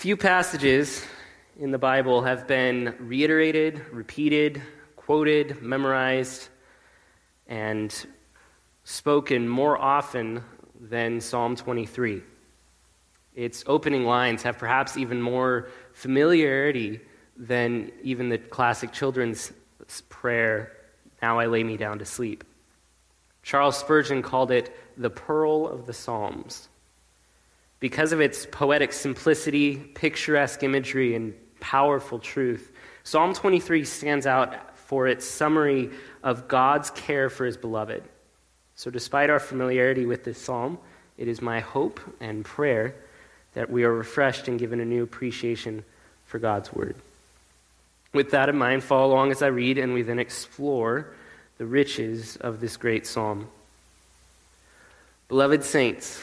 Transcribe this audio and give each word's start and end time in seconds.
Few 0.00 0.16
passages 0.16 1.04
in 1.58 1.72
the 1.72 1.78
Bible 1.78 2.22
have 2.22 2.46
been 2.46 2.94
reiterated, 3.00 3.82
repeated, 3.92 4.62
quoted, 4.96 5.60
memorized, 5.60 6.48
and 7.48 8.06
spoken 8.84 9.46
more 9.46 9.76
often 9.76 10.42
than 10.80 11.20
Psalm 11.20 11.54
23. 11.54 12.22
Its 13.34 13.62
opening 13.66 14.06
lines 14.06 14.42
have 14.42 14.56
perhaps 14.56 14.96
even 14.96 15.20
more 15.20 15.68
familiarity 15.92 17.02
than 17.36 17.92
even 18.02 18.30
the 18.30 18.38
classic 18.38 18.92
children's 18.92 19.52
prayer, 20.08 20.78
Now 21.20 21.38
I 21.38 21.44
lay 21.44 21.62
me 21.62 21.76
down 21.76 21.98
to 21.98 22.06
sleep. 22.06 22.42
Charles 23.42 23.76
Spurgeon 23.76 24.22
called 24.22 24.50
it 24.50 24.74
the 24.96 25.10
pearl 25.10 25.68
of 25.68 25.84
the 25.84 25.92
Psalms. 25.92 26.69
Because 27.80 28.12
of 28.12 28.20
its 28.20 28.46
poetic 28.46 28.92
simplicity, 28.92 29.76
picturesque 29.76 30.62
imagery, 30.62 31.14
and 31.14 31.34
powerful 31.60 32.18
truth, 32.18 32.70
Psalm 33.04 33.32
23 33.34 33.84
stands 33.84 34.26
out 34.26 34.76
for 34.76 35.08
its 35.08 35.24
summary 35.24 35.90
of 36.22 36.46
God's 36.46 36.90
care 36.90 37.30
for 37.30 37.46
his 37.46 37.56
beloved. 37.56 38.02
So, 38.76 38.90
despite 38.90 39.30
our 39.30 39.40
familiarity 39.40 40.06
with 40.06 40.24
this 40.24 40.40
psalm, 40.40 40.78
it 41.16 41.28
is 41.28 41.42
my 41.42 41.60
hope 41.60 42.00
and 42.20 42.44
prayer 42.44 42.94
that 43.54 43.70
we 43.70 43.84
are 43.84 43.92
refreshed 43.92 44.48
and 44.48 44.58
given 44.58 44.80
a 44.80 44.84
new 44.84 45.02
appreciation 45.02 45.84
for 46.26 46.38
God's 46.38 46.72
word. 46.72 46.96
With 48.12 48.30
that 48.32 48.48
in 48.48 48.56
mind, 48.56 48.82
follow 48.82 49.12
along 49.12 49.30
as 49.30 49.42
I 49.42 49.48
read, 49.48 49.78
and 49.78 49.94
we 49.94 50.02
then 50.02 50.18
explore 50.18 51.12
the 51.58 51.66
riches 51.66 52.36
of 52.36 52.60
this 52.60 52.76
great 52.76 53.06
psalm. 53.06 53.48
Beloved 55.28 55.62
saints, 55.62 56.22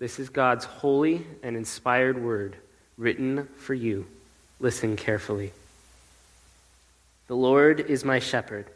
this 0.00 0.18
is 0.18 0.30
God's 0.30 0.64
holy 0.64 1.26
and 1.42 1.56
inspired 1.56 2.20
word 2.20 2.56
written 2.96 3.46
for 3.56 3.74
you. 3.74 4.06
Listen 4.58 4.96
carefully. 4.96 5.52
The 7.28 7.36
Lord 7.36 7.80
is 7.80 8.04
my 8.04 8.18
shepherd, 8.18 8.66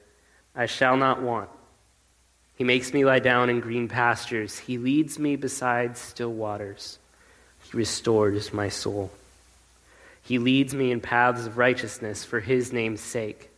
I 0.55 0.67
shall 0.67 0.97
not 0.97 1.23
want. 1.23 1.49
He 2.57 2.63
makes 2.63 2.93
me 2.93 3.05
lie 3.05 3.19
down 3.19 3.51
in 3.51 3.59
green 3.59 3.89
pastures, 3.89 4.59
He 4.59 4.79
leads 4.79 5.19
me 5.19 5.35
beside 5.37 5.97
still 5.97 6.33
waters, 6.33 6.99
He 7.65 7.77
restores 7.77 8.53
my 8.53 8.69
soul. 8.69 9.11
He 10.23 10.39
leads 10.39 10.75
me 10.75 10.91
in 10.91 11.01
paths 11.01 11.47
of 11.47 11.59
righteousness 11.59 12.25
for 12.25 12.41
his 12.41 12.73
name's 12.73 13.01
sake. 13.01 13.51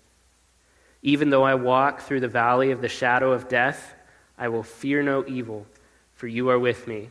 Even 1.03 1.31
though 1.31 1.45
I 1.45 1.55
walk 1.55 2.01
through 2.01 2.21
the 2.21 2.29
valley 2.29 2.73
of 2.73 2.81
the 2.81 2.89
shadow 2.89 3.33
of 3.33 3.49
death, 3.49 3.95
I 4.37 4.49
will 4.49 4.65
fear 4.65 5.03
no 5.03 5.25
evil, 5.27 5.67
for 6.15 6.27
you 6.27 6.49
are 6.49 6.59
with 6.59 6.89
me. 6.89 7.11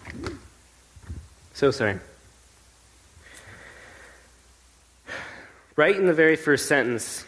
So 1.53 1.71
sorry. 1.71 1.99
Right 5.75 5.95
in 5.95 6.05
the 6.05 6.13
very 6.13 6.35
first 6.35 6.67
sentence 6.67 7.25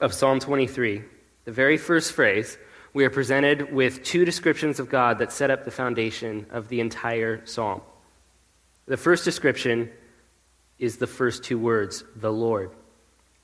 of 0.00 0.12
Psalm 0.12 0.40
23, 0.40 1.02
the 1.44 1.52
very 1.52 1.76
first 1.76 2.12
phrase, 2.12 2.58
we 2.92 3.04
are 3.04 3.10
presented 3.10 3.72
with 3.72 4.02
two 4.02 4.24
descriptions 4.24 4.80
of 4.80 4.88
God 4.88 5.18
that 5.18 5.32
set 5.32 5.50
up 5.50 5.64
the 5.64 5.70
foundation 5.70 6.46
of 6.50 6.68
the 6.68 6.80
entire 6.80 7.44
psalm. 7.46 7.82
The 8.86 8.96
first 8.96 9.24
description 9.24 9.90
is 10.78 10.96
the 10.96 11.06
first 11.06 11.44
two 11.44 11.58
words, 11.58 12.02
the 12.16 12.32
Lord. 12.32 12.72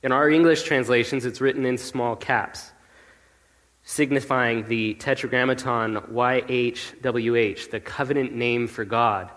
In 0.03 0.11
our 0.11 0.29
English 0.29 0.63
translations, 0.63 1.25
it's 1.25 1.41
written 1.41 1.65
in 1.65 1.77
small 1.77 2.15
caps, 2.15 2.71
signifying 3.83 4.67
the 4.67 4.95
tetragrammaton 4.95 6.11
YHWH, 6.11 7.71
the 7.71 7.79
covenant 7.79 8.33
name 8.33 8.67
for 8.67 8.85
God. 8.85 9.31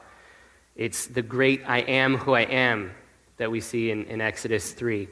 It's 0.76 1.06
the 1.06 1.22
great 1.22 1.62
I 1.66 1.78
am 1.78 2.16
who 2.16 2.32
I 2.32 2.42
am 2.42 2.92
that 3.36 3.50
we 3.50 3.60
see 3.60 3.90
in, 3.90 4.04
in 4.04 4.20
Exodus 4.20 4.72
3. 4.72 5.08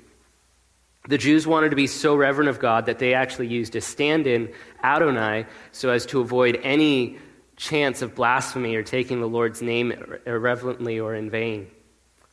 The 1.09 1.19
Jews 1.19 1.47
wanted 1.47 1.71
to 1.71 1.77
be 1.77 1.87
so 1.87 2.15
reverent 2.15 2.51
of 2.51 2.59
God 2.59 2.87
that 2.87 2.99
they 2.99 3.15
actually 3.15 3.47
used 3.47 3.75
a 3.77 3.81
stand 3.81 4.27
in, 4.27 4.53
Adonai, 4.83 5.47
so 5.73 5.91
as 5.91 6.05
to 6.07 6.21
avoid 6.21 6.61
any 6.63 7.19
chance 7.57 8.03
of 8.03 8.15
blasphemy 8.15 8.77
or 8.77 8.83
taking 8.83 9.21
the 9.21 9.29
Lord's 9.29 9.63
name 9.63 9.93
irreverently 10.27 11.01
or 11.01 11.15
in 11.15 11.31
vain. 11.31 11.71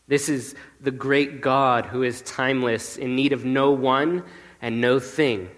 This 0.07 0.29
is 0.29 0.55
the 0.81 0.91
great 0.91 1.41
God 1.41 1.85
who 1.85 2.03
is 2.03 2.21
timeless, 2.21 2.97
in 2.97 3.15
need 3.15 3.33
of 3.33 3.43
no 3.43 3.71
one 3.71 4.23
and 4.61 4.81
no 4.81 4.99
thing. 4.99 5.49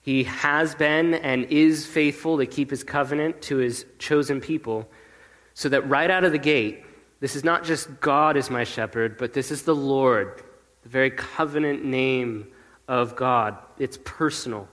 He 0.00 0.24
has 0.24 0.74
been 0.74 1.14
and 1.14 1.44
is 1.46 1.84
faithful 1.84 2.38
to 2.38 2.46
keep 2.46 2.70
his 2.70 2.84
covenant 2.84 3.42
to 3.42 3.56
his 3.56 3.84
chosen 3.98 4.40
people, 4.40 4.88
so 5.56 5.70
that 5.70 5.88
right 5.88 6.10
out 6.10 6.22
of 6.22 6.32
the 6.32 6.38
gate, 6.38 6.84
this 7.20 7.34
is 7.34 7.42
not 7.42 7.64
just 7.64 7.98
God 7.98 8.36
is 8.36 8.50
my 8.50 8.64
shepherd, 8.64 9.16
but 9.16 9.32
this 9.32 9.50
is 9.50 9.62
the 9.62 9.74
Lord, 9.74 10.42
the 10.82 10.90
very 10.90 11.10
covenant 11.10 11.82
name 11.82 12.48
of 12.86 13.16
God. 13.16 13.56
It's 13.78 13.98
personal. 14.04 14.68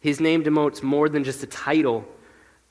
His 0.00 0.18
name 0.18 0.42
denotes 0.42 0.82
more 0.82 1.08
than 1.08 1.22
just 1.22 1.44
a 1.44 1.46
title, 1.46 2.04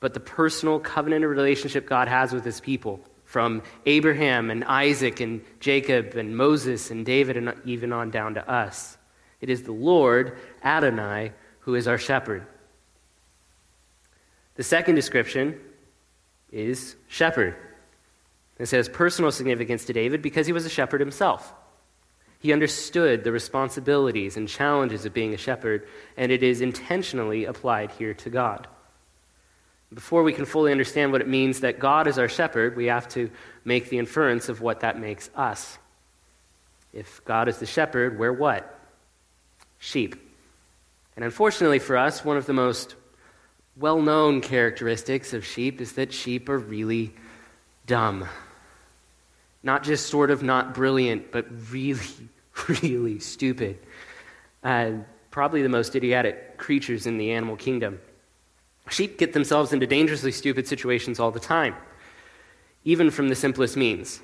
but 0.00 0.12
the 0.12 0.20
personal 0.20 0.78
covenant 0.78 1.24
relationship 1.24 1.86
God 1.86 2.08
has 2.08 2.30
with 2.30 2.44
his 2.44 2.60
people 2.60 3.00
from 3.24 3.62
Abraham 3.86 4.50
and 4.50 4.62
Isaac 4.62 5.20
and 5.20 5.42
Jacob 5.60 6.14
and 6.14 6.36
Moses 6.36 6.90
and 6.90 7.06
David 7.06 7.38
and 7.38 7.54
even 7.64 7.90
on 7.94 8.10
down 8.10 8.34
to 8.34 8.46
us. 8.46 8.98
It 9.40 9.48
is 9.48 9.62
the 9.62 9.72
Lord, 9.72 10.36
Adonai, 10.62 11.32
who 11.60 11.74
is 11.74 11.88
our 11.88 11.96
shepherd. 11.96 12.46
The 14.56 14.62
second 14.62 14.96
description 14.96 15.58
is 16.52 16.94
shepherd. 17.08 17.56
This 18.58 18.70
has 18.70 18.88
personal 18.88 19.32
significance 19.32 19.86
to 19.86 19.92
David 19.92 20.22
because 20.22 20.46
he 20.46 20.52
was 20.52 20.66
a 20.66 20.70
shepherd 20.70 21.00
himself. 21.00 21.52
He 22.38 22.52
understood 22.52 23.24
the 23.24 23.32
responsibilities 23.32 24.36
and 24.36 24.48
challenges 24.48 25.04
of 25.04 25.14
being 25.14 25.32
a 25.32 25.38
shepherd, 25.38 25.86
and 26.16 26.30
it 26.30 26.42
is 26.42 26.60
intentionally 26.60 27.44
applied 27.44 27.92
here 27.92 28.14
to 28.14 28.30
God. 28.30 28.66
Before 29.94 30.22
we 30.22 30.32
can 30.32 30.44
fully 30.44 30.72
understand 30.72 31.12
what 31.12 31.20
it 31.20 31.28
means 31.28 31.60
that 31.60 31.78
God 31.78 32.06
is 32.06 32.18
our 32.18 32.28
shepherd, 32.28 32.76
we 32.76 32.86
have 32.86 33.08
to 33.10 33.30
make 33.64 33.88
the 33.88 33.98
inference 33.98 34.48
of 34.48 34.60
what 34.60 34.80
that 34.80 34.98
makes 34.98 35.30
us. 35.36 35.78
If 36.92 37.24
God 37.24 37.48
is 37.48 37.58
the 37.58 37.66
shepherd, 37.66 38.18
we're 38.18 38.32
what? 38.32 38.78
Sheep. 39.78 40.16
And 41.14 41.24
unfortunately 41.24 41.78
for 41.78 41.96
us, 41.96 42.24
one 42.24 42.36
of 42.36 42.46
the 42.46 42.52
most 42.52 42.96
well 43.76 44.00
known 44.00 44.40
characteristics 44.40 45.32
of 45.32 45.44
sheep 45.44 45.80
is 45.80 45.92
that 45.92 46.12
sheep 46.12 46.48
are 46.48 46.58
really 46.58 47.12
dumb. 47.86 48.28
Not 49.62 49.82
just 49.82 50.06
sort 50.06 50.30
of 50.30 50.42
not 50.42 50.74
brilliant, 50.74 51.32
but 51.32 51.46
really, 51.70 52.00
really 52.82 53.18
stupid. 53.18 53.78
Uh, 54.62 54.92
probably 55.30 55.62
the 55.62 55.68
most 55.68 55.96
idiotic 55.96 56.58
creatures 56.58 57.06
in 57.06 57.18
the 57.18 57.32
animal 57.32 57.56
kingdom. 57.56 58.00
Sheep 58.90 59.18
get 59.18 59.32
themselves 59.32 59.72
into 59.72 59.86
dangerously 59.86 60.32
stupid 60.32 60.66
situations 60.66 61.18
all 61.18 61.30
the 61.30 61.40
time, 61.40 61.74
even 62.84 63.10
from 63.10 63.28
the 63.28 63.34
simplest 63.34 63.76
means. 63.76 64.20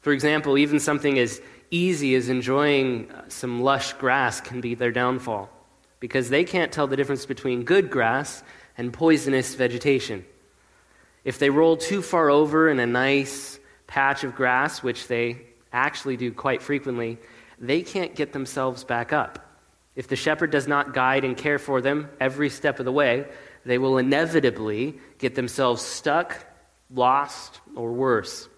For 0.00 0.12
example, 0.12 0.58
even 0.58 0.80
something 0.80 1.18
as 1.18 1.40
easy 1.70 2.14
as 2.14 2.28
enjoying 2.28 3.10
uh, 3.10 3.24
some 3.28 3.60
lush 3.60 3.92
grass 3.94 4.40
can 4.40 4.60
be 4.60 4.74
their 4.74 4.90
downfall 4.90 5.50
because 6.00 6.30
they 6.30 6.44
can't 6.44 6.72
tell 6.72 6.86
the 6.86 6.96
difference 6.96 7.26
between 7.26 7.62
good 7.62 7.90
grass 7.90 8.42
and 8.78 8.92
poisonous 8.92 9.54
vegetation. 9.54 10.24
If 11.24 11.38
they 11.38 11.50
roll 11.50 11.76
too 11.76 12.00
far 12.00 12.30
over 12.30 12.70
in 12.70 12.78
a 12.78 12.86
nice 12.86 13.58
patch 13.86 14.24
of 14.24 14.34
grass, 14.34 14.82
which 14.82 15.08
they 15.08 15.42
actually 15.72 16.16
do 16.16 16.32
quite 16.32 16.62
frequently, 16.62 17.18
they 17.58 17.82
can't 17.82 18.14
get 18.14 18.32
themselves 18.32 18.84
back 18.84 19.12
up. 19.12 19.44
If 19.96 20.06
the 20.06 20.16
shepherd 20.16 20.52
does 20.52 20.68
not 20.68 20.94
guide 20.94 21.24
and 21.24 21.36
care 21.36 21.58
for 21.58 21.80
them 21.80 22.08
every 22.20 22.50
step 22.50 22.78
of 22.78 22.84
the 22.84 22.92
way, 22.92 23.26
they 23.64 23.78
will 23.78 23.98
inevitably 23.98 24.98
get 25.18 25.34
themselves 25.34 25.82
stuck, 25.82 26.46
lost, 26.88 27.60
or 27.74 27.92
worse. 27.92 28.48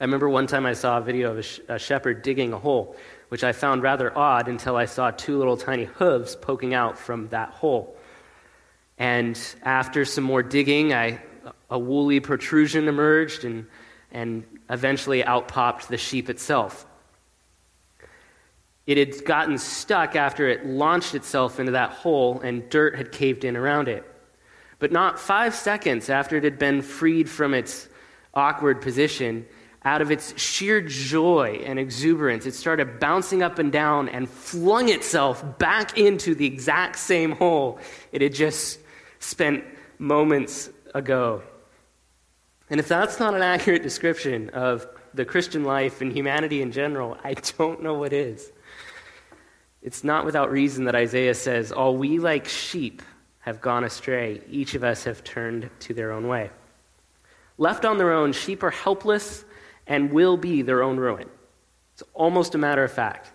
I 0.00 0.04
remember 0.04 0.28
one 0.28 0.46
time 0.46 0.66
I 0.66 0.72
saw 0.74 0.98
a 0.98 1.00
video 1.00 1.32
of 1.32 1.38
a, 1.38 1.42
sh- 1.42 1.60
a, 1.68 1.78
shepherd 1.78 2.22
digging 2.22 2.52
a 2.52 2.58
hole, 2.58 2.96
which 3.28 3.42
I 3.42 3.52
found 3.52 3.82
rather 3.82 4.16
odd 4.16 4.48
until 4.48 4.76
I 4.76 4.84
saw 4.84 5.10
two 5.10 5.36
little 5.36 5.56
tiny 5.56 5.84
hooves 5.84 6.36
poking 6.36 6.74
out 6.74 6.96
from 6.96 7.28
that 7.28 7.50
hole. 7.50 7.96
And 8.98 9.38
after 9.62 10.04
some 10.04 10.24
more 10.24 10.42
digging, 10.42 10.92
I, 10.92 11.20
a 11.70 11.78
woolly 11.78 12.20
protrusion 12.20 12.88
emerged, 12.88 13.44
and, 13.44 13.66
and 14.12 14.44
eventually 14.70 15.24
out 15.24 15.48
popped 15.48 15.88
the 15.88 15.96
sheep 15.96 16.30
itself. 16.30 16.86
It 18.86 18.98
had 18.98 19.24
gotten 19.24 19.58
stuck 19.58 20.14
after 20.14 20.48
it 20.48 20.66
launched 20.66 21.14
itself 21.14 21.58
into 21.58 21.72
that 21.72 21.90
hole 21.90 22.40
and 22.40 22.68
dirt 22.68 22.96
had 22.96 23.12
caved 23.12 23.44
in 23.44 23.56
around 23.56 23.88
it. 23.88 24.04
But 24.78 24.92
not 24.92 25.18
five 25.18 25.54
seconds 25.54 26.10
after 26.10 26.36
it 26.36 26.44
had 26.44 26.58
been 26.58 26.82
freed 26.82 27.30
from 27.30 27.54
its 27.54 27.88
awkward 28.34 28.82
position, 28.82 29.46
out 29.84 30.02
of 30.02 30.10
its 30.10 30.38
sheer 30.40 30.80
joy 30.80 31.62
and 31.64 31.78
exuberance, 31.78 32.46
it 32.46 32.54
started 32.54 32.98
bouncing 33.00 33.42
up 33.42 33.58
and 33.58 33.70
down 33.70 34.08
and 34.08 34.28
flung 34.28 34.88
itself 34.88 35.58
back 35.58 35.98
into 35.98 36.34
the 36.34 36.46
exact 36.46 36.98
same 36.98 37.32
hole 37.32 37.78
it 38.12 38.22
had 38.22 38.34
just 38.34 38.80
spent 39.24 39.64
moments 39.98 40.70
ago. 40.94 41.42
And 42.70 42.78
if 42.78 42.88
that's 42.88 43.18
not 43.18 43.34
an 43.34 43.42
accurate 43.42 43.82
description 43.82 44.50
of 44.50 44.86
the 45.12 45.24
Christian 45.24 45.64
life 45.64 46.00
and 46.00 46.12
humanity 46.12 46.60
in 46.62 46.72
general, 46.72 47.16
I 47.24 47.34
don't 47.58 47.82
know 47.82 47.94
what 47.94 48.12
is. 48.12 48.52
It's 49.82 50.02
not 50.02 50.24
without 50.24 50.50
reason 50.50 50.84
that 50.84 50.94
Isaiah 50.94 51.34
says, 51.34 51.72
All 51.72 51.96
we 51.96 52.18
like 52.18 52.48
sheep 52.48 53.02
have 53.40 53.60
gone 53.60 53.84
astray, 53.84 54.40
each 54.50 54.74
of 54.74 54.82
us 54.82 55.04
have 55.04 55.22
turned 55.22 55.68
to 55.80 55.92
their 55.92 56.12
own 56.12 56.26
way. 56.26 56.50
Left 57.58 57.84
on 57.84 57.98
their 57.98 58.12
own, 58.12 58.32
sheep 58.32 58.62
are 58.62 58.70
helpless 58.70 59.44
and 59.86 60.10
will 60.10 60.38
be 60.38 60.62
their 60.62 60.82
own 60.82 60.96
ruin. 60.96 61.28
It's 61.92 62.02
almost 62.14 62.54
a 62.54 62.58
matter 62.58 62.82
of 62.82 62.90
fact. 62.90 63.30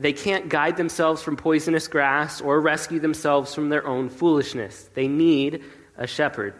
They 0.00 0.14
can't 0.14 0.48
guide 0.48 0.78
themselves 0.78 1.22
from 1.22 1.36
poisonous 1.36 1.86
grass 1.86 2.40
or 2.40 2.58
rescue 2.58 3.00
themselves 3.00 3.54
from 3.54 3.68
their 3.68 3.86
own 3.86 4.08
foolishness. 4.08 4.88
They 4.94 5.08
need 5.08 5.62
a 5.94 6.06
shepherd. 6.06 6.54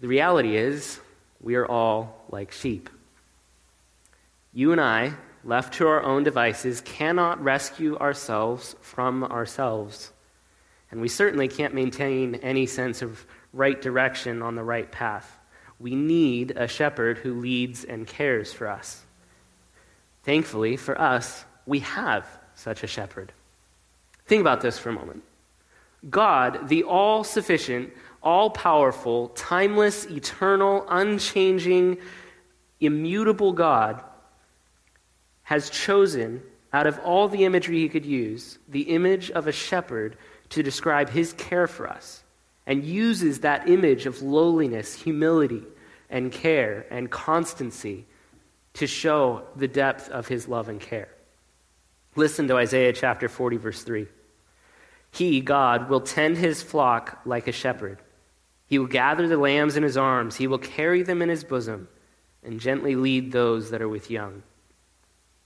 The 0.00 0.06
reality 0.06 0.56
is, 0.56 1.00
we 1.40 1.56
are 1.56 1.66
all 1.66 2.24
like 2.30 2.52
sheep. 2.52 2.88
You 4.52 4.70
and 4.70 4.80
I, 4.80 5.14
left 5.42 5.74
to 5.74 5.88
our 5.88 6.04
own 6.04 6.22
devices, 6.22 6.80
cannot 6.82 7.42
rescue 7.42 7.98
ourselves 7.98 8.76
from 8.80 9.24
ourselves. 9.24 10.12
And 10.92 11.00
we 11.00 11.08
certainly 11.08 11.48
can't 11.48 11.74
maintain 11.74 12.36
any 12.36 12.66
sense 12.66 13.02
of 13.02 13.26
right 13.52 13.82
direction 13.82 14.40
on 14.40 14.54
the 14.54 14.62
right 14.62 14.90
path. 14.90 15.36
We 15.80 15.96
need 15.96 16.52
a 16.52 16.68
shepherd 16.68 17.18
who 17.18 17.40
leads 17.40 17.82
and 17.82 18.06
cares 18.06 18.52
for 18.52 18.68
us. 18.68 19.04
Thankfully, 20.22 20.76
for 20.76 20.98
us, 21.00 21.44
we 21.66 21.80
have 21.80 22.26
such 22.54 22.82
a 22.82 22.86
shepherd. 22.86 23.32
Think 24.26 24.40
about 24.40 24.60
this 24.60 24.78
for 24.78 24.90
a 24.90 24.92
moment. 24.92 25.22
God, 26.10 26.68
the 26.68 26.84
all 26.84 27.24
sufficient, 27.24 27.92
all 28.22 28.50
powerful, 28.50 29.28
timeless, 29.28 30.06
eternal, 30.06 30.86
unchanging, 30.88 31.98
immutable 32.80 33.52
God, 33.52 34.02
has 35.44 35.70
chosen, 35.70 36.42
out 36.72 36.86
of 36.86 36.98
all 37.00 37.28
the 37.28 37.44
imagery 37.44 37.80
he 37.80 37.88
could 37.88 38.04
use, 38.04 38.58
the 38.68 38.82
image 38.82 39.30
of 39.30 39.46
a 39.46 39.52
shepherd 39.52 40.16
to 40.50 40.62
describe 40.62 41.10
his 41.10 41.32
care 41.34 41.66
for 41.66 41.88
us, 41.88 42.22
and 42.66 42.82
uses 42.82 43.40
that 43.40 43.68
image 43.68 44.06
of 44.06 44.22
lowliness, 44.22 44.94
humility, 44.94 45.62
and 46.10 46.32
care 46.32 46.86
and 46.90 47.10
constancy 47.10 48.06
to 48.74 48.86
show 48.86 49.42
the 49.56 49.68
depth 49.68 50.08
of 50.08 50.28
his 50.28 50.48
love 50.48 50.68
and 50.68 50.80
care. 50.80 51.08
Listen 52.16 52.48
to 52.48 52.56
Isaiah 52.56 52.92
chapter 52.92 53.28
40, 53.28 53.56
verse 53.56 53.82
3. 53.82 54.06
He, 55.10 55.40
God, 55.40 55.88
will 55.88 56.00
tend 56.00 56.36
his 56.36 56.62
flock 56.62 57.20
like 57.24 57.48
a 57.48 57.52
shepherd. 57.52 57.98
He 58.66 58.78
will 58.78 58.86
gather 58.86 59.28
the 59.28 59.36
lambs 59.36 59.76
in 59.76 59.82
his 59.82 59.96
arms, 59.96 60.36
he 60.36 60.46
will 60.46 60.58
carry 60.58 61.02
them 61.02 61.22
in 61.22 61.28
his 61.28 61.44
bosom, 61.44 61.88
and 62.42 62.60
gently 62.60 62.96
lead 62.96 63.32
those 63.32 63.70
that 63.70 63.82
are 63.82 63.88
with 63.88 64.10
young. 64.10 64.42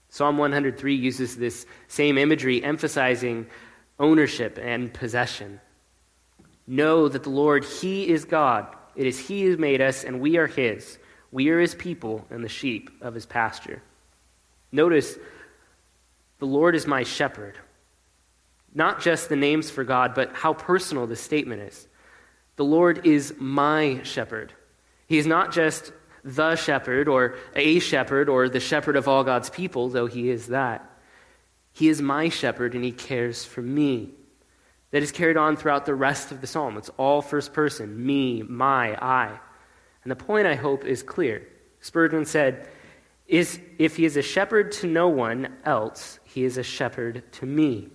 Psalm 0.09 0.37
103 0.37 0.95
uses 0.95 1.35
this 1.35 1.65
same 1.87 2.17
imagery, 2.17 2.63
emphasizing 2.63 3.45
ownership 3.99 4.57
and 4.61 4.91
possession. 4.93 5.59
Know 6.65 7.07
that 7.07 7.23
the 7.23 7.29
Lord, 7.29 7.63
He 7.63 8.09
is 8.09 8.25
God. 8.25 8.67
It 8.95 9.05
is 9.05 9.19
He 9.19 9.43
who 9.43 9.57
made 9.57 9.81
us, 9.81 10.03
and 10.03 10.19
we 10.19 10.37
are 10.37 10.47
His. 10.47 10.97
We 11.31 11.49
are 11.49 11.59
His 11.59 11.75
people 11.75 12.25
and 12.29 12.43
the 12.43 12.49
sheep 12.49 12.89
of 13.01 13.13
His 13.13 13.25
pasture. 13.25 13.81
Notice, 14.71 15.17
the 16.39 16.45
Lord 16.45 16.75
is 16.75 16.87
my 16.87 17.03
shepherd. 17.03 17.57
Not 18.73 19.01
just 19.01 19.29
the 19.29 19.35
names 19.35 19.69
for 19.69 19.83
God, 19.83 20.13
but 20.15 20.33
how 20.33 20.53
personal 20.53 21.07
this 21.07 21.21
statement 21.21 21.61
is. 21.61 21.87
The 22.55 22.65
Lord 22.65 23.05
is 23.05 23.33
my 23.37 24.01
shepherd. 24.03 24.53
He 25.07 25.17
is 25.17 25.25
not 25.25 25.51
just 25.51 25.91
the 26.23 26.55
shepherd 26.55 27.07
or 27.07 27.35
a 27.55 27.79
shepherd 27.79 28.29
or 28.29 28.49
the 28.49 28.59
shepherd 28.59 28.95
of 28.95 29.07
all 29.07 29.23
God's 29.23 29.49
people, 29.49 29.89
though 29.89 30.05
he 30.05 30.29
is 30.29 30.47
that. 30.47 30.85
He 31.71 31.87
is 31.87 32.01
my 32.01 32.29
shepherd 32.29 32.75
and 32.75 32.83
he 32.83 32.91
cares 32.91 33.45
for 33.45 33.61
me. 33.61 34.11
That 34.91 35.03
is 35.03 35.11
carried 35.11 35.37
on 35.37 35.55
throughout 35.55 35.85
the 35.85 35.95
rest 35.95 36.31
of 36.31 36.41
the 36.41 36.47
psalm. 36.47 36.77
It's 36.77 36.89
all 36.97 37.21
first 37.21 37.53
person 37.53 38.05
me, 38.05 38.41
my, 38.41 38.95
I. 38.95 39.39
And 40.03 40.11
the 40.11 40.15
point, 40.15 40.47
I 40.47 40.55
hope, 40.55 40.83
is 40.83 41.03
clear. 41.03 41.47
Spurgeon 41.81 42.25
said, 42.25 42.67
is 43.29 43.59
if 43.77 43.95
he 43.95 44.05
is 44.05 44.17
a 44.17 44.21
shepherd 44.23 44.71
to 44.71 44.87
no 44.87 45.07
one 45.07 45.55
else, 45.63 46.19
he 46.25 46.43
is 46.43 46.57
a 46.57 46.63
shepherd 46.63 47.23
to 47.33 47.45
me. 47.45 47.87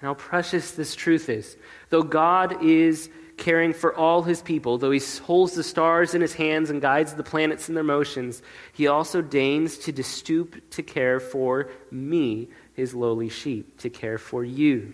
And 0.00 0.08
how 0.08 0.14
precious 0.14 0.72
this 0.72 0.94
truth 0.94 1.28
is. 1.28 1.56
Though 1.90 2.02
God 2.02 2.62
is 2.62 3.08
caring 3.36 3.72
for 3.72 3.94
all 3.94 4.24
his 4.24 4.42
people, 4.42 4.76
though 4.76 4.90
he 4.90 5.00
holds 5.22 5.54
the 5.54 5.62
stars 5.62 6.12
in 6.12 6.20
his 6.20 6.34
hands 6.34 6.70
and 6.70 6.82
guides 6.82 7.14
the 7.14 7.22
planets 7.22 7.68
in 7.68 7.76
their 7.76 7.84
motions, 7.84 8.42
he 8.72 8.88
also 8.88 9.22
deigns 9.22 9.78
to 9.78 10.02
stoop 10.02 10.70
to 10.72 10.82
care 10.82 11.20
for 11.20 11.70
me, 11.92 12.48
his 12.74 12.94
lowly 12.94 13.28
sheep, 13.28 13.78
to 13.78 13.88
care 13.88 14.18
for 14.18 14.44
you. 14.44 14.92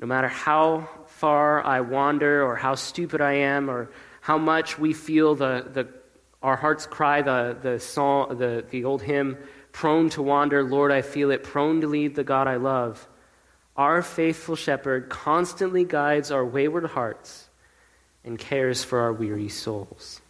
No 0.00 0.08
matter 0.08 0.28
how 0.28 0.88
far 1.06 1.64
I 1.64 1.80
wander, 1.80 2.44
or 2.44 2.56
how 2.56 2.74
stupid 2.74 3.20
I 3.20 3.34
am, 3.34 3.70
or 3.70 3.88
how 4.20 4.38
much 4.38 4.78
we 4.78 4.92
feel 4.92 5.36
the, 5.36 5.66
the, 5.72 5.88
our 6.42 6.56
hearts 6.56 6.86
cry 6.86 7.22
the, 7.22 7.56
the, 7.60 7.80
song, 7.80 8.38
the, 8.38 8.64
the 8.70 8.84
old 8.84 9.02
hymn, 9.02 9.36
prone 9.72 10.10
to 10.10 10.22
wander, 10.22 10.62
Lord, 10.62 10.92
I 10.92 11.02
feel 11.02 11.30
it, 11.30 11.42
prone 11.42 11.80
to 11.80 11.86
leave 11.86 12.14
the 12.14 12.24
God 12.24 12.46
I 12.46 12.56
love. 12.56 13.06
Our 13.76 14.02
faithful 14.02 14.56
shepherd 14.56 15.08
constantly 15.08 15.84
guides 15.84 16.30
our 16.30 16.44
wayward 16.44 16.86
hearts 16.86 17.48
and 18.24 18.38
cares 18.38 18.84
for 18.84 19.00
our 19.00 19.12
weary 19.12 19.48
souls. 19.48 20.20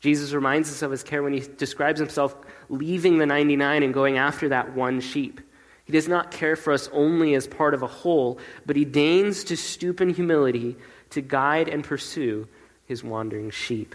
Jesus 0.00 0.32
reminds 0.32 0.68
us 0.68 0.82
of 0.82 0.90
his 0.90 1.04
care 1.04 1.22
when 1.22 1.32
he 1.32 1.40
describes 1.40 2.00
himself 2.00 2.34
leaving 2.68 3.18
the 3.18 3.26
99 3.26 3.84
and 3.84 3.94
going 3.94 4.18
after 4.18 4.48
that 4.48 4.74
one 4.74 5.00
sheep. 5.00 5.40
He 5.84 5.92
does 5.92 6.08
not 6.08 6.32
care 6.32 6.56
for 6.56 6.72
us 6.72 6.88
only 6.92 7.34
as 7.34 7.46
part 7.46 7.74
of 7.74 7.82
a 7.82 7.88
whole, 7.88 8.38
but 8.66 8.76
he 8.76 8.84
deigns 8.84 9.44
to 9.44 9.56
stoop 9.56 10.00
in 10.00 10.10
humility 10.10 10.76
to 11.10 11.20
guide 11.20 11.68
and 11.68 11.84
pursue 11.84 12.48
his 12.86 13.04
wandering 13.04 13.50
sheep. 13.50 13.94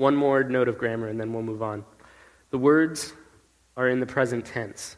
One 0.00 0.16
more 0.16 0.42
note 0.42 0.66
of 0.66 0.78
grammar, 0.78 1.08
and 1.08 1.20
then 1.20 1.30
we'll 1.30 1.42
move 1.42 1.62
on. 1.62 1.84
The 2.48 2.56
words 2.56 3.12
are 3.76 3.86
in 3.86 4.00
the 4.00 4.06
present 4.06 4.46
tense. 4.46 4.96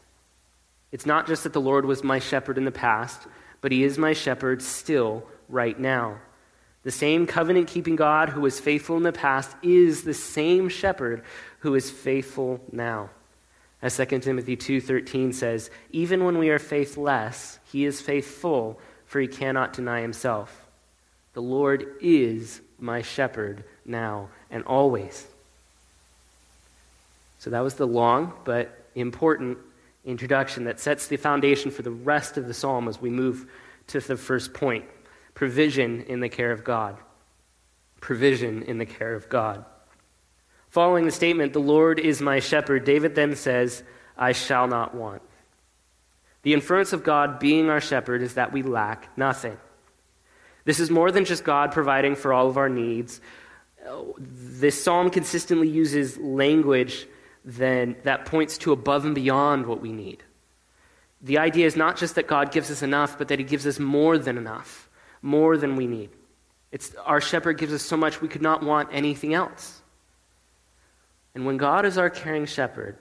It's 0.93 1.05
not 1.05 1.27
just 1.27 1.43
that 1.43 1.51
the 1.51 1.59
Lord 1.59 1.83
was 1.83 2.05
my 2.05 2.19
shepherd 2.19 2.57
in 2.57 2.63
the 2.63 2.71
past, 2.71 3.27
but 3.59 3.73
he 3.73 3.83
is 3.83 3.97
my 3.97 4.13
shepherd 4.13 4.61
still, 4.61 5.27
right 5.49 5.77
now. 5.77 6.19
The 6.83 6.91
same 6.91 7.27
covenant 7.27 7.67
keeping 7.67 7.97
God 7.97 8.29
who 8.29 8.39
was 8.39 8.61
faithful 8.61 8.95
in 8.95 9.03
the 9.03 9.11
past 9.11 9.57
is 9.61 10.03
the 10.03 10.13
same 10.13 10.69
shepherd 10.69 11.23
who 11.59 11.75
is 11.75 11.91
faithful 11.91 12.61
now. 12.71 13.09
As 13.81 13.97
2 13.97 14.05
Timothy 14.21 14.55
2:13 14.55 15.33
says, 15.33 15.69
even 15.91 16.23
when 16.23 16.37
we 16.37 16.49
are 16.49 16.59
faithless, 16.59 17.59
he 17.65 17.83
is 17.83 17.99
faithful, 17.99 18.79
for 19.05 19.19
he 19.19 19.27
cannot 19.27 19.73
deny 19.73 19.99
himself. 19.99 20.65
The 21.33 21.41
Lord 21.41 21.87
is 21.99 22.61
my 22.79 23.01
shepherd 23.01 23.65
now 23.85 24.29
and 24.53 24.63
always. 24.63 25.27
So 27.39 27.49
that 27.49 27.59
was 27.59 27.73
the 27.73 27.87
long 27.87 28.31
but 28.45 28.85
important 28.95 29.57
introduction 30.05 30.65
that 30.65 30.79
sets 30.79 31.07
the 31.07 31.17
foundation 31.17 31.71
for 31.71 31.81
the 31.81 31.91
rest 31.91 32.37
of 32.37 32.47
the 32.47 32.53
psalm 32.53 32.87
as 32.87 33.01
we 33.01 33.09
move 33.09 33.51
to 33.87 33.99
the 33.99 34.15
first 34.15 34.53
point 34.53 34.85
provision 35.33 36.03
in 36.03 36.19
the 36.19 36.29
care 36.29 36.51
of 36.51 36.63
God. 36.63 36.95
Provision 37.99 38.61
in 38.63 38.77
the 38.77 38.85
care 38.85 39.15
of 39.15 39.27
God. 39.27 39.65
Following 40.69 41.05
the 41.05 41.11
statement, 41.11 41.53
the 41.53 41.59
Lord 41.59 41.99
is 41.99 42.21
my 42.21 42.39
shepherd, 42.39 42.85
David 42.85 43.15
then 43.15 43.35
says, 43.35 43.83
I 44.15 44.31
shall 44.31 44.67
not 44.67 44.93
want. 44.93 45.23
The 46.43 46.53
inference 46.53 46.93
of 46.93 47.03
God 47.03 47.39
being 47.39 47.69
our 47.69 47.81
shepherd 47.81 48.21
is 48.21 48.35
that 48.35 48.51
we 48.51 48.61
lack 48.61 49.17
nothing. 49.17 49.57
This 50.65 50.79
is 50.79 50.89
more 50.89 51.11
than 51.11 51.25
just 51.25 51.43
God 51.43 51.71
providing 51.71 52.15
for 52.15 52.31
all 52.31 52.47
of 52.47 52.57
our 52.57 52.69
needs. 52.69 53.19
This 54.17 54.81
psalm 54.81 55.09
consistently 55.09 55.67
uses 55.67 56.17
language 56.17 57.07
then 57.45 57.95
that 58.03 58.25
points 58.25 58.57
to 58.59 58.71
above 58.71 59.05
and 59.05 59.13
beyond 59.13 59.65
what 59.65 59.81
we 59.81 59.91
need. 59.91 60.23
The 61.21 61.37
idea 61.37 61.65
is 61.65 61.75
not 61.75 61.97
just 61.97 62.15
that 62.15 62.27
God 62.27 62.51
gives 62.51 62.71
us 62.71 62.81
enough, 62.81 63.17
but 63.17 63.29
that 63.29 63.39
He 63.39 63.45
gives 63.45 63.65
us 63.67 63.79
more 63.79 64.17
than 64.17 64.37
enough, 64.37 64.89
more 65.21 65.57
than 65.57 65.75
we 65.75 65.87
need. 65.87 66.09
It's, 66.71 66.93
our 67.05 67.21
shepherd 67.21 67.57
gives 67.57 67.73
us 67.73 67.81
so 67.81 67.95
much 67.95 68.21
we 68.21 68.27
could 68.27 68.41
not 68.41 68.63
want 68.63 68.89
anything 68.91 69.33
else. 69.33 69.81
And 71.35 71.45
when 71.45 71.57
God 71.57 71.85
is 71.85 71.97
our 71.97 72.09
caring 72.09 72.45
shepherd, 72.45 72.97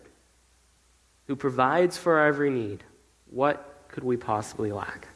who 1.27 1.37
provides 1.37 1.97
for 1.97 2.19
our 2.19 2.27
every 2.27 2.51
need, 2.51 2.85
what 3.31 3.87
could 3.89 4.05
we 4.05 4.17
possibly 4.17 4.73
lack? 4.73 5.09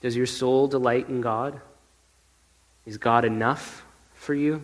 Does 0.00 0.16
your 0.16 0.26
soul 0.26 0.68
delight 0.68 1.08
in 1.08 1.20
God? 1.20 1.60
Is 2.86 2.98
God 2.98 3.24
enough 3.24 3.84
for 4.14 4.34
you? 4.34 4.62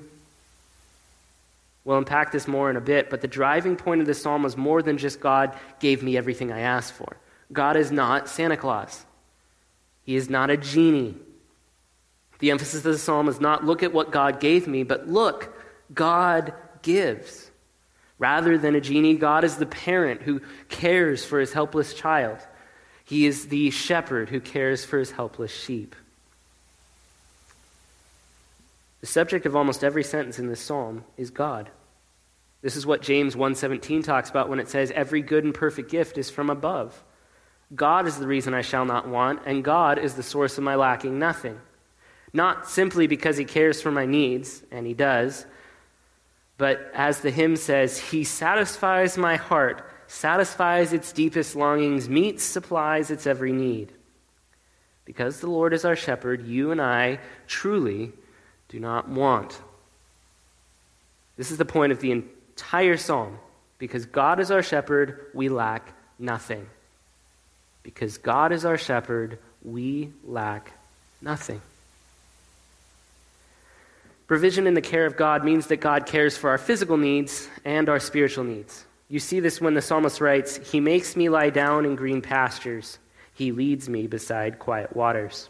We'll 1.84 1.98
unpack 1.98 2.32
this 2.32 2.46
more 2.46 2.68
in 2.68 2.76
a 2.76 2.82
bit, 2.82 3.08
but 3.08 3.22
the 3.22 3.28
driving 3.28 3.76
point 3.76 4.00
of 4.00 4.06
this 4.06 4.20
psalm 4.20 4.42
was 4.42 4.56
more 4.56 4.82
than 4.82 4.98
just 4.98 5.20
God 5.20 5.56
gave 5.80 6.02
me 6.02 6.16
everything 6.16 6.52
I 6.52 6.60
asked 6.60 6.92
for. 6.92 7.16
God 7.52 7.76
is 7.76 7.90
not 7.90 8.28
Santa 8.28 8.56
Claus, 8.56 9.04
He 10.04 10.16
is 10.16 10.28
not 10.28 10.50
a 10.50 10.56
genie. 10.56 11.14
The 12.40 12.50
emphasis 12.52 12.84
of 12.84 12.92
the 12.92 12.98
psalm 12.98 13.28
is 13.28 13.40
not 13.40 13.64
look 13.64 13.82
at 13.82 13.92
what 13.92 14.12
God 14.12 14.38
gave 14.38 14.68
me, 14.68 14.84
but 14.84 15.08
look, 15.08 15.52
God 15.92 16.52
gives. 16.82 17.50
Rather 18.18 18.58
than 18.58 18.74
a 18.74 18.80
genie, 18.80 19.14
God 19.14 19.44
is 19.44 19.56
the 19.56 19.66
parent 19.66 20.22
who 20.22 20.40
cares 20.68 21.24
for 21.24 21.40
his 21.40 21.52
helpless 21.52 21.94
child. 21.94 22.38
He 23.04 23.26
is 23.26 23.48
the 23.48 23.70
shepherd 23.70 24.28
who 24.28 24.40
cares 24.40 24.84
for 24.84 24.98
his 24.98 25.10
helpless 25.10 25.52
sheep. 25.52 25.96
The 29.00 29.06
subject 29.06 29.46
of 29.46 29.54
almost 29.54 29.84
every 29.84 30.02
sentence 30.02 30.38
in 30.38 30.48
this 30.48 30.60
psalm 30.60 31.04
is 31.16 31.30
God. 31.30 31.70
This 32.62 32.76
is 32.76 32.86
what 32.86 33.02
James 33.02 33.36
1:17 33.36 34.02
talks 34.02 34.30
about 34.30 34.48
when 34.48 34.58
it 34.58 34.68
says 34.68 34.90
every 34.90 35.22
good 35.22 35.44
and 35.44 35.54
perfect 35.54 35.90
gift 35.90 36.18
is 36.18 36.30
from 36.30 36.50
above. 36.50 37.04
God 37.74 38.06
is 38.06 38.18
the 38.18 38.26
reason 38.26 38.54
I 38.54 38.62
shall 38.62 38.84
not 38.84 39.06
want, 39.06 39.40
and 39.46 39.62
God 39.62 39.98
is 39.98 40.14
the 40.14 40.22
source 40.22 40.58
of 40.58 40.64
my 40.64 40.74
lacking 40.74 41.18
nothing. 41.18 41.60
Not 42.32 42.68
simply 42.68 43.06
because 43.06 43.36
he 43.36 43.44
cares 43.44 43.80
for 43.80 43.90
my 43.90 44.06
needs, 44.06 44.62
and 44.70 44.86
he 44.86 44.94
does, 44.94 45.46
but 46.58 46.90
as 46.92 47.20
the 47.20 47.30
hymn 47.30 47.56
says, 47.56 47.98
he 47.98 48.24
satisfies 48.24 49.16
my 49.16 49.36
heart, 49.36 49.88
satisfies 50.08 50.92
its 50.92 51.12
deepest 51.12 51.54
longings, 51.54 52.08
meets, 52.08 52.42
supplies 52.42 53.10
its 53.10 53.26
every 53.26 53.52
need. 53.52 53.92
Because 55.04 55.40
the 55.40 55.48
Lord 55.48 55.72
is 55.72 55.84
our 55.84 55.96
shepherd, 55.96 56.44
you 56.46 56.72
and 56.72 56.82
I 56.82 57.20
truly 57.46 58.12
do 58.68 58.78
not 58.80 59.08
want. 59.08 59.60
This 61.36 61.50
is 61.50 61.58
the 61.58 61.64
point 61.64 61.92
of 61.92 62.00
the 62.00 62.12
entire 62.12 62.96
psalm. 62.96 63.38
Because 63.78 64.06
God 64.06 64.40
is 64.40 64.50
our 64.50 64.62
shepherd, 64.62 65.26
we 65.34 65.48
lack 65.48 65.92
nothing. 66.18 66.66
Because 67.82 68.18
God 68.18 68.52
is 68.52 68.64
our 68.64 68.76
shepherd, 68.76 69.38
we 69.62 70.12
lack 70.24 70.72
nothing. 71.22 71.60
Provision 74.26 74.66
in 74.66 74.74
the 74.74 74.82
care 74.82 75.06
of 75.06 75.16
God 75.16 75.44
means 75.44 75.68
that 75.68 75.78
God 75.78 76.06
cares 76.06 76.36
for 76.36 76.50
our 76.50 76.58
physical 76.58 76.96
needs 76.96 77.48
and 77.64 77.88
our 77.88 78.00
spiritual 78.00 78.44
needs. 78.44 78.84
You 79.08 79.20
see 79.20 79.40
this 79.40 79.60
when 79.60 79.72
the 79.72 79.80
psalmist 79.80 80.20
writes, 80.20 80.58
He 80.70 80.80
makes 80.80 81.16
me 81.16 81.30
lie 81.30 81.48
down 81.48 81.86
in 81.86 81.96
green 81.96 82.20
pastures, 82.20 82.98
He 83.32 83.52
leads 83.52 83.88
me 83.88 84.06
beside 84.06 84.58
quiet 84.58 84.94
waters. 84.94 85.48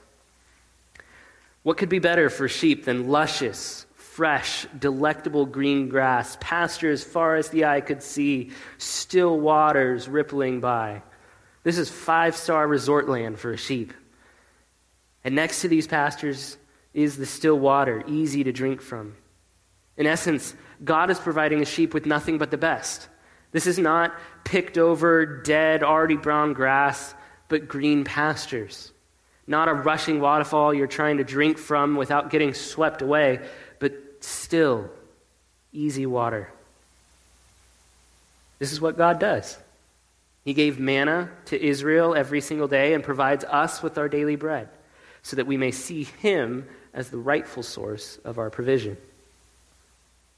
What 1.63 1.77
could 1.77 1.89
be 1.89 1.99
better 1.99 2.31
for 2.31 2.49
sheep 2.49 2.85
than 2.85 3.09
luscious, 3.09 3.87
fresh, 3.95 4.67
delectable 4.79 5.47
green 5.47 5.89
grass, 5.89 6.37
pasture 6.41 6.91
as 6.91 7.05
far 7.05 7.37
as 7.37 7.49
the 7.49 7.65
eye 7.65 7.81
could 7.81 8.03
see, 8.03 8.51
still 8.79 9.39
waters 9.39 10.09
rippling 10.09 10.61
by? 10.61 11.03
This 11.65 11.79
is 11.79 11.91
five 11.91 12.37
star 12.37 12.67
resort 12.67 13.09
land 13.09 13.39
for 13.39 13.53
a 13.53 13.57
sheep. 13.57 13.93
And 15.25 15.35
next 15.35 15.61
to 15.63 15.69
these 15.69 15.87
pastures 15.87 16.57
is 16.95 17.17
the 17.17 17.27
still 17.27 17.59
water, 17.59 18.03
easy 18.07 18.45
to 18.45 18.53
drink 18.53 18.81
from. 18.81 19.17
In 19.97 20.07
essence, 20.07 20.55
God 20.85 21.11
is 21.11 21.19
providing 21.19 21.61
a 21.61 21.67
sheep 21.67 21.93
with 21.93 22.07
nothing 22.07 22.39
but 22.39 22.51
the 22.51 22.57
best. 22.57 23.09
This 23.51 23.67
is 23.67 23.79
not 23.79 24.15
picked 24.45 24.79
over, 24.79 25.43
dead, 25.43 25.83
already 25.83 26.17
brown 26.17 26.53
grass, 26.53 27.15
but 27.49 27.67
green 27.67 28.05
pastures 28.05 28.93
not 29.49 29.69
a 29.69 29.73
rushing 29.73 30.21
waterfall 30.21 30.75
you're 30.75 30.87
trying 30.87 31.17
to 31.17 31.25
drink 31.25 31.59
from 31.59 31.97
without 31.97 32.31
getting 32.31 32.55
swept 32.55 33.03
away, 33.03 33.41
but 33.79 33.93
still 34.21 34.91
easy 35.73 36.07
water. 36.07 36.51
This 38.59 38.73
is 38.73 38.81
what 38.81 38.97
God 38.97 39.19
does. 39.19 39.57
He 40.45 40.55
gave 40.55 40.79
manna 40.79 41.31
to 41.47 41.63
Israel 41.63 42.15
every 42.15 42.41
single 42.41 42.69
day 42.69 42.95
and 42.95 43.03
provides 43.03 43.45
us 43.45 43.83
with 43.83 43.99
our 43.99 44.09
daily 44.09 44.37
bread 44.37 44.69
so 45.23 45.37
that 45.37 45.47
we 45.47 45.57
may 45.57 45.71
see 45.71 46.05
Him 46.05 46.67
as 46.95 47.11
the 47.11 47.19
rightful 47.19 47.63
source 47.63 48.19
of 48.25 48.39
our 48.39 48.51
provision. 48.51 48.97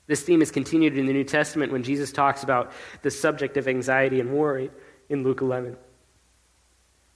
This 0.06 0.22
theme 0.22 0.42
is 0.42 0.50
continued 0.50 0.98
in 0.98 1.06
the 1.06 1.12
New 1.12 1.24
Testament 1.24 1.70
when 1.70 1.84
Jesus 1.84 2.10
talks 2.10 2.42
about 2.42 2.72
the 3.02 3.10
subject 3.10 3.56
of 3.56 3.68
anxiety 3.68 4.18
and 4.18 4.32
worry 4.32 4.70
in 5.08 5.22
Luke 5.22 5.40
11. 5.40 5.76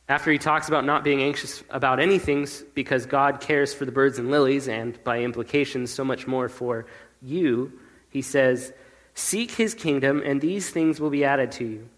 After 0.09 0.31
he 0.31 0.39
talks 0.39 0.69
about 0.69 0.85
not 0.85 1.03
being 1.03 1.23
anxious 1.23 1.65
about 1.71 1.99
anything 1.99 2.47
because 2.75 3.07
God 3.07 3.41
cares 3.41 3.73
for 3.73 3.87
the 3.87 3.93
birds 3.93 4.19
and 4.19 4.31
lilies, 4.31 4.69
and 4.69 5.03
by 5.03 5.21
implication, 5.21 5.87
so 5.87 6.05
much 6.05 6.27
more 6.27 6.49
for 6.49 6.85
you, 7.23 7.73
he 8.11 8.21
says, 8.21 8.73
Seek 9.15 9.51
his 9.53 9.75
kingdom, 9.75 10.23
and 10.25 10.41
these 10.41 10.69
things 10.69 11.01
will 11.01 11.11
be 11.11 11.25
added 11.25 11.53
to 11.53 11.65
you. 11.65 11.89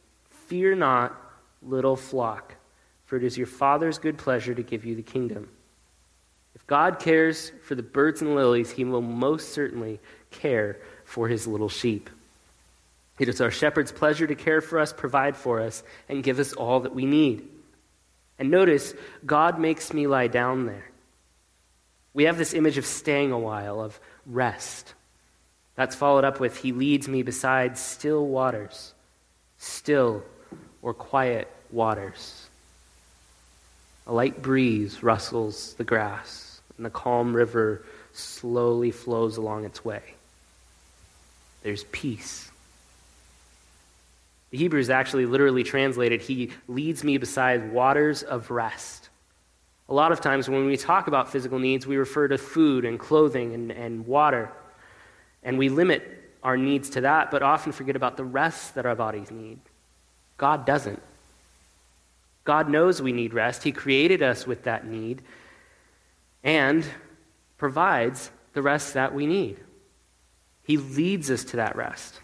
Fear 0.47 0.77
not, 0.77 1.21
little 1.63 1.97
flock, 1.97 2.55
for 3.07 3.17
it 3.17 3.25
is 3.25 3.37
your 3.37 3.49
Father's 3.49 3.99
good 3.99 4.19
pleasure 4.19 4.55
to 4.55 4.63
give 4.63 4.85
you 4.85 4.95
the 4.95 5.03
kingdom. 5.03 5.49
If 6.55 6.65
God 6.67 7.01
cares 7.01 7.51
for 7.65 7.75
the 7.75 7.83
birds 7.83 8.23
and 8.23 8.37
lilies, 8.37 8.71
he 8.71 8.85
will 8.85 9.03
most 9.03 9.53
certainly 9.53 9.99
care 10.31 10.79
for 11.05 11.27
his 11.27 11.47
little 11.47 11.69
sheep. 11.69 12.09
It 13.19 13.29
is 13.29 13.41
our 13.41 13.51
shepherd's 13.51 13.93
pleasure 13.93 14.27
to 14.27 14.35
care 14.35 14.61
for 14.61 14.79
us, 14.79 14.93
provide 14.93 15.37
for 15.37 15.61
us, 15.61 15.83
and 16.09 16.23
give 16.23 16.39
us 16.39 16.53
all 16.53 16.81
that 16.81 16.95
we 16.95 17.05
need. 17.05 17.49
And 18.39 18.51
notice, 18.51 18.95
God 19.25 19.59
makes 19.59 19.93
me 19.93 20.07
lie 20.07 20.29
down 20.29 20.67
there. 20.67 20.91
We 22.13 22.25
have 22.25 22.39
this 22.39 22.55
image 22.55 22.79
of 22.79 22.87
staying 22.87 23.33
a 23.33 23.39
while, 23.39 23.81
of 23.81 23.99
rest. 24.27 24.95
That's 25.75 25.95
followed 25.95 26.25
up 26.25 26.41
with, 26.41 26.57
He 26.57 26.73
leads 26.73 27.09
me 27.09 27.23
beside 27.23 27.77
still 27.77 28.27
waters, 28.27 28.95
still 29.59 30.23
or 30.83 30.95
quiet 30.95 31.51
waters. 31.71 32.49
A 34.07 34.13
light 34.13 34.41
breeze 34.41 35.03
rustles 35.03 35.75
the 35.75 35.85
grass, 35.85 36.61
and 36.77 36.87
the 36.87 36.91
calm 36.91 37.35
river 37.35 37.85
slowly 38.13 38.91
flows 38.91 39.37
along 39.37 39.65
its 39.65 39.85
way. 39.85 40.03
There's 41.63 41.85
peace. 41.85 42.46
The 44.57 44.63
Hebrew 44.63 44.81
is 44.81 44.89
actually 44.89 45.27
literally 45.27 45.65
translated, 45.65 46.23
He 46.23 46.51
leads 46.67 47.05
me 47.05 47.19
beside 47.19 47.73
waters 47.73 48.23
of 48.23 48.51
rest. 48.51 49.11
A 49.91 49.93
lot 49.93 50.13
of 50.13 50.23
times 50.23 50.49
when 50.49 50.65
we 50.65 50.79
talk 50.79 51.09
about 51.09 51.31
physical 51.31 51.59
needs, 51.59 51.87
we 51.87 51.99
refer 51.99 52.27
to 52.29 52.39
food 52.39 52.87
and 52.87 52.99
clothing 52.99 53.53
and, 53.53 53.71
and 53.71 54.07
water. 54.07 54.51
And 55.43 55.59
we 55.59 55.69
limit 55.69 56.33
our 56.43 56.57
needs 56.57 56.89
to 56.91 57.03
that, 57.03 57.31
but 57.31 57.43
often 57.43 57.71
forget 57.71 57.97
about 57.97 58.17
the 58.17 58.25
rest 58.25 58.77
that 58.77 58.87
our 58.87 58.95
bodies 58.95 59.31
need. 59.31 59.59
God 60.39 60.65
doesn't. 60.65 61.03
God 62.45 62.71
knows 62.71 63.03
we 63.03 63.13
need 63.13 63.35
rest. 63.35 63.63
He 63.63 63.73
created 63.73 64.23
us 64.23 64.47
with 64.47 64.63
that 64.63 64.87
need 64.87 65.21
and 66.43 66.83
provides 67.59 68.31
the 68.55 68.63
rest 68.63 68.95
that 68.95 69.15
we 69.15 69.27
need. 69.27 69.59
He 70.63 70.79
leads 70.79 71.31
us 71.31 71.45
to 71.45 71.57
that 71.57 71.77
rest. 71.77 72.21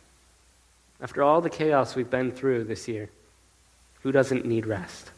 After 1.02 1.25
all 1.25 1.40
the 1.40 1.50
chaos 1.50 1.97
we've 1.97 2.09
been 2.09 2.30
through 2.30 2.64
this 2.64 2.87
year, 2.87 3.11
who 4.02 4.12
doesn't 4.12 4.47
need 4.47 4.66
rest? 4.66 5.11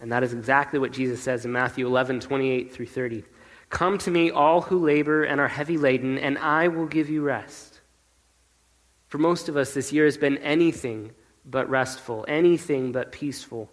And 0.00 0.10
that 0.10 0.22
is 0.22 0.32
exactly 0.32 0.78
what 0.78 0.92
Jesus 0.92 1.22
says 1.22 1.44
in 1.44 1.52
Matthew 1.52 1.86
11, 1.86 2.20
28 2.20 2.72
through 2.72 2.86
30. 2.86 3.24
Come 3.68 3.98
to 3.98 4.10
me, 4.10 4.30
all 4.30 4.62
who 4.62 4.78
labor 4.78 5.24
and 5.24 5.40
are 5.40 5.48
heavy 5.48 5.76
laden, 5.76 6.18
and 6.18 6.38
I 6.38 6.68
will 6.68 6.86
give 6.86 7.10
you 7.10 7.22
rest. 7.22 7.80
For 9.08 9.18
most 9.18 9.48
of 9.48 9.56
us, 9.56 9.74
this 9.74 9.92
year 9.92 10.06
has 10.06 10.16
been 10.16 10.38
anything 10.38 11.10
but 11.44 11.68
restful, 11.68 12.24
anything 12.26 12.90
but 12.90 13.12
peaceful. 13.12 13.70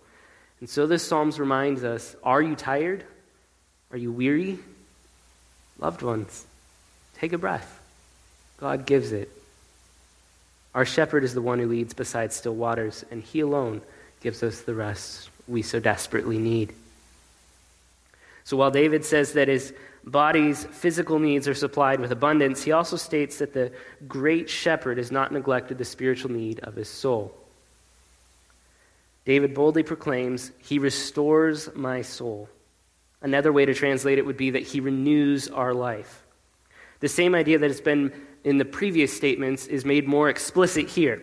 And 0.60 0.70
so 0.70 0.88
this 0.88 1.08
Psalms 1.08 1.39
reminds 1.39 1.84
us 1.84 2.15
are 2.24 2.41
you 2.41 2.56
tired? 2.56 3.06
Are 3.91 3.98
you 3.98 4.12
weary? 4.12 4.60
Loved 5.80 6.01
ones, 6.01 6.46
take 7.15 7.34
a 7.34 7.38
breath. 7.38 7.80
God 8.58 8.86
gives 8.86 9.12
it. 9.12 9.30
Our 10.74 10.86
shepherd 10.86 11.24
is 11.24 11.34
the 11.34 11.42
one 11.42 11.60
who 11.60 11.68
leads 11.68 11.94
beside 11.94 12.32
still 12.32 12.56
waters, 12.56 13.04
and 13.12 13.22
he 13.22 13.42
alone 13.42 13.82
gives 14.22 14.42
us 14.44 14.62
the 14.62 14.75
rest 14.75 15.30
we 15.48 15.62
so 15.62 15.80
desperately 15.80 16.38
need. 16.38 16.74
So 18.44 18.58
while 18.58 18.72
David 18.72 19.04
says 19.06 19.34
that 19.34 19.48
his 19.48 19.74
body's 20.04 20.63
physical 20.66 21.20
needs 21.20 21.48
are 21.48 21.54
supplied 21.54 22.00
with 22.00 22.12
abundance, 22.12 22.63
he 22.63 22.72
also 22.72 22.96
states 22.96 23.38
that 23.40 23.54
the 23.54 23.72
great 24.08 24.50
shepherd 24.50 24.98
has 24.98 25.12
not 25.12 25.32
neglected 25.32 25.78
the 25.78 25.86
spiritual 25.86 26.32
need 26.32 26.60
of 26.62 26.75
his 26.75 26.90
soul. 26.90 27.36
David 29.25 29.54
boldly 29.54 29.84
proclaims, 29.84 30.51
He 30.60 30.80
restores 30.80 31.74
my 31.75 32.01
soul. 32.01 32.50
Another 33.22 33.54
way 33.54 33.66
to 33.66 33.74
translate 33.74 34.18
it 34.18 34.25
would 34.25 34.38
be 34.38 34.51
that 34.51 34.63
he 34.63 34.80
renews 34.80 35.48
our 35.48 35.74
life. 35.74 36.24
The 37.01 37.08
same 37.08 37.36
idea 37.36 37.60
that 37.60 37.70
has 37.70 37.82
been 37.82 38.12
in 38.43 38.57
the 38.57 38.65
previous 38.65 39.15
statements 39.15 39.67
is 39.67 39.86
made 39.86 40.07
more 40.07 40.29
explicit 40.29 40.89
here. 40.89 41.21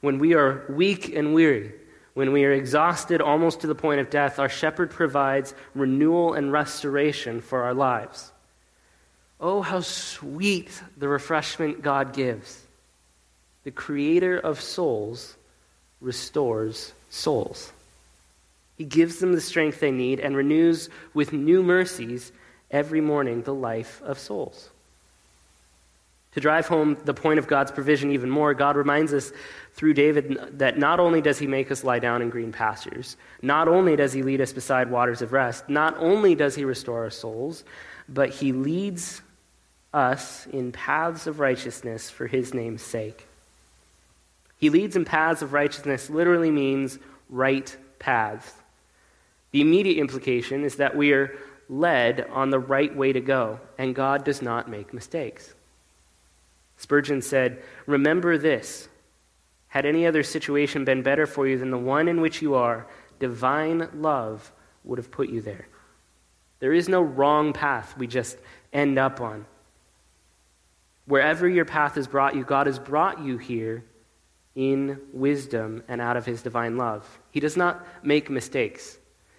When 0.00 0.18
we 0.18 0.34
are 0.34 0.64
weak 0.68 1.14
and 1.14 1.34
weary, 1.34 1.72
when 2.14 2.32
we 2.32 2.44
are 2.44 2.52
exhausted 2.52 3.20
almost 3.20 3.60
to 3.60 3.66
the 3.66 3.74
point 3.74 4.00
of 4.00 4.10
death, 4.10 4.38
our 4.38 4.48
shepherd 4.48 4.90
provides 4.90 5.54
renewal 5.74 6.34
and 6.34 6.52
restoration 6.52 7.40
for 7.40 7.62
our 7.64 7.74
lives. 7.74 8.32
Oh, 9.38 9.60
how 9.60 9.80
sweet 9.80 10.80
the 10.96 11.08
refreshment 11.08 11.82
God 11.82 12.14
gives. 12.14 12.62
The 13.64 13.70
creator 13.70 14.38
of 14.38 14.60
souls 14.60 15.36
restores 16.00 16.92
souls. 17.10 17.72
He 18.76 18.84
gives 18.84 19.18
them 19.18 19.32
the 19.32 19.40
strength 19.40 19.80
they 19.80 19.90
need 19.90 20.20
and 20.20 20.36
renews 20.36 20.88
with 21.14 21.32
new 21.32 21.62
mercies 21.62 22.32
every 22.70 23.00
morning 23.00 23.42
the 23.42 23.54
life 23.54 24.00
of 24.02 24.18
souls. 24.18 24.70
To 26.36 26.40
drive 26.40 26.66
home 26.66 26.98
the 27.06 27.14
point 27.14 27.38
of 27.38 27.46
God's 27.46 27.72
provision 27.72 28.10
even 28.10 28.28
more, 28.28 28.52
God 28.52 28.76
reminds 28.76 29.14
us 29.14 29.32
through 29.72 29.94
David 29.94 30.58
that 30.58 30.76
not 30.76 31.00
only 31.00 31.22
does 31.22 31.38
he 31.38 31.46
make 31.46 31.70
us 31.70 31.82
lie 31.82 31.98
down 31.98 32.20
in 32.20 32.28
green 32.28 32.52
pastures, 32.52 33.16
not 33.40 33.68
only 33.68 33.96
does 33.96 34.12
he 34.12 34.22
lead 34.22 34.42
us 34.42 34.52
beside 34.52 34.90
waters 34.90 35.22
of 35.22 35.32
rest, 35.32 35.70
not 35.70 35.96
only 35.96 36.34
does 36.34 36.54
he 36.54 36.66
restore 36.66 37.04
our 37.04 37.10
souls, 37.10 37.64
but 38.06 38.28
he 38.28 38.52
leads 38.52 39.22
us 39.94 40.46
in 40.48 40.72
paths 40.72 41.26
of 41.26 41.40
righteousness 41.40 42.10
for 42.10 42.26
his 42.26 42.52
name's 42.52 42.82
sake. 42.82 43.26
He 44.58 44.68
leads 44.68 44.94
in 44.94 45.06
paths 45.06 45.40
of 45.40 45.54
righteousness 45.54 46.10
literally 46.10 46.50
means 46.50 46.98
right 47.30 47.74
paths. 47.98 48.52
The 49.52 49.62
immediate 49.62 49.98
implication 49.98 50.64
is 50.64 50.76
that 50.76 50.98
we 50.98 51.14
are 51.14 51.34
led 51.70 52.26
on 52.30 52.50
the 52.50 52.58
right 52.58 52.94
way 52.94 53.14
to 53.14 53.22
go, 53.22 53.58
and 53.78 53.94
God 53.94 54.22
does 54.22 54.42
not 54.42 54.68
make 54.68 54.92
mistakes. 54.92 55.54
Spurgeon 56.76 57.22
said, 57.22 57.62
Remember 57.86 58.38
this. 58.38 58.88
Had 59.68 59.86
any 59.86 60.06
other 60.06 60.22
situation 60.22 60.84
been 60.84 61.02
better 61.02 61.26
for 61.26 61.46
you 61.46 61.58
than 61.58 61.70
the 61.70 61.78
one 61.78 62.08
in 62.08 62.20
which 62.20 62.40
you 62.40 62.54
are, 62.54 62.86
divine 63.18 63.88
love 63.94 64.52
would 64.84 64.98
have 64.98 65.10
put 65.10 65.28
you 65.28 65.40
there. 65.40 65.68
There 66.60 66.72
is 66.72 66.88
no 66.88 67.02
wrong 67.02 67.52
path 67.52 67.96
we 67.98 68.06
just 68.06 68.38
end 68.72 68.98
up 68.98 69.20
on. 69.20 69.44
Wherever 71.06 71.48
your 71.48 71.64
path 71.64 71.94
has 71.96 72.08
brought 72.08 72.34
you, 72.34 72.44
God 72.44 72.66
has 72.66 72.78
brought 72.78 73.20
you 73.20 73.38
here 73.38 73.84
in 74.54 74.98
wisdom 75.12 75.82
and 75.86 76.00
out 76.00 76.16
of 76.16 76.24
his 76.24 76.42
divine 76.42 76.76
love. 76.76 77.06
He 77.30 77.40
does 77.40 77.56
not 77.56 77.86
make 78.02 78.30
mistakes. 78.30 78.98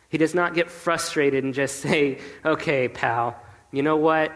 He 0.10 0.17
does 0.17 0.36
not 0.36 0.53
get 0.53 0.70
frustrated 0.70 1.44
and 1.44 1.53
just 1.53 1.79
say, 1.82 2.20
okay, 2.46 2.88
pal, 2.88 3.41
you 3.72 3.84
know 3.84 3.98
what? 3.98 4.32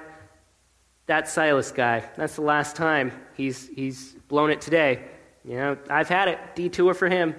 That 1.08 1.28
Silas 1.28 1.72
guy, 1.72 2.10
that's 2.16 2.36
the 2.36 2.42
last 2.42 2.76
time 2.76 3.12
he's, 3.36 3.68
he's 3.68 4.14
blown 4.28 4.52
it 4.52 4.62
today. 4.62 5.04
You 5.44 5.56
know, 5.56 5.78
I've 5.90 6.10
had 6.10 6.28
it. 6.28 6.40
Detour 6.56 6.94
for 6.94 7.10
him. 7.10 7.36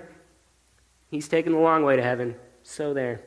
He's 1.11 1.29
taken 1.29 1.53
the 1.53 1.59
long 1.59 1.85
way 1.85 1.97
to 1.97 2.03
heaven. 2.03 2.35
So 2.63 2.95
there. 2.95 3.23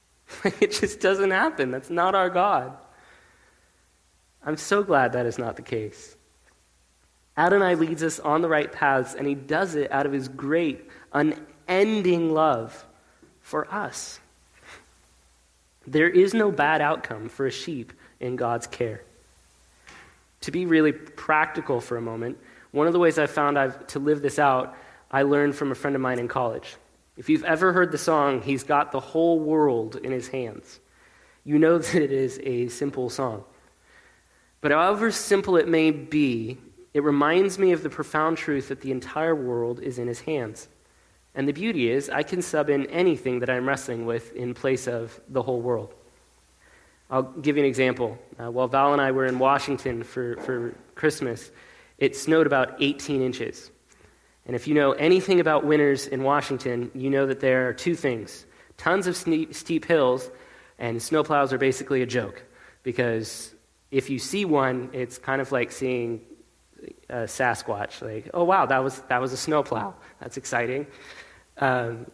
it 0.60 0.72
just 0.72 1.00
doesn't 1.00 1.30
happen. 1.30 1.70
That's 1.70 1.90
not 1.90 2.14
our 2.14 2.30
God. 2.30 2.76
I'm 4.44 4.56
so 4.56 4.82
glad 4.82 5.12
that 5.12 5.26
is 5.26 5.38
not 5.38 5.56
the 5.56 5.62
case. 5.62 6.16
Adonai 7.36 7.76
leads 7.76 8.02
us 8.02 8.18
on 8.18 8.42
the 8.42 8.48
right 8.48 8.70
paths, 8.70 9.14
and 9.14 9.26
he 9.26 9.34
does 9.34 9.74
it 9.74 9.92
out 9.92 10.06
of 10.06 10.12
his 10.12 10.28
great, 10.28 10.88
unending 11.12 12.32
love 12.32 12.84
for 13.40 13.72
us. 13.72 14.18
There 15.86 16.08
is 16.08 16.34
no 16.34 16.50
bad 16.50 16.80
outcome 16.80 17.28
for 17.28 17.46
a 17.46 17.50
sheep 17.50 17.92
in 18.20 18.36
God's 18.36 18.66
care. 18.66 19.02
To 20.42 20.50
be 20.50 20.66
really 20.66 20.92
practical 20.92 21.80
for 21.80 21.96
a 21.96 22.00
moment, 22.00 22.38
one 22.70 22.86
of 22.86 22.92
the 22.92 22.98
ways 22.98 23.18
I've 23.18 23.30
found 23.30 23.58
I've, 23.58 23.86
to 23.88 23.98
live 23.98 24.22
this 24.22 24.38
out, 24.38 24.76
I 25.10 25.22
learned 25.22 25.54
from 25.54 25.72
a 25.72 25.74
friend 25.74 25.96
of 25.96 26.02
mine 26.02 26.18
in 26.18 26.28
college. 26.28 26.76
If 27.16 27.28
you've 27.28 27.44
ever 27.44 27.72
heard 27.72 27.90
the 27.90 27.98
song, 27.98 28.42
He's 28.42 28.62
Got 28.62 28.92
the 28.92 29.00
Whole 29.00 29.40
World 29.40 29.96
in 29.96 30.12
His 30.12 30.28
Hands, 30.28 30.80
you 31.44 31.58
know 31.58 31.78
that 31.78 32.02
it 32.02 32.12
is 32.12 32.38
a 32.42 32.68
simple 32.68 33.10
song. 33.10 33.44
But 34.60 34.72
however 34.72 35.10
simple 35.10 35.56
it 35.56 35.68
may 35.68 35.90
be, 35.90 36.58
it 36.94 37.02
reminds 37.02 37.58
me 37.58 37.72
of 37.72 37.82
the 37.82 37.90
profound 37.90 38.38
truth 38.38 38.68
that 38.68 38.80
the 38.80 38.90
entire 38.90 39.34
world 39.34 39.80
is 39.80 39.98
in 39.98 40.08
his 40.08 40.20
hands. 40.20 40.68
And 41.34 41.46
the 41.46 41.52
beauty 41.52 41.90
is, 41.90 42.10
I 42.10 42.22
can 42.22 42.42
sub 42.42 42.68
in 42.68 42.86
anything 42.86 43.40
that 43.40 43.50
I'm 43.50 43.68
wrestling 43.68 44.04
with 44.04 44.34
in 44.34 44.54
place 44.54 44.88
of 44.88 45.20
the 45.28 45.42
whole 45.42 45.60
world. 45.60 45.94
I'll 47.10 47.22
give 47.22 47.56
you 47.56 47.62
an 47.62 47.68
example. 47.68 48.18
Uh, 48.38 48.50
while 48.50 48.68
Val 48.68 48.92
and 48.92 49.00
I 49.00 49.12
were 49.12 49.26
in 49.26 49.38
Washington 49.38 50.02
for, 50.02 50.36
for 50.38 50.74
Christmas, 50.94 51.50
it 51.96 52.14
snowed 52.14 52.46
about 52.46 52.76
18 52.80 53.22
inches. 53.22 53.70
And 54.46 54.54
if 54.54 54.66
you 54.66 54.74
know 54.74 54.92
anything 54.92 55.40
about 55.40 55.64
winters 55.64 56.06
in 56.06 56.22
Washington, 56.22 56.90
you 56.94 57.10
know 57.10 57.26
that 57.26 57.40
there 57.40 57.68
are 57.68 57.72
two 57.72 57.94
things 57.94 58.46
tons 58.76 59.06
of 59.06 59.16
steep, 59.16 59.54
steep 59.54 59.84
hills, 59.84 60.30
and 60.78 60.98
snowplows 60.98 61.52
are 61.52 61.58
basically 61.58 62.02
a 62.02 62.06
joke 62.06 62.44
because 62.84 63.54
if 63.90 64.08
you 64.08 64.18
see 64.18 64.44
one, 64.44 64.88
it's 64.92 65.18
kind 65.18 65.40
of 65.40 65.50
like 65.50 65.72
seeing 65.72 66.20
a 67.08 67.24
Sasquatch. 67.24 68.00
Like, 68.02 68.30
oh 68.34 68.44
wow, 68.44 68.66
that 68.66 68.82
was 68.82 69.00
that 69.08 69.20
was 69.20 69.32
a 69.32 69.36
snowplow. 69.36 69.94
That's 70.20 70.36
exciting. 70.36 70.86
Um, 71.58 72.06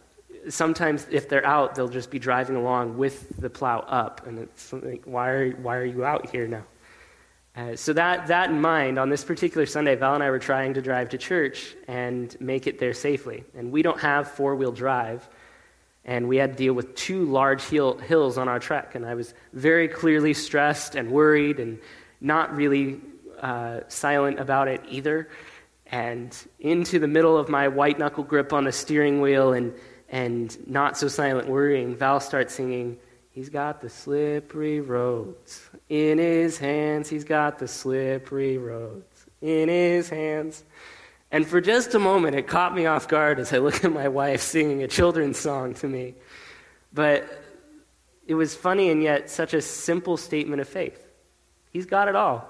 sometimes, 0.49 1.07
if 1.11 1.29
they're 1.29 1.45
out, 1.45 1.75
they'll 1.75 1.87
just 1.87 2.11
be 2.11 2.19
driving 2.19 2.55
along 2.55 2.97
with 2.97 3.39
the 3.39 3.49
plow 3.49 3.79
up, 3.79 4.25
and 4.27 4.39
it's 4.39 4.73
like, 4.73 5.03
why 5.05 5.29
are 5.29 5.51
why 5.51 5.77
are 5.77 5.85
you 5.85 6.05
out 6.05 6.29
here 6.29 6.47
now? 6.47 6.63
Uh, 7.55 7.75
so 7.75 7.93
that 7.93 8.27
that 8.27 8.49
in 8.49 8.59
mind, 8.59 8.99
on 8.99 9.09
this 9.09 9.23
particular 9.23 9.65
Sunday, 9.65 9.95
Val 9.95 10.13
and 10.13 10.23
I 10.23 10.29
were 10.29 10.39
trying 10.39 10.73
to 10.73 10.81
drive 10.81 11.09
to 11.09 11.17
church 11.17 11.75
and 11.87 12.35
make 12.39 12.67
it 12.67 12.79
there 12.79 12.93
safely. 12.93 13.43
And 13.57 13.71
we 13.71 13.81
don't 13.81 13.99
have 13.99 14.31
four 14.31 14.55
wheel 14.55 14.71
drive, 14.71 15.27
and 16.03 16.27
we 16.27 16.37
had 16.37 16.51
to 16.51 16.57
deal 16.57 16.73
with 16.73 16.95
two 16.95 17.25
large 17.25 17.63
hill, 17.63 17.97
hills 17.97 18.37
on 18.37 18.47
our 18.47 18.59
trek. 18.59 18.95
And 18.95 19.05
I 19.05 19.15
was 19.15 19.33
very 19.53 19.87
clearly 19.87 20.33
stressed 20.33 20.95
and 20.95 21.11
worried 21.11 21.59
and 21.59 21.79
not 22.19 22.55
really 22.55 23.01
uh, 23.39 23.81
silent 23.87 24.39
about 24.39 24.67
it 24.67 24.81
either. 24.89 25.29
And 25.91 26.35
into 26.59 26.99
the 26.99 27.07
middle 27.07 27.37
of 27.37 27.47
my 27.47 27.67
white 27.67 27.99
knuckle 27.99 28.23
grip 28.23 28.53
on 28.53 28.63
the 28.65 28.71
steering 28.71 29.21
wheel 29.21 29.53
and, 29.53 29.73
and 30.09 30.55
not 30.67 30.97
so 30.97 31.07
silent 31.07 31.47
worrying, 31.47 31.95
Val 31.95 32.19
starts 32.19 32.53
singing, 32.53 32.97
He's 33.35 33.49
got 33.49 33.81
the 33.81 33.89
slippery 33.89 34.79
roads 34.79 35.69
in 35.89 36.19
his 36.19 36.57
hands. 36.57 37.09
He's 37.09 37.25
got 37.25 37.59
the 37.59 37.67
slippery 37.67 38.57
roads 38.57 39.25
in 39.41 39.67
his 39.67 40.07
hands. 40.07 40.63
And 41.31 41.45
for 41.45 41.59
just 41.59 41.93
a 41.95 41.99
moment, 41.99 42.37
it 42.37 42.47
caught 42.47 42.73
me 42.73 42.85
off 42.85 43.09
guard 43.09 43.39
as 43.41 43.51
I 43.51 43.57
look 43.57 43.83
at 43.83 43.91
my 43.91 44.07
wife 44.07 44.39
singing 44.39 44.83
a 44.83 44.87
children's 44.87 45.37
song 45.37 45.73
to 45.75 45.87
me. 45.87 46.15
But 46.93 47.27
it 48.25 48.35
was 48.35 48.55
funny 48.55 48.89
and 48.89 49.03
yet 49.03 49.29
such 49.29 49.53
a 49.53 49.61
simple 49.61 50.15
statement 50.15 50.61
of 50.61 50.69
faith. 50.69 51.05
He's 51.71 51.85
got 51.85 52.07
it 52.07 52.15
all. 52.15 52.47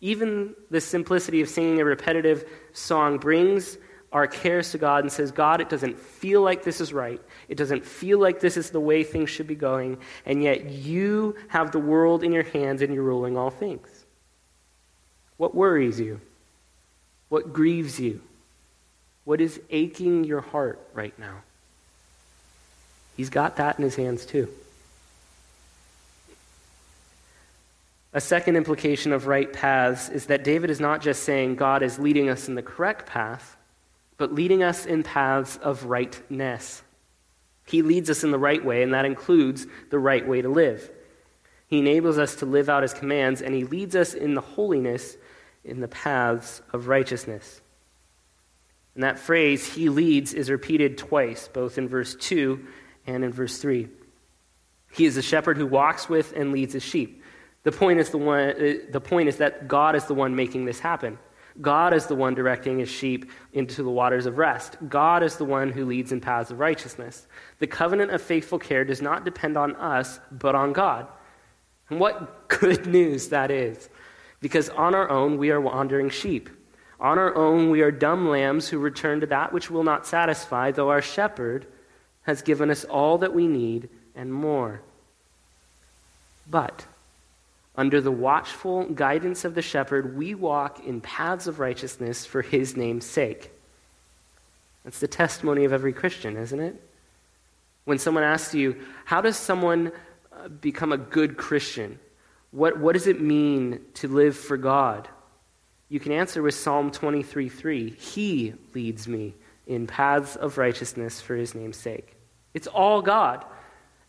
Even 0.00 0.56
the 0.70 0.80
simplicity 0.80 1.42
of 1.42 1.48
singing 1.48 1.80
a 1.80 1.84
repetitive 1.84 2.44
song 2.72 3.18
brings 3.18 3.78
our 4.12 4.26
cares 4.26 4.72
to 4.72 4.78
God 4.78 5.04
and 5.04 5.12
says, 5.12 5.30
God, 5.30 5.60
it 5.60 5.68
doesn't 5.68 5.98
feel 5.98 6.42
like 6.42 6.64
this 6.64 6.80
is 6.80 6.92
right. 6.92 7.20
It 7.48 7.56
doesn't 7.56 7.86
feel 7.86 8.18
like 8.18 8.40
this 8.40 8.56
is 8.56 8.70
the 8.70 8.80
way 8.80 9.04
things 9.04 9.30
should 9.30 9.46
be 9.46 9.54
going. 9.54 9.98
And 10.26 10.42
yet 10.42 10.68
you 10.68 11.36
have 11.48 11.70
the 11.70 11.78
world 11.78 12.24
in 12.24 12.32
your 12.32 12.42
hands 12.42 12.82
and 12.82 12.92
you're 12.92 13.04
ruling 13.04 13.36
all 13.36 13.50
things. 13.50 13.88
What 15.36 15.54
worries 15.54 16.00
you? 16.00 16.20
What 17.28 17.52
grieves 17.52 18.00
you? 18.00 18.20
What 19.24 19.40
is 19.40 19.60
aching 19.70 20.24
your 20.24 20.40
heart 20.40 20.80
right 20.92 21.16
now? 21.18 21.42
He's 23.16 23.30
got 23.30 23.56
that 23.56 23.78
in 23.78 23.84
his 23.84 23.94
hands 23.94 24.26
too. 24.26 24.48
A 28.12 28.20
second 28.20 28.56
implication 28.56 29.12
of 29.12 29.28
right 29.28 29.52
paths 29.52 30.08
is 30.08 30.26
that 30.26 30.42
David 30.42 30.68
is 30.68 30.80
not 30.80 31.00
just 31.00 31.22
saying 31.22 31.54
God 31.54 31.84
is 31.84 31.98
leading 31.98 32.28
us 32.28 32.48
in 32.48 32.56
the 32.56 32.62
correct 32.62 33.06
path, 33.06 33.56
but 34.20 34.34
leading 34.34 34.62
us 34.62 34.84
in 34.84 35.02
paths 35.02 35.58
of 35.62 35.86
rightness. 35.86 36.82
He 37.66 37.80
leads 37.80 38.10
us 38.10 38.22
in 38.22 38.32
the 38.32 38.38
right 38.38 38.62
way, 38.62 38.82
and 38.82 38.92
that 38.92 39.06
includes 39.06 39.66
the 39.88 39.98
right 39.98 40.28
way 40.28 40.42
to 40.42 40.48
live. 40.50 40.90
He 41.68 41.78
enables 41.78 42.18
us 42.18 42.34
to 42.36 42.46
live 42.46 42.68
out 42.68 42.82
his 42.82 42.92
commands, 42.92 43.40
and 43.40 43.54
he 43.54 43.64
leads 43.64 43.96
us 43.96 44.12
in 44.12 44.34
the 44.34 44.42
holiness 44.42 45.16
in 45.64 45.80
the 45.80 45.88
paths 45.88 46.60
of 46.70 46.86
righteousness. 46.86 47.62
And 48.94 49.04
that 49.04 49.18
phrase, 49.18 49.72
he 49.72 49.88
leads, 49.88 50.34
is 50.34 50.50
repeated 50.50 50.98
twice, 50.98 51.48
both 51.48 51.78
in 51.78 51.88
verse 51.88 52.14
2 52.14 52.62
and 53.06 53.24
in 53.24 53.32
verse 53.32 53.56
3. 53.56 53.88
He 54.92 55.06
is 55.06 55.16
a 55.16 55.22
shepherd 55.22 55.56
who 55.56 55.66
walks 55.66 56.10
with 56.10 56.34
and 56.36 56.52
leads 56.52 56.74
his 56.74 56.82
sheep. 56.82 57.22
The 57.62 57.72
point 57.72 58.00
is, 58.00 58.10
the, 58.10 58.18
one, 58.18 58.50
uh, 58.50 58.74
the 58.90 59.00
point 59.00 59.30
is 59.30 59.38
that 59.38 59.66
God 59.66 59.96
is 59.96 60.04
the 60.04 60.14
one 60.14 60.36
making 60.36 60.66
this 60.66 60.78
happen. 60.78 61.18
God 61.60 61.92
is 61.92 62.06
the 62.06 62.14
one 62.14 62.34
directing 62.34 62.78
his 62.78 62.88
sheep 62.88 63.30
into 63.52 63.82
the 63.82 63.90
waters 63.90 64.26
of 64.26 64.38
rest. 64.38 64.76
God 64.88 65.22
is 65.22 65.36
the 65.36 65.44
one 65.44 65.70
who 65.70 65.84
leads 65.84 66.12
in 66.12 66.20
paths 66.20 66.50
of 66.50 66.58
righteousness. 66.58 67.26
The 67.58 67.66
covenant 67.66 68.12
of 68.12 68.22
faithful 68.22 68.58
care 68.58 68.84
does 68.84 69.02
not 69.02 69.24
depend 69.24 69.56
on 69.56 69.76
us, 69.76 70.20
but 70.30 70.54
on 70.54 70.72
God. 70.72 71.06
And 71.90 72.00
what 72.00 72.48
good 72.60 72.86
news 72.86 73.28
that 73.28 73.50
is. 73.50 73.88
Because 74.40 74.70
on 74.70 74.94
our 74.94 75.10
own, 75.10 75.36
we 75.36 75.50
are 75.50 75.60
wandering 75.60 76.08
sheep. 76.08 76.48
On 76.98 77.18
our 77.18 77.34
own, 77.34 77.70
we 77.70 77.82
are 77.82 77.90
dumb 77.90 78.28
lambs 78.28 78.68
who 78.68 78.78
return 78.78 79.20
to 79.20 79.26
that 79.26 79.52
which 79.52 79.70
will 79.70 79.84
not 79.84 80.06
satisfy, 80.06 80.70
though 80.70 80.90
our 80.90 81.02
shepherd 81.02 81.66
has 82.22 82.42
given 82.42 82.70
us 82.70 82.84
all 82.84 83.18
that 83.18 83.34
we 83.34 83.46
need 83.46 83.88
and 84.14 84.32
more. 84.32 84.82
But 86.48 86.86
under 87.80 88.02
the 88.02 88.12
watchful 88.12 88.84
guidance 88.84 89.46
of 89.46 89.54
the 89.54 89.62
shepherd, 89.62 90.14
we 90.14 90.34
walk 90.34 90.84
in 90.84 91.00
paths 91.00 91.46
of 91.46 91.58
righteousness 91.58 92.26
for 92.26 92.42
his 92.42 92.76
name's 92.76 93.06
sake. 93.06 93.50
That's 94.84 95.00
the 95.00 95.08
testimony 95.08 95.64
of 95.64 95.72
every 95.72 95.94
Christian, 95.94 96.36
isn't 96.36 96.60
it? 96.60 96.78
When 97.86 97.98
someone 97.98 98.22
asks 98.22 98.54
you, 98.54 98.76
How 99.06 99.22
does 99.22 99.38
someone 99.38 99.92
uh, 100.30 100.48
become 100.48 100.92
a 100.92 100.98
good 100.98 101.38
Christian? 101.38 101.98
What, 102.50 102.78
what 102.78 102.92
does 102.92 103.06
it 103.06 103.22
mean 103.22 103.80
to 103.94 104.08
live 104.08 104.36
for 104.36 104.58
God? 104.58 105.08
You 105.88 106.00
can 106.00 106.12
answer 106.12 106.42
with 106.42 106.54
Psalm 106.56 106.90
23 106.90 107.48
3. 107.48 107.90
He 107.92 108.52
leads 108.74 109.08
me 109.08 109.32
in 109.66 109.86
paths 109.86 110.36
of 110.36 110.58
righteousness 110.58 111.22
for 111.22 111.34
his 111.34 111.54
name's 111.54 111.78
sake. 111.78 112.14
It's 112.52 112.66
all 112.66 113.00
God. 113.00 113.42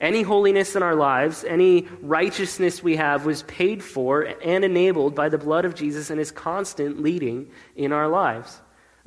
Any 0.01 0.23
holiness 0.23 0.75
in 0.75 0.81
our 0.81 0.95
lives, 0.95 1.43
any 1.43 1.87
righteousness 2.01 2.81
we 2.81 2.95
have, 2.95 3.23
was 3.23 3.43
paid 3.43 3.83
for 3.83 4.23
and 4.43 4.65
enabled 4.65 5.13
by 5.13 5.29
the 5.29 5.37
blood 5.37 5.63
of 5.63 5.75
Jesus 5.75 6.09
and 6.09 6.17
his 6.17 6.31
constant 6.31 7.03
leading 7.03 7.51
in 7.75 7.93
our 7.93 8.07
lives. 8.07 8.59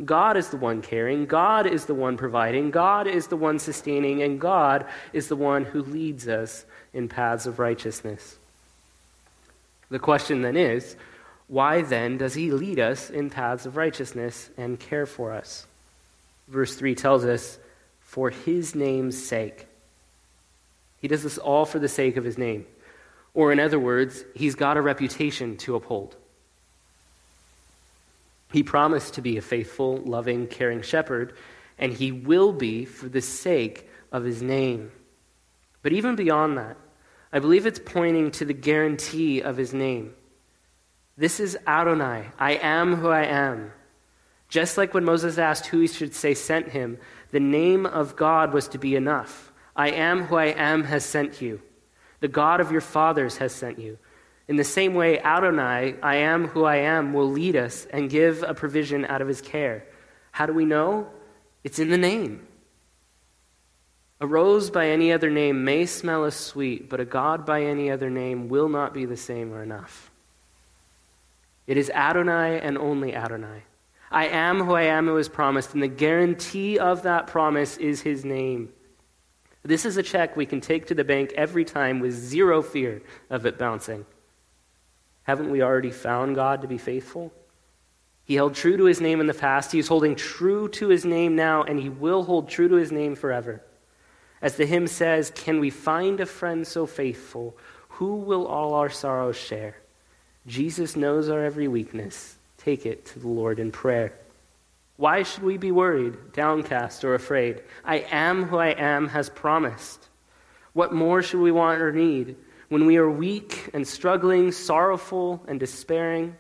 God 0.05 0.37
is 0.37 0.49
the 0.49 0.57
one 0.57 0.83
caring, 0.83 1.27
God 1.27 1.67
is 1.67 1.87
the 1.87 1.95
one 1.95 2.17
providing, 2.17 2.71
God 2.71 3.09
is 3.09 3.27
the 3.27 3.37
one 3.37 3.59
sustaining, 3.59 4.23
and 4.23 4.41
God 4.41 4.87
is 5.13 5.29
the 5.29 5.37
one 5.37 5.65
who 5.65 5.83
leads 5.83 6.29
us 6.29 6.65
in 6.93 7.09
paths 7.09 7.47
of 7.47 7.59
righteousness. 7.59 8.37
The 9.91 9.99
question 9.99 10.43
then 10.43 10.57
is 10.57 10.97
why 11.49 11.83
then 11.83 12.19
does 12.19 12.35
he 12.35 12.53
lead 12.53 12.79
us 12.79 13.11
in 13.11 13.31
paths 13.31 13.67
of 13.67 13.77
righteousness 13.77 14.49
and 14.57 14.79
care 14.81 15.07
for 15.07 15.33
us? 15.33 15.67
Verse 16.49 16.75
3 16.77 16.95
tells 16.95 17.25
us, 17.25 17.59
for 18.01 18.31
his 18.31 18.77
name's 18.77 19.21
sake. 19.21 19.67
He 21.05 21.09
does 21.09 21.23
this 21.23 21.37
all 21.37 21.67
for 21.67 21.79
the 21.79 21.87
sake 21.87 22.17
of 22.17 22.25
his 22.25 22.39
name. 22.39 22.65
Or, 23.35 23.53
in 23.53 23.61
other 23.61 23.79
words, 23.79 24.25
he's 24.35 24.55
got 24.55 24.79
a 24.79 24.81
reputation 24.81 25.59
to 25.59 25.77
uphold. 25.77 26.17
He 28.51 28.63
promised 28.63 29.13
to 29.13 29.21
be 29.21 29.37
a 29.37 29.43
faithful, 29.43 29.99
loving, 29.99 30.47
caring 30.47 30.81
shepherd, 30.81 31.37
and 31.79 31.93
he 31.93 32.11
will 32.11 32.55
be 32.55 32.87
for 32.87 33.11
the 33.11 33.21
sake 33.21 33.87
of 34.13 34.25
his 34.25 34.41
name. 34.41 34.93
But 35.83 35.93
even 35.93 36.17
beyond 36.17 36.57
that, 36.57 36.79
I 37.31 37.39
believe 37.39 37.67
it's 37.67 37.79
pointing 37.85 38.31
to 38.31 38.47
the 38.47 38.55
guarantee 38.55 39.43
of 39.43 39.59
his 39.59 39.75
name. 39.75 40.15
This 41.19 41.39
is 41.39 41.59
Adonai. 41.67 42.31
I 42.39 42.53
am 42.53 42.97
who 42.97 43.11
I 43.11 43.25
am. 43.25 43.73
Just 44.49 44.79
like 44.79 44.95
when 44.95 45.05
Moses 45.05 45.37
asked 45.37 45.67
who 45.67 45.81
he 45.81 45.87
should 45.87 46.15
say 46.15 46.33
sent 46.33 46.69
him, 46.69 46.97
the 47.31 47.41
name 47.41 47.85
of 47.85 48.17
God 48.17 48.55
was 48.55 48.69
to 48.69 48.79
be 48.79 48.97
enough. 48.97 49.51
I 49.77 49.91
am 49.91 50.25
who 50.25 50.37
I 50.37 50.47
am 50.47 50.85
has 50.85 51.05
sent 51.05 51.43
you. 51.43 51.61
The 52.21 52.29
God 52.29 52.61
of 52.61 52.73
your 52.73 52.81
fathers 52.81 53.39
has 53.39 53.53
sent 53.53 53.79
you. 53.79 53.99
In 54.47 54.57
the 54.57 54.65
same 54.65 54.95
way, 54.95 55.19
Adonai, 55.21 55.97
I 56.03 56.17
am 56.17 56.49
who 56.49 56.65
I 56.65 56.77
am, 56.77 57.13
will 57.13 57.31
lead 57.31 57.57
us 57.57 57.87
and 57.91 58.11
give 58.11 58.43
a 58.43 58.55
provision 58.55 59.05
out 59.07 59.23
of 59.23 59.29
his 59.29 59.41
care. 59.41 59.87
How 60.33 60.47
do 60.47 60.53
we 60.53 60.65
know? 60.65 61.09
It's 61.63 61.79
in 61.79 61.89
the 61.89 61.99
name. 61.99 62.47
A 64.21 64.27
rose 64.27 64.71
by 64.71 64.89
any 64.89 65.13
other 65.13 65.31
name 65.31 65.65
may 65.65 65.87
smell 65.87 66.25
as 66.25 66.35
sweet, 66.35 66.89
but 66.89 67.01
a 67.01 67.05
God 67.05 67.45
by 67.45 67.63
any 67.63 67.91
other 67.91 68.11
name 68.11 68.49
will 68.49 68.69
not 68.69 68.95
be 68.95 69.07
the 69.07 69.17
same 69.17 69.53
or 69.53 69.63
enough. 69.63 70.11
It 71.67 71.77
is 71.77 71.91
Adonai 71.91 72.61
and 72.61 72.77
only 72.79 73.15
Adonai. 73.15 73.63
I 74.11 74.27
am 74.27 74.63
who 74.63 74.75
I 74.75 74.83
am 74.83 75.07
who 75.07 75.15
was 75.15 75.29
promised, 75.29 75.75
and 75.75 75.83
the 75.83 75.89
guarantee 75.89 76.79
of 76.79 77.03
that 77.03 77.27
promise 77.27 77.77
is 77.79 78.03
his 78.03 78.25
name. 78.25 78.73
This 79.65 79.87
is 79.87 79.97
a 79.97 80.03
check 80.03 80.37
we 80.37 80.45
can 80.45 80.61
take 80.61 80.87
to 80.87 80.95
the 80.95 81.05
bank 81.05 81.33
every 81.35 81.65
time 81.65 82.01
with 82.01 82.13
zero 82.13 82.63
fear 82.63 83.01
of 83.31 83.47
it 83.47 83.59
bouncing. 83.59 84.05
Haven't 85.23 85.51
we 85.51 85.63
already 85.63 85.91
found 85.91 86.35
God 86.35 86.61
to 86.63 86.69
be 86.69 86.77
faithful? 86.77 87.33
He 88.25 88.35
held 88.35 88.55
true 88.55 88.77
to 88.77 88.85
his 88.85 89.01
name 89.01 89.21
in 89.21 89.27
the 89.27 89.33
past. 89.33 89.73
He 89.73 89.79
is 89.79 89.89
holding 89.89 90.17
true 90.17 90.69
to 90.69 90.89
his 90.89 91.07
name 91.07 91.35
now, 91.35 91.63
and 91.63 91.81
he 91.81 91.89
will 91.89 92.25
hold 92.25 92.51
true 92.51 92.69
to 92.69 92.75
his 92.75 92.93
name 92.93 93.15
forever. 93.15 93.63
As 94.43 94.57
the 94.57 94.67
hymn 94.67 94.87
says, 94.87 95.33
Can 95.35 95.61
we 95.61 95.71
find 95.71 96.21
a 96.21 96.27
friend 96.27 96.67
so 96.67 96.85
faithful? 96.85 97.57
Who 97.89 98.17
will 98.17 98.47
all 98.47 98.75
our 98.75 98.91
sorrows 98.91 99.37
share? 99.37 99.77
Jesus 100.47 100.95
knows 100.95 101.31
our 101.31 101.43
every 101.43 101.69
weakness. 101.69 102.37
Take 102.59 102.85
it 102.85 103.07
to 103.07 103.19
the 103.19 103.29
Lord 103.29 103.59
in 103.59 103.73
prayer. 103.73 104.13
Why 104.97 105.25
should 105.25 105.43
we 105.43 105.57
be 105.57 105.73
worried, 105.73 106.33
downcast, 106.33 107.05
or 107.05 107.15
afraid? 107.15 107.63
I 107.85 108.07
am 108.11 108.45
who 108.45 108.59
I 108.59 108.69
am 108.69 109.09
has 109.09 109.29
promised. 109.29 110.09
What 110.73 110.93
more 110.93 111.23
should 111.23 111.41
we 111.41 111.51
want 111.51 111.81
or 111.81 111.93
need? 111.93 112.37
When 112.69 112.87
we 112.87 112.97
are 112.97 113.11
weak 113.11 113.71
and 113.75 113.87
struggling, 113.87 114.53
sorrowful 114.53 115.45
and 115.49 115.59
despairing, 115.59 116.37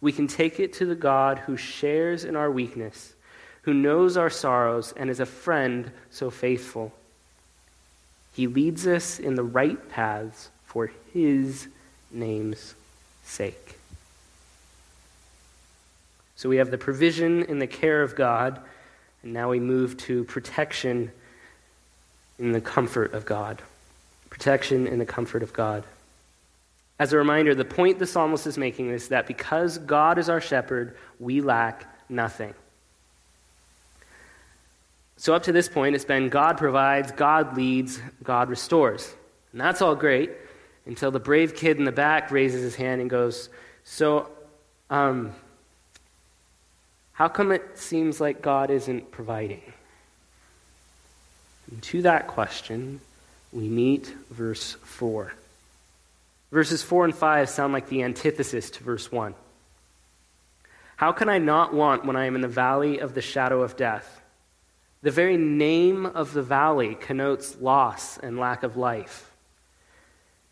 we 0.00 0.12
can 0.12 0.28
take 0.28 0.60
it 0.60 0.74
to 0.74 0.86
the 0.86 0.94
God 0.94 1.38
who 1.40 1.56
shares 1.56 2.24
in 2.24 2.36
our 2.36 2.50
weakness, 2.50 3.14
who 3.62 3.74
knows 3.74 4.16
our 4.16 4.30
sorrows, 4.30 4.94
and 4.96 5.10
is 5.10 5.20
a 5.20 5.26
friend 5.26 5.90
so 6.10 6.30
faithful. 6.30 6.92
He 8.32 8.46
leads 8.46 8.86
us 8.86 9.18
in 9.18 9.34
the 9.34 9.42
right 9.42 9.88
paths 9.88 10.50
for 10.64 10.92
his 11.12 11.66
name's 12.12 12.74
sake. 13.24 13.77
So 16.38 16.48
we 16.48 16.58
have 16.58 16.70
the 16.70 16.78
provision 16.78 17.42
in 17.46 17.58
the 17.58 17.66
care 17.66 18.00
of 18.00 18.14
God, 18.14 18.60
and 19.24 19.32
now 19.32 19.50
we 19.50 19.58
move 19.58 19.96
to 19.96 20.22
protection 20.22 21.10
in 22.38 22.52
the 22.52 22.60
comfort 22.60 23.12
of 23.12 23.26
God. 23.26 23.60
Protection 24.30 24.86
in 24.86 25.00
the 25.00 25.04
comfort 25.04 25.42
of 25.42 25.52
God. 25.52 25.82
As 27.00 27.12
a 27.12 27.16
reminder, 27.16 27.56
the 27.56 27.64
point 27.64 27.98
the 27.98 28.06
psalmist 28.06 28.46
is 28.46 28.56
making 28.56 28.90
is 28.90 29.08
that 29.08 29.26
because 29.26 29.78
God 29.78 30.16
is 30.16 30.28
our 30.28 30.40
shepherd, 30.40 30.96
we 31.18 31.40
lack 31.40 31.92
nothing. 32.08 32.54
So, 35.16 35.34
up 35.34 35.42
to 35.42 35.52
this 35.52 35.68
point, 35.68 35.96
it's 35.96 36.04
been 36.04 36.28
God 36.28 36.56
provides, 36.56 37.10
God 37.10 37.56
leads, 37.56 38.00
God 38.22 38.48
restores. 38.48 39.12
And 39.50 39.60
that's 39.60 39.82
all 39.82 39.96
great 39.96 40.30
until 40.86 41.10
the 41.10 41.18
brave 41.18 41.56
kid 41.56 41.78
in 41.78 41.84
the 41.84 41.90
back 41.90 42.30
raises 42.30 42.62
his 42.62 42.76
hand 42.76 43.00
and 43.00 43.10
goes, 43.10 43.48
So, 43.82 44.30
um, 44.88 45.34
how 47.18 47.26
come 47.26 47.50
it 47.50 47.76
seems 47.76 48.20
like 48.20 48.42
God 48.42 48.70
isn't 48.70 49.10
providing? 49.10 49.60
And 51.68 51.82
to 51.82 52.02
that 52.02 52.28
question, 52.28 53.00
we 53.50 53.68
meet 53.68 54.14
verse 54.30 54.76
4. 54.84 55.32
Verses 56.52 56.80
4 56.84 57.06
and 57.06 57.14
5 57.16 57.48
sound 57.48 57.72
like 57.72 57.88
the 57.88 58.04
antithesis 58.04 58.70
to 58.70 58.84
verse 58.84 59.10
1. 59.10 59.34
How 60.94 61.10
can 61.10 61.28
I 61.28 61.38
not 61.38 61.74
want 61.74 62.04
when 62.04 62.14
I 62.14 62.26
am 62.26 62.36
in 62.36 62.40
the 62.40 62.46
valley 62.46 63.00
of 63.00 63.14
the 63.14 63.20
shadow 63.20 63.62
of 63.62 63.76
death? 63.76 64.22
The 65.02 65.10
very 65.10 65.36
name 65.36 66.06
of 66.06 66.32
the 66.32 66.42
valley 66.44 66.94
connotes 66.94 67.60
loss 67.60 68.18
and 68.18 68.38
lack 68.38 68.62
of 68.62 68.76
life. 68.76 69.28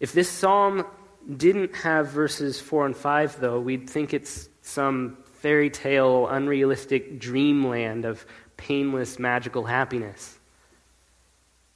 If 0.00 0.12
this 0.12 0.28
psalm 0.28 0.84
didn't 1.32 1.76
have 1.76 2.08
verses 2.08 2.60
4 2.60 2.86
and 2.86 2.96
5, 2.96 3.38
though, 3.38 3.60
we'd 3.60 3.88
think 3.88 4.12
it's 4.12 4.48
some 4.62 5.18
fairy 5.38 5.70
tale, 5.70 6.26
unrealistic 6.28 7.18
dreamland 7.18 8.04
of 8.04 8.26
painless, 8.56 9.18
magical 9.18 9.64
happiness. 9.64 10.38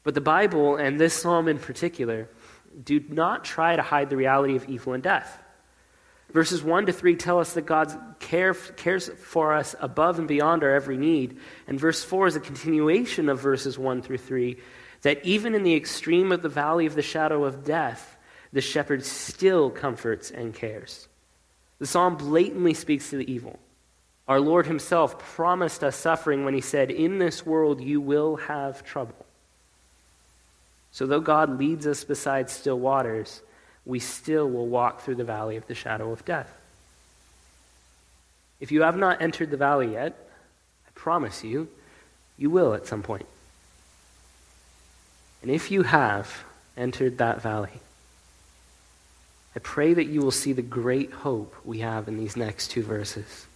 But 0.02 0.14
the 0.14 0.20
Bible, 0.20 0.76
and 0.76 0.98
this 0.98 1.14
psalm 1.14 1.48
in 1.48 1.58
particular, 1.58 2.28
do 2.82 3.00
not 3.08 3.44
try 3.44 3.76
to 3.76 3.82
hide 3.82 4.10
the 4.10 4.16
reality 4.16 4.56
of 4.56 4.68
evil 4.68 4.94
and 4.94 5.02
death. 5.02 5.42
Verses 6.32 6.62
1 6.62 6.86
to 6.86 6.92
3 6.92 7.16
tell 7.16 7.40
us 7.40 7.54
that 7.54 7.66
God 7.66 7.92
care, 8.20 8.54
cares 8.54 9.08
for 9.08 9.52
us 9.52 9.74
above 9.80 10.18
and 10.18 10.28
beyond 10.28 10.62
our 10.62 10.70
every 10.70 10.96
need. 10.96 11.38
And 11.66 11.78
verse 11.78 12.04
4 12.04 12.28
is 12.28 12.36
a 12.36 12.40
continuation 12.40 13.28
of 13.28 13.40
verses 13.40 13.78
1 13.78 14.02
through 14.02 14.18
3 14.18 14.56
that 15.02 15.24
even 15.24 15.54
in 15.54 15.62
the 15.62 15.74
extreme 15.74 16.30
of 16.30 16.42
the 16.42 16.48
valley 16.48 16.86
of 16.86 16.94
the 16.94 17.02
shadow 17.02 17.44
of 17.44 17.64
death, 17.64 18.16
the 18.52 18.60
shepherd 18.60 19.04
still 19.04 19.70
comforts 19.70 20.30
and 20.30 20.54
cares. 20.54 21.08
The 21.80 21.86
psalm 21.86 22.16
blatantly 22.16 22.74
speaks 22.74 23.10
to 23.10 23.16
the 23.16 23.30
evil. 23.30 23.58
Our 24.28 24.38
Lord 24.38 24.66
Himself 24.66 25.18
promised 25.18 25.82
us 25.82 25.96
suffering 25.96 26.44
when 26.44 26.54
He 26.54 26.60
said, 26.60 26.90
In 26.90 27.18
this 27.18 27.44
world 27.44 27.80
you 27.80 28.00
will 28.00 28.36
have 28.36 28.84
trouble. 28.84 29.26
So, 30.92 31.06
though 31.06 31.20
God 31.20 31.58
leads 31.58 31.86
us 31.86 32.04
beside 32.04 32.50
still 32.50 32.78
waters, 32.78 33.42
we 33.86 33.98
still 33.98 34.48
will 34.48 34.66
walk 34.66 35.00
through 35.00 35.14
the 35.16 35.24
valley 35.24 35.56
of 35.56 35.66
the 35.66 35.74
shadow 35.74 36.12
of 36.12 36.24
death. 36.24 36.52
If 38.60 38.70
you 38.70 38.82
have 38.82 38.96
not 38.96 39.22
entered 39.22 39.50
the 39.50 39.56
valley 39.56 39.92
yet, 39.92 40.16
I 40.86 40.90
promise 40.94 41.42
you, 41.42 41.68
you 42.36 42.50
will 42.50 42.74
at 42.74 42.86
some 42.86 43.02
point. 43.02 43.26
And 45.42 45.50
if 45.50 45.70
you 45.70 45.82
have 45.84 46.44
entered 46.76 47.18
that 47.18 47.40
valley, 47.40 47.80
I 49.54 49.58
pray 49.58 49.94
that 49.94 50.06
you 50.06 50.20
will 50.20 50.30
see 50.30 50.52
the 50.52 50.62
great 50.62 51.12
hope 51.12 51.54
we 51.64 51.80
have 51.80 52.08
in 52.08 52.16
these 52.16 52.36
next 52.36 52.68
two 52.68 52.82
verses. 52.82 53.46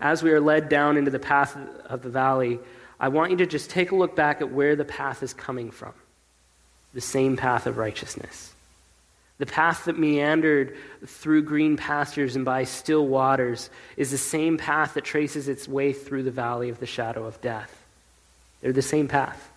As 0.00 0.22
we 0.22 0.30
are 0.30 0.40
led 0.40 0.68
down 0.68 0.96
into 0.96 1.10
the 1.10 1.18
path 1.18 1.56
of 1.86 2.02
the 2.02 2.10
valley, 2.10 2.60
I 3.00 3.08
want 3.08 3.30
you 3.30 3.36
to 3.38 3.46
just 3.46 3.70
take 3.70 3.90
a 3.90 3.96
look 3.96 4.14
back 4.14 4.40
at 4.40 4.50
where 4.50 4.76
the 4.76 4.84
path 4.84 5.22
is 5.22 5.32
coming 5.32 5.70
from 5.70 5.92
the 6.94 7.00
same 7.02 7.36
path 7.36 7.66
of 7.66 7.76
righteousness. 7.76 8.52
The 9.36 9.46
path 9.46 9.84
that 9.84 9.98
meandered 9.98 10.76
through 11.06 11.42
green 11.42 11.76
pastures 11.76 12.34
and 12.34 12.44
by 12.44 12.64
still 12.64 13.06
waters 13.06 13.70
is 13.96 14.10
the 14.10 14.18
same 14.18 14.58
path 14.58 14.94
that 14.94 15.04
traces 15.04 15.48
its 15.48 15.68
way 15.68 15.92
through 15.92 16.24
the 16.24 16.30
valley 16.30 16.70
of 16.70 16.80
the 16.80 16.86
shadow 16.86 17.24
of 17.24 17.40
death. 17.40 17.84
They're 18.60 18.72
the 18.72 18.82
same 18.82 19.06
path. 19.06 19.48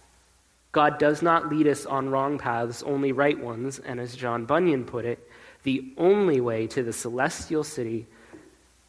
God 0.71 0.99
does 0.99 1.21
not 1.21 1.49
lead 1.49 1.67
us 1.67 1.85
on 1.85 2.09
wrong 2.09 2.37
paths, 2.37 2.81
only 2.83 3.11
right 3.11 3.37
ones. 3.37 3.79
And 3.79 3.99
as 3.99 4.15
John 4.15 4.45
Bunyan 4.45 4.85
put 4.85 5.05
it, 5.05 5.27
the 5.63 5.93
only 5.97 6.41
way 6.41 6.67
to 6.67 6.83
the 6.83 6.93
celestial 6.93 7.63
city 7.63 8.07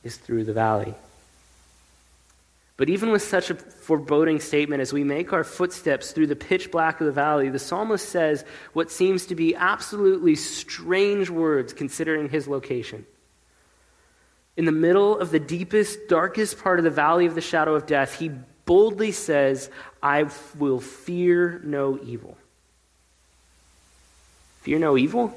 is 0.03 0.17
through 0.17 0.45
the 0.45 0.53
valley. 0.53 0.95
But 2.77 2.89
even 2.89 3.11
with 3.11 3.23
such 3.23 3.51
a 3.51 3.55
foreboding 3.55 4.41
statement, 4.41 4.81
as 4.81 4.93
we 4.93 5.05
make 5.05 5.33
our 5.33 5.45
footsteps 5.45 6.13
through 6.13 6.29
the 6.29 6.37
pitch 6.37 6.71
black 6.71 7.01
of 7.01 7.07
the 7.07 7.13
valley, 7.13 7.49
the 7.49 7.59
psalmist 7.59 8.09
says 8.09 8.45
what 8.73 8.91
seems 8.91 9.27
to 9.27 9.35
be 9.35 9.55
absolutely 9.55 10.35
strange 10.35 11.31
words 11.31 11.73
considering 11.73 12.29
his 12.29 12.49
location. 12.49 13.07
In 14.57 14.65
the 14.65 14.73
middle 14.73 15.19
of 15.19 15.31
the 15.31 15.39
deepest, 15.39 16.09
darkest 16.09 16.63
part 16.63 16.79
of 16.79 16.85
the 16.85 16.91
valley 16.91 17.27
of 17.27 17.35
the 17.35 17.41
shadow 17.41 17.75
of 17.75 17.87
death, 17.87 18.19
he 18.19 18.31
boldly 18.65 19.13
says, 19.13 19.71
I 20.03 20.29
will 20.59 20.81
fear 20.81 21.61
no 21.65 21.99
evil. 22.03 22.37
Fear 24.63 24.79
no 24.79 24.97
evil? 24.97 25.37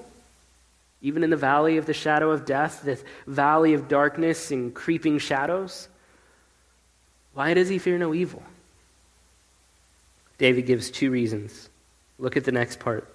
Even 1.02 1.24
in 1.24 1.30
the 1.30 1.38
valley 1.38 1.78
of 1.78 1.86
the 1.86 1.94
shadow 1.94 2.32
of 2.32 2.46
death, 2.46 2.84
the 2.84 3.00
valley 3.28 3.74
of 3.74 3.88
darkness 3.88 4.52
and 4.52 4.74
creeping 4.74 5.18
shadows? 5.20 5.88
Why 7.34 7.54
does 7.54 7.70
he 7.70 7.80
fear 7.80 7.98
no 7.98 8.14
evil? 8.14 8.44
David 10.38 10.66
gives 10.66 10.90
two 10.90 11.12
reasons. 11.12 11.70
Look 12.18 12.38
at 12.38 12.44
the 12.44 12.52
next 12.52 12.80
part. 12.80 13.12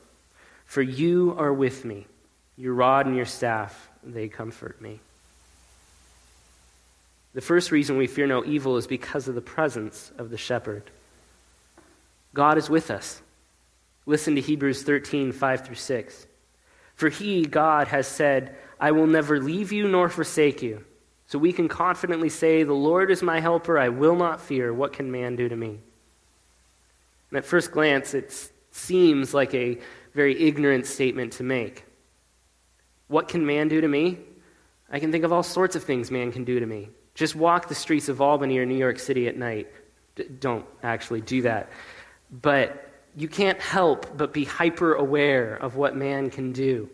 For 0.67 0.83
you 0.83 1.35
are 1.39 1.53
with 1.53 1.85
me, 1.85 2.07
your 2.57 2.75
rod 2.75 3.07
and 3.07 3.17
your 3.17 3.27
staff, 3.27 3.89
they 4.05 4.29
comfort 4.29 4.81
me. 4.81 5.01
The 7.33 7.41
first 7.41 7.71
reason 7.71 7.97
we 7.97 8.07
fear 8.07 8.27
no 8.27 8.45
evil 8.45 8.77
is 8.77 8.87
because 8.87 9.29
of 9.29 9.35
the 9.35 9.41
presence 9.41 10.11
of 10.19 10.31
the 10.31 10.37
shepherd. 10.37 10.83
God 12.35 12.59
is 12.59 12.69
with 12.69 12.91
us. 12.91 13.23
Listen 14.07 14.35
to 14.35 14.41
Hebrews 14.41 14.83
13, 14.83 15.33
5 15.33 15.65
through 15.65 15.75
6. 15.77 16.27
For 16.95 17.09
he, 17.09 17.45
God, 17.45 17.89
has 17.89 18.07
said, 18.07 18.57
I 18.79 18.93
will 18.93 19.07
never 19.07 19.41
leave 19.41 19.73
you 19.73 19.89
nor 19.89 20.09
forsake 20.09 20.63
you. 20.63 20.85
So 21.27 21.39
we 21.39 21.53
can 21.53 21.69
confidently 21.69 22.29
say, 22.29 22.65
The 22.65 22.73
Lord 22.73 23.11
is 23.11 23.23
my 23.23 23.41
helper, 23.41 23.79
I 23.79 23.89
will 23.89 24.17
not 24.17 24.41
fear. 24.41 24.75
What 24.75 24.93
can 24.93 25.13
man 25.13 25.37
do 25.37 25.49
to 25.49 25.57
me? 25.57 25.79
And 27.31 27.39
at 27.39 27.45
first 27.45 27.71
glance, 27.71 28.15
it 28.15 28.51
seems 28.73 29.33
like 29.33 29.55
a 29.55 29.79
very 30.13 30.41
ignorant 30.41 30.87
statement 30.87 31.35
to 31.35 31.45
make. 31.45 31.85
What 33.07 33.29
can 33.29 33.47
man 33.47 33.69
do 33.69 33.81
to 33.81 33.89
me? 33.89 34.19
I 34.91 34.99
can 34.99 35.13
think 35.13 35.25
of 35.25 35.33
all 35.33 35.45
sorts 35.45 35.77
of 35.77 35.85
things 35.85 36.11
man 36.11 36.33
can 36.33 36.45
do 36.45 36.59
to 36.59 36.67
me. 36.67 36.89
Just 37.21 37.37
walk 37.37 37.69
the 37.69 37.75
streets 37.75 38.09
of 38.09 38.23
Albany 38.23 38.57
or 38.57 38.65
New 38.65 38.79
York 38.79 38.99
City 38.99 39.29
at 39.29 39.37
night. 39.37 39.69
D- 40.17 40.25
don't 40.41 40.65
actually 40.83 41.21
do 41.21 41.43
that. 41.43 41.69
But 42.31 42.91
you 43.15 43.29
can't 43.29 43.61
help 43.61 44.17
but 44.17 44.33
be 44.33 44.47
hyper 44.47 44.95
aware 44.95 45.55
of 45.57 45.77
what 45.77 45.95
man 45.95 46.31
can 46.31 46.53
do. 46.53 46.89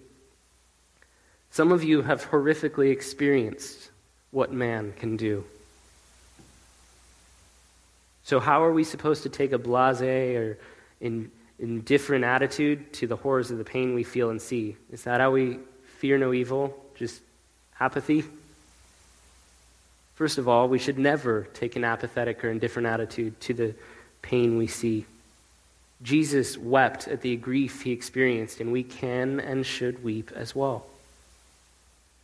Some 1.50 1.70
of 1.70 1.84
you 1.84 2.02
have 2.02 2.28
horrifically 2.28 2.90
experienced 2.90 3.92
what 4.32 4.52
man 4.52 4.94
can 4.94 5.16
do. 5.16 5.44
So, 8.24 8.40
how 8.40 8.64
are 8.64 8.72
we 8.72 8.82
supposed 8.82 9.22
to 9.22 9.28
take 9.28 9.52
a 9.52 9.58
blase 9.58 10.00
or 10.00 10.58
in, 11.00 11.30
indifferent 11.60 12.24
attitude 12.24 12.92
to 12.94 13.06
the 13.06 13.14
horrors 13.14 13.52
of 13.52 13.58
the 13.58 13.64
pain 13.64 13.94
we 13.94 14.02
feel 14.02 14.30
and 14.30 14.42
see? 14.42 14.76
Is 14.90 15.04
that 15.04 15.20
how 15.20 15.30
we 15.30 15.60
fear 15.98 16.18
no 16.18 16.32
evil? 16.32 16.76
Just 16.96 17.22
apathy? 17.78 18.24
First 20.16 20.38
of 20.38 20.48
all, 20.48 20.68
we 20.68 20.78
should 20.78 20.98
never 20.98 21.46
take 21.52 21.76
an 21.76 21.84
apathetic 21.84 22.42
or 22.42 22.50
indifferent 22.50 22.88
attitude 22.88 23.38
to 23.42 23.54
the 23.54 23.74
pain 24.22 24.56
we 24.56 24.66
see. 24.66 25.04
Jesus 26.02 26.56
wept 26.56 27.06
at 27.06 27.20
the 27.20 27.36
grief 27.36 27.82
he 27.82 27.92
experienced, 27.92 28.60
and 28.60 28.72
we 28.72 28.82
can 28.82 29.40
and 29.40 29.64
should 29.64 30.02
weep 30.02 30.32
as 30.34 30.54
well. 30.54 30.86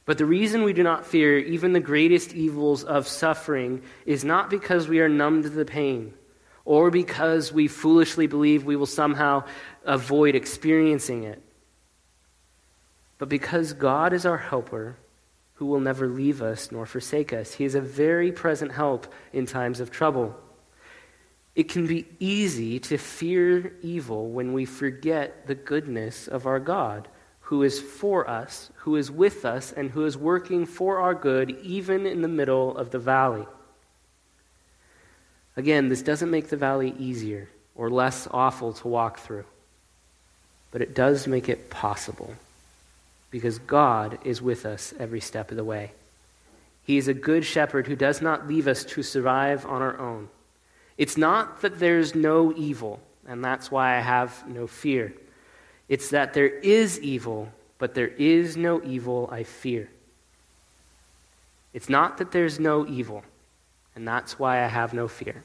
But 0.07 0.19
the 0.19 0.27
reason 0.27 0.63
we 0.63 0.73
do 0.73 0.83
not 0.83 1.07
fear 1.07 1.39
even 1.39 1.75
the 1.75 1.81
greatest 1.81 2.35
evils 2.35 2.83
of 2.83 3.07
suffering 3.07 3.83
is 4.05 4.25
not 4.25 4.51
because 4.51 4.89
we 4.89 5.01
are 5.01 5.09
numb 5.09 5.43
to 5.43 5.49
the 5.49 5.65
pain 5.65 6.15
or 6.65 6.91
because 6.91 7.53
we 7.53 7.69
foolishly 7.69 8.27
believe 8.27 8.65
we 8.65 8.77
will 8.77 8.87
somehow 8.87 9.45
avoid 9.85 10.35
experiencing 10.35 11.25
it, 11.25 11.43
but 13.19 13.29
because 13.29 13.75
God 13.75 14.13
is 14.13 14.27
our 14.27 14.39
helper 14.39 14.97
who 15.63 15.69
will 15.69 15.79
never 15.79 16.09
leave 16.09 16.43
us 16.43 16.73
nor 16.73 16.85
forsake 16.85 17.33
us. 17.33 17.53
He 17.53 17.65
is 17.65 17.77
a 17.77 17.81
very 17.81 18.33
present 18.33 18.73
help 18.73 19.07
in 19.33 19.47
times 19.47 19.79
of 19.79 19.93
trouble. 19.93 20.35
It 21.55 21.69
can 21.69 21.87
be 21.87 22.05
easy 22.19 22.81
to 22.81 22.99
fear 22.99 23.73
evil 23.81 24.29
when 24.31 24.55
we 24.55 24.65
forget 24.65 25.47
the 25.47 25.55
goodness 25.55 26.27
of 26.27 26.49
our 26.49 26.59
God, 26.59 27.07
who 27.43 27.63
is 27.63 27.79
for 27.79 28.29
us, 28.29 28.73
who 28.79 28.97
is 28.97 29.09
with 29.09 29.45
us, 29.45 29.71
and 29.71 29.89
who 29.89 30.05
is 30.05 30.19
working 30.19 30.67
for 30.67 30.99
our 30.99 31.15
good 31.15 31.53
even 31.63 32.07
in 32.07 32.23
the 32.23 32.27
middle 32.27 32.77
of 32.77 32.91
the 32.91 32.99
valley. 32.99 33.47
Again, 35.57 35.91
this 35.91 36.03
doesn't 36.03 36.33
make 36.33 36.49
the 36.49 36.57
valley 36.57 36.93
easier 36.99 37.49
or 37.77 37.89
less 37.89 38.27
awful 38.33 38.73
to 38.73 38.89
walk 38.89 39.21
through, 39.21 39.45
but 40.73 40.83
it 40.83 40.93
does 40.93 41.29
make 41.29 41.49
it 41.49 41.71
possible 41.71 42.35
because 43.33 43.59
God 43.59 44.19
is 44.25 44.41
with 44.41 44.65
us 44.65 44.95
every 45.01 45.21
step 45.21 45.51
of 45.51 45.57
the 45.57 45.65
way. 45.65 45.91
He 46.85 46.99
is 46.99 47.09
a 47.09 47.15
good 47.15 47.45
shepherd 47.45 47.89
who 47.89 47.97
does 47.97 48.23
not 48.23 48.47
leave 48.47 48.69
us 48.69 48.85
to 48.85 49.03
survive 49.03 49.67
on 49.67 49.83
our 49.83 49.99
own. 49.99 50.29
It's 50.99 51.17
not 51.17 51.63
that 51.63 51.81
there's 51.81 52.15
no 52.15 52.53
evil, 52.55 53.01
and 53.27 53.43
that's 53.43 53.71
why 53.71 53.97
I 53.97 54.01
have 54.01 54.47
no 54.47 54.67
fear. 54.67 55.15
It's 55.89 56.11
that 56.11 56.35
there 56.35 56.49
is 56.49 57.01
evil, 57.01 57.49
but 57.79 57.95
there 57.95 58.13
is 58.19 58.57
no 58.57 58.83
evil 58.83 59.29
I 59.33 59.45
fear. 59.45 59.89
It's 61.73 61.89
not 61.89 62.19
that 62.19 62.33
there's 62.33 62.61
no 62.61 62.87
evil, 62.87 63.25
and 63.97 64.07
that's 64.07 64.39
why 64.39 64.63
I 64.63 64.67
have 64.67 64.93
no 64.93 65.09
fear. 65.09 65.43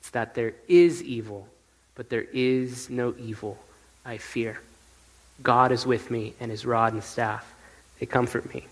It's 0.00 0.10
that 0.10 0.34
there 0.34 0.54
is 0.68 1.02
evil, 1.02 1.48
but 1.96 2.10
there 2.10 2.26
is 2.32 2.88
no 2.88 3.14
evil 3.18 3.58
I 4.04 4.18
fear. 4.18 4.60
God 5.42 5.72
is 5.72 5.86
with 5.86 6.10
me, 6.10 6.34
and 6.40 6.50
his 6.50 6.66
rod 6.66 6.92
and 6.92 7.02
staff, 7.02 7.54
they 7.98 8.06
comfort 8.06 8.52
me. 8.52 8.66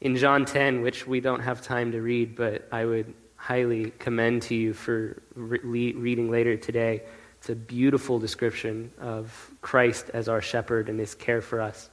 In 0.00 0.16
John 0.16 0.44
10, 0.44 0.82
which 0.82 1.06
we 1.06 1.20
don't 1.20 1.40
have 1.40 1.62
time 1.62 1.92
to 1.92 2.02
read, 2.02 2.36
but 2.36 2.68
I 2.70 2.84
would 2.84 3.14
highly 3.36 3.92
commend 3.98 4.42
to 4.42 4.54
you 4.54 4.72
for 4.72 5.22
re- 5.34 5.92
reading 5.92 6.30
later 6.30 6.56
today, 6.56 7.02
it's 7.38 7.48
a 7.48 7.54
beautiful 7.54 8.18
description 8.18 8.90
of 9.00 9.50
Christ 9.62 10.10
as 10.12 10.28
our 10.28 10.42
shepherd 10.42 10.88
and 10.88 10.98
his 10.98 11.14
care 11.14 11.40
for 11.40 11.60
us. 11.60 11.88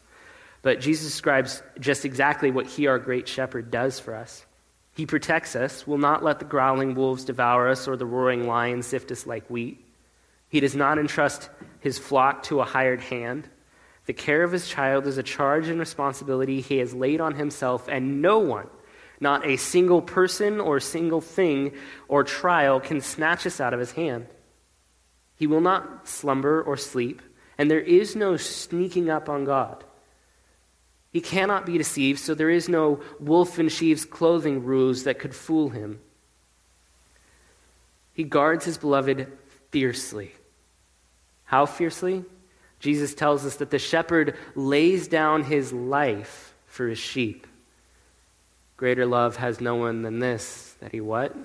But 0.64 0.80
Jesus 0.80 1.06
describes 1.06 1.62
just 1.80 2.06
exactly 2.06 2.50
what 2.50 2.66
he, 2.66 2.88
our 2.88 2.98
great 2.98 3.28
shepherd, 3.28 3.70
does 3.70 4.00
for 4.00 4.16
us. 4.16 4.46
He 4.96 5.06
protects 5.06 5.56
us, 5.56 5.86
will 5.86 5.98
not 5.98 6.24
let 6.24 6.40
the 6.40 6.46
growling 6.46 6.96
wolves 6.96 7.26
devour 7.26 7.70
us 7.70 7.88
or 7.88 7.98
the 7.98 8.06
roaring 8.06 8.48
lion 8.48 8.82
sift 8.82 9.12
us 9.12 9.28
like 9.28 9.48
wheat. 9.50 9.84
He 10.54 10.60
does 10.60 10.76
not 10.76 11.00
entrust 11.00 11.50
his 11.80 11.98
flock 11.98 12.44
to 12.44 12.62
a 12.62 12.64
hired 12.64 13.02
hand. 13.02 13.50
The 14.06 14.14
care 14.14 14.44
of 14.44 14.52
his 14.52 14.70
child 14.70 15.08
is 15.08 15.18
a 15.18 15.24
charge 15.24 15.68
and 15.68 15.80
responsibility 15.80 16.62
he 16.62 16.78
has 16.78 16.94
laid 16.94 17.22
on 17.22 17.34
himself, 17.34 17.88
and 17.88 18.22
no 18.22 18.38
one, 18.38 18.68
not 19.20 19.48
a 19.48 19.58
single 19.58 20.00
person 20.00 20.60
or 20.60 20.80
single 20.80 21.22
thing 21.22 21.74
or 22.08 22.24
trial, 22.24 22.80
can 22.80 23.02
snatch 23.02 23.48
us 23.48 23.60
out 23.60 23.74
of 23.74 23.80
his 23.80 23.94
hand. 23.94 24.28
He 25.36 25.48
will 25.48 25.60
not 25.60 26.08
slumber 26.08 26.62
or 26.62 26.78
sleep, 26.78 27.24
and 27.58 27.72
there 27.72 27.82
is 27.82 28.16
no 28.16 28.38
sneaking 28.38 29.10
up 29.10 29.30
on 29.30 29.46
God. 29.46 29.84
He 31.12 31.20
cannot 31.20 31.66
be 31.66 31.80
deceived, 31.80 32.20
so 32.20 32.36
there 32.36 32.52
is 32.52 32.70
no 32.70 33.02
wolf 33.20 33.58
in 33.58 33.70
sheep's 33.70 34.06
clothing 34.06 34.64
ruse 34.64 35.06
that 35.06 35.18
could 35.18 35.34
fool 35.34 35.70
him. 35.70 36.00
He 38.14 38.24
guards 38.24 38.66
his 38.66 38.78
beloved 38.78 39.36
fiercely. 39.72 40.34
How 41.54 41.68
fiercely? 41.68 42.26
Jesus 42.80 43.14
tells 43.14 43.46
us 43.46 43.58
that 43.58 43.70
the 43.70 43.78
shepherd 43.78 44.36
lays 44.56 45.08
down 45.08 45.44
his 45.44 45.72
life 45.72 46.52
for 46.66 46.88
his 46.88 46.98
sheep. 46.98 47.46
Greater 48.76 49.06
love 49.06 49.36
has 49.36 49.62
no 49.62 49.76
one 49.76 50.02
than 50.02 50.18
this, 50.18 50.74
that 50.80 50.92
he 50.92 51.00
what? 51.00 51.38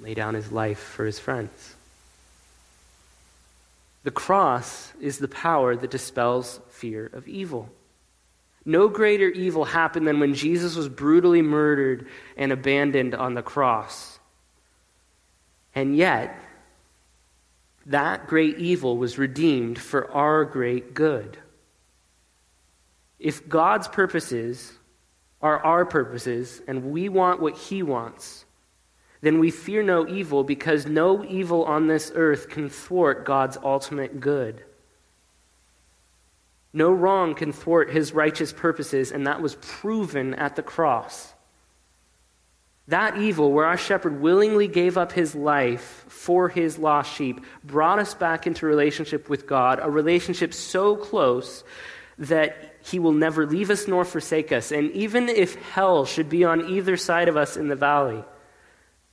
Lay 0.00 0.14
down 0.14 0.32
his 0.32 0.50
life 0.50 0.78
for 0.78 1.04
his 1.04 1.18
friends. 1.18 1.74
The 4.04 4.10
cross 4.10 4.90
is 5.02 5.18
the 5.18 5.28
power 5.28 5.76
that 5.76 5.90
dispels 5.90 6.58
fear 6.70 7.10
of 7.12 7.28
evil. 7.28 7.68
No 8.64 8.88
greater 8.88 9.28
evil 9.28 9.66
happened 9.66 10.08
than 10.08 10.18
when 10.18 10.32
Jesus 10.32 10.76
was 10.76 10.88
brutally 10.88 11.42
murdered 11.42 12.08
and 12.38 12.52
abandoned 12.52 13.14
on 13.14 13.34
the 13.34 13.42
cross. 13.42 14.18
And 15.74 15.94
yet, 15.94 16.40
that 17.86 18.26
great 18.26 18.58
evil 18.58 18.96
was 18.96 19.18
redeemed 19.18 19.78
for 19.78 20.10
our 20.12 20.44
great 20.44 20.94
good. 20.94 21.38
If 23.18 23.48
God's 23.48 23.88
purposes 23.88 24.72
are 25.40 25.58
our 25.64 25.84
purposes 25.84 26.60
and 26.66 26.90
we 26.90 27.08
want 27.08 27.40
what 27.40 27.56
He 27.56 27.82
wants, 27.82 28.44
then 29.20 29.38
we 29.38 29.50
fear 29.50 29.82
no 29.82 30.06
evil 30.06 30.44
because 30.44 30.86
no 30.86 31.24
evil 31.24 31.64
on 31.64 31.86
this 31.86 32.12
earth 32.14 32.48
can 32.48 32.68
thwart 32.68 33.24
God's 33.24 33.56
ultimate 33.56 34.20
good. 34.20 34.62
No 36.72 36.92
wrong 36.92 37.34
can 37.34 37.52
thwart 37.52 37.90
his 37.90 38.12
righteous 38.12 38.52
purposes, 38.52 39.10
and 39.10 39.26
that 39.26 39.40
was 39.40 39.54
proven 39.56 40.34
at 40.34 40.56
the 40.56 40.62
cross. 40.62 41.32
That 42.88 43.18
evil, 43.18 43.52
where 43.52 43.66
our 43.66 43.76
shepherd 43.76 44.20
willingly 44.20 44.68
gave 44.68 44.96
up 44.96 45.10
his 45.12 45.34
life 45.34 46.04
for 46.08 46.48
his 46.48 46.78
lost 46.78 47.12
sheep, 47.12 47.44
brought 47.64 47.98
us 47.98 48.14
back 48.14 48.46
into 48.46 48.66
relationship 48.66 49.28
with 49.28 49.46
God, 49.46 49.80
a 49.82 49.90
relationship 49.90 50.54
so 50.54 50.94
close 50.96 51.64
that 52.18 52.76
he 52.82 52.98
will 52.98 53.12
never 53.12 53.44
leave 53.46 53.70
us 53.70 53.88
nor 53.88 54.04
forsake 54.04 54.52
us. 54.52 54.70
And 54.70 54.90
even 54.92 55.28
if 55.28 55.56
hell 55.56 56.04
should 56.04 56.28
be 56.28 56.44
on 56.44 56.70
either 56.70 56.96
side 56.96 57.28
of 57.28 57.36
us 57.36 57.56
in 57.56 57.68
the 57.68 57.74
valley, 57.76 58.24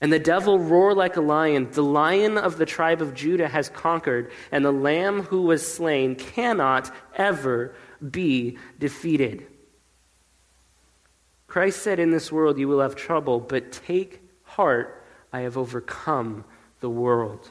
and 0.04 0.12
the 0.12 0.20
devil 0.20 0.60
roar 0.60 0.94
like 0.94 1.16
a 1.16 1.22
lion. 1.22 1.72
The 1.72 1.82
lion 1.82 2.38
of 2.38 2.58
the 2.58 2.66
tribe 2.66 3.02
of 3.02 3.14
Judah 3.14 3.48
has 3.48 3.70
conquered, 3.70 4.34
and 4.52 4.66
the 4.66 4.72
lamb 4.74 5.22
who 5.22 5.44
was 5.44 5.66
slain 5.66 6.16
cannot 6.16 6.94
ever 7.16 7.74
be 8.12 8.58
defeated. 8.80 9.48
Christ 11.54 11.84
said, 11.84 12.00
In 12.00 12.10
this 12.10 12.32
world 12.32 12.58
you 12.58 12.68
will 12.68 12.80
have 12.80 12.96
trouble, 12.96 13.39
but 13.39 13.72
take 13.72 14.24
heart, 14.42 15.06
I 15.32 15.42
have 15.42 15.56
overcome 15.56 16.46
the 16.80 16.89
world. 16.89 17.48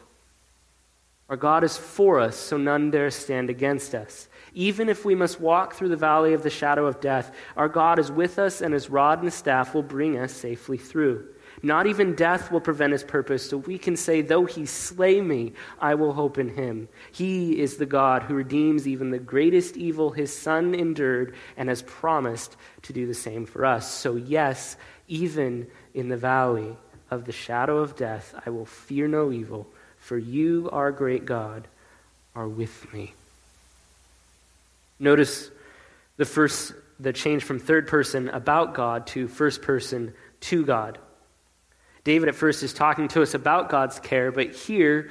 Our 1.29 1.37
God 1.37 1.63
is 1.63 1.77
for 1.77 2.19
us, 2.19 2.35
so 2.35 2.57
none 2.57 2.91
dare 2.91 3.13
stand 3.13 3.49
against 3.49 3.95
us. 3.95 4.27
Even 4.55 4.89
if 4.89 5.05
we 5.05 5.15
must 5.15 5.41
walk 5.41 5.75
through 5.75 5.91
the 5.91 5.97
valley 5.97 6.33
of 6.33 6.43
the 6.43 6.51
shadow 6.51 6.87
of 6.87 7.01
death, 7.01 7.33
our 7.57 7.69
God 7.69 8.01
is 8.01 8.11
with 8.11 8.41
us, 8.41 8.61
and 8.61 8.75
his 8.75 8.91
rod 8.91 9.23
and 9.23 9.33
staff 9.33 9.73
will 9.73 9.85
bring 9.85 10.19
us 10.19 10.33
safely 10.33 10.79
through. 10.79 11.29
Not 11.65 11.87
even 11.87 12.17
death 12.17 12.51
will 12.51 12.61
prevent 12.61 12.93
his 12.93 13.05
purpose, 13.05 13.49
so 13.49 13.57
we 13.57 13.79
can 13.79 13.97
say, 13.97 14.21
Though 14.21 14.47
he 14.47 14.67
slay 14.67 15.21
me, 15.21 15.53
I 15.81 15.95
will 15.95 16.13
hope 16.13 16.37
in 16.37 16.49
him. 16.49 16.89
He 17.13 17.61
is 17.61 17.77
the 17.77 17.87
God 17.87 18.25
who 18.25 18.35
redeems 18.35 18.89
even 18.89 19.11
the 19.11 19.19
greatest 19.21 19.77
evil 19.77 20.11
his 20.11 20.37
son 20.37 20.75
endured 20.75 21.35
and 21.57 21.69
has 21.69 21.83
promised 21.83 22.57
to 22.83 22.93
do 22.93 23.07
the 23.07 23.15
same 23.15 23.47
for 23.47 23.65
us. 23.65 23.89
So, 23.89 24.17
yes, 24.17 24.77
even 25.07 25.69
in 25.95 26.09
the 26.09 26.17
valley 26.17 26.77
of 27.11 27.27
the 27.27 27.33
shadow 27.33 27.79
of 27.79 27.95
death, 27.97 28.35
I 28.45 28.51
will 28.51 28.67
fear 28.67 29.07
no 29.07 29.31
evil, 29.31 29.69
for 29.99 30.19
you, 30.19 30.69
our 30.73 30.91
great 30.91 31.27
God, 31.27 31.69
are 32.35 32.49
with 32.49 32.93
me. 32.93 33.15
Notice 34.99 35.51
the 36.17 36.25
first 36.25 36.75
the 36.99 37.13
change 37.13 37.43
from 37.43 37.59
third 37.59 37.89
person 37.89 38.29
about 38.29 38.75
God 38.75 39.09
to 39.09 39.27
first 39.27 39.63
person 39.63 40.15
to 40.41 40.65
God. 40.65 40.99
David 42.05 42.29
at 42.29 42.35
first 42.35 42.63
is 42.63 42.73
talking 42.73 43.09
to 43.09 43.23
us 43.23 43.35
about 43.35 43.69
God's 43.69 44.01
care, 44.01 44.33
but 44.33 44.55
here, 44.55 45.11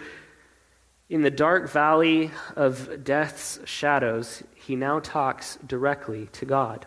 in 1.09 1.21
the 1.21 1.31
dark 1.31 1.69
valley 1.69 2.31
of 2.55 3.03
death's 3.03 3.59
shadows, 3.65 4.43
he 4.55 4.75
now 4.75 4.99
talks 4.99 5.57
directly 5.65 6.27
to 6.33 6.45
God. 6.45 6.85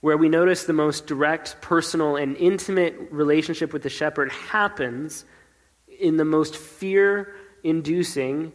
Where 0.00 0.16
we 0.16 0.30
notice 0.30 0.64
the 0.64 0.72
most 0.72 1.06
direct, 1.06 1.60
personal, 1.60 2.16
and 2.16 2.36
intimate 2.36 2.96
relationship 3.10 3.72
with 3.74 3.82
the 3.82 3.90
shepherd 3.90 4.32
happens 4.32 5.26
in 5.98 6.16
the 6.16 6.24
most 6.24 6.56
fear 6.56 7.34
inducing 7.62 8.52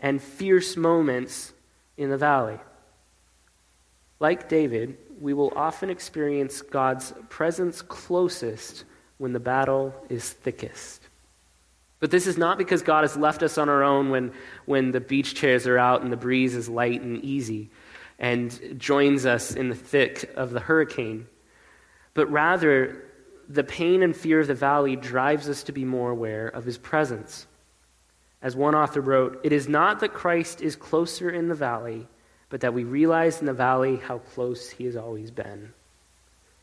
and 0.00 0.22
fierce 0.22 0.78
moments 0.78 1.52
in 1.98 2.08
the 2.08 2.16
valley. 2.16 2.58
Like 4.18 4.48
David, 4.48 4.96
we 5.20 5.34
will 5.34 5.52
often 5.54 5.90
experience 5.90 6.62
God's 6.62 7.12
presence 7.28 7.82
closest 7.82 8.84
when 9.18 9.32
the 9.32 9.40
battle 9.40 9.94
is 10.08 10.30
thickest. 10.30 11.02
But 11.98 12.10
this 12.10 12.26
is 12.26 12.36
not 12.36 12.58
because 12.58 12.82
God 12.82 13.04
has 13.04 13.16
left 13.16 13.42
us 13.42 13.56
on 13.56 13.68
our 13.68 13.82
own 13.82 14.10
when, 14.10 14.32
when 14.66 14.92
the 14.92 15.00
beach 15.00 15.34
chairs 15.34 15.66
are 15.66 15.78
out 15.78 16.02
and 16.02 16.12
the 16.12 16.16
breeze 16.16 16.54
is 16.54 16.68
light 16.68 17.00
and 17.00 17.24
easy 17.24 17.70
and 18.18 18.78
joins 18.78 19.26
us 19.26 19.54
in 19.54 19.68
the 19.68 19.74
thick 19.74 20.30
of 20.36 20.50
the 20.50 20.60
hurricane. 20.60 21.26
But 22.14 22.30
rather, 22.30 23.04
the 23.48 23.64
pain 23.64 24.02
and 24.02 24.16
fear 24.16 24.40
of 24.40 24.46
the 24.46 24.54
valley 24.54 24.96
drives 24.96 25.48
us 25.48 25.62
to 25.64 25.72
be 25.72 25.84
more 25.84 26.10
aware 26.10 26.48
of 26.48 26.64
his 26.64 26.78
presence. 26.78 27.46
As 28.42 28.56
one 28.56 28.74
author 28.74 29.00
wrote, 29.00 29.40
it 29.44 29.52
is 29.52 29.68
not 29.68 30.00
that 30.00 30.14
Christ 30.14 30.60
is 30.60 30.76
closer 30.76 31.30
in 31.30 31.48
the 31.48 31.54
valley, 31.54 32.06
but 32.48 32.60
that 32.60 32.74
we 32.74 32.84
realize 32.84 33.40
in 33.40 33.46
the 33.46 33.52
valley 33.52 33.96
how 33.96 34.18
close 34.18 34.70
he 34.70 34.84
has 34.84 34.96
always 34.96 35.30
been. 35.30 35.72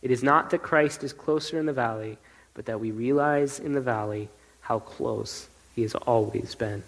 It 0.01 0.11
is 0.11 0.23
not 0.23 0.49
that 0.49 0.63
Christ 0.63 1.03
is 1.03 1.13
closer 1.13 1.59
in 1.59 1.65
the 1.65 1.73
valley, 1.73 2.17
but 2.53 2.65
that 2.65 2.79
we 2.79 2.91
realize 2.91 3.59
in 3.59 3.73
the 3.73 3.81
valley 3.81 4.29
how 4.61 4.79
close 4.79 5.47
he 5.75 5.81
has 5.81 5.95
always 5.95 6.55
been. 6.55 6.83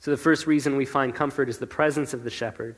So, 0.00 0.10
the 0.10 0.16
first 0.16 0.46
reason 0.46 0.76
we 0.76 0.84
find 0.86 1.14
comfort 1.14 1.48
is 1.48 1.58
the 1.58 1.66
presence 1.66 2.14
of 2.14 2.22
the 2.22 2.30
shepherd, 2.30 2.76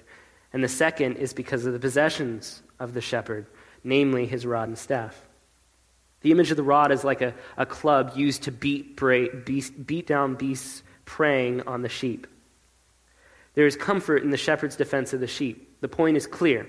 and 0.53 0.65
the 0.65 0.69
second 0.69 1.17
is 1.17 1.33
because 1.33 1.67
of 1.67 1.73
the 1.73 1.79
possessions 1.79 2.63
of 2.81 2.95
the 2.95 3.01
shepherd, 3.01 3.47
namely 3.85 4.27
his 4.27 4.47
rod 4.47 4.69
and 4.69 4.79
staff. 4.79 5.21
The 6.23 6.33
image 6.33 6.51
of 6.51 6.57
the 6.57 6.63
rod 6.63 6.91
is 6.91 7.05
like 7.05 7.21
a, 7.21 7.35
a 7.57 7.67
club 7.67 8.13
used 8.17 8.45
to 8.45 8.53
beat, 8.53 8.97
beast, 9.45 9.87
beat 9.87 10.07
down 10.07 10.35
beasts 10.35 10.83
preying 11.05 11.63
on 11.63 11.83
the 11.83 11.89
sheep. 11.89 12.27
There 13.55 13.67
is 13.67 13.77
comfort 13.77 14.23
in 14.23 14.31
the 14.31 14.37
shepherd's 14.37 14.77
defense 14.77 15.13
of 15.13 15.21
the 15.21 15.27
sheep. 15.27 15.81
The 15.81 15.89
point 15.89 16.17
is 16.17 16.27
clear. 16.27 16.67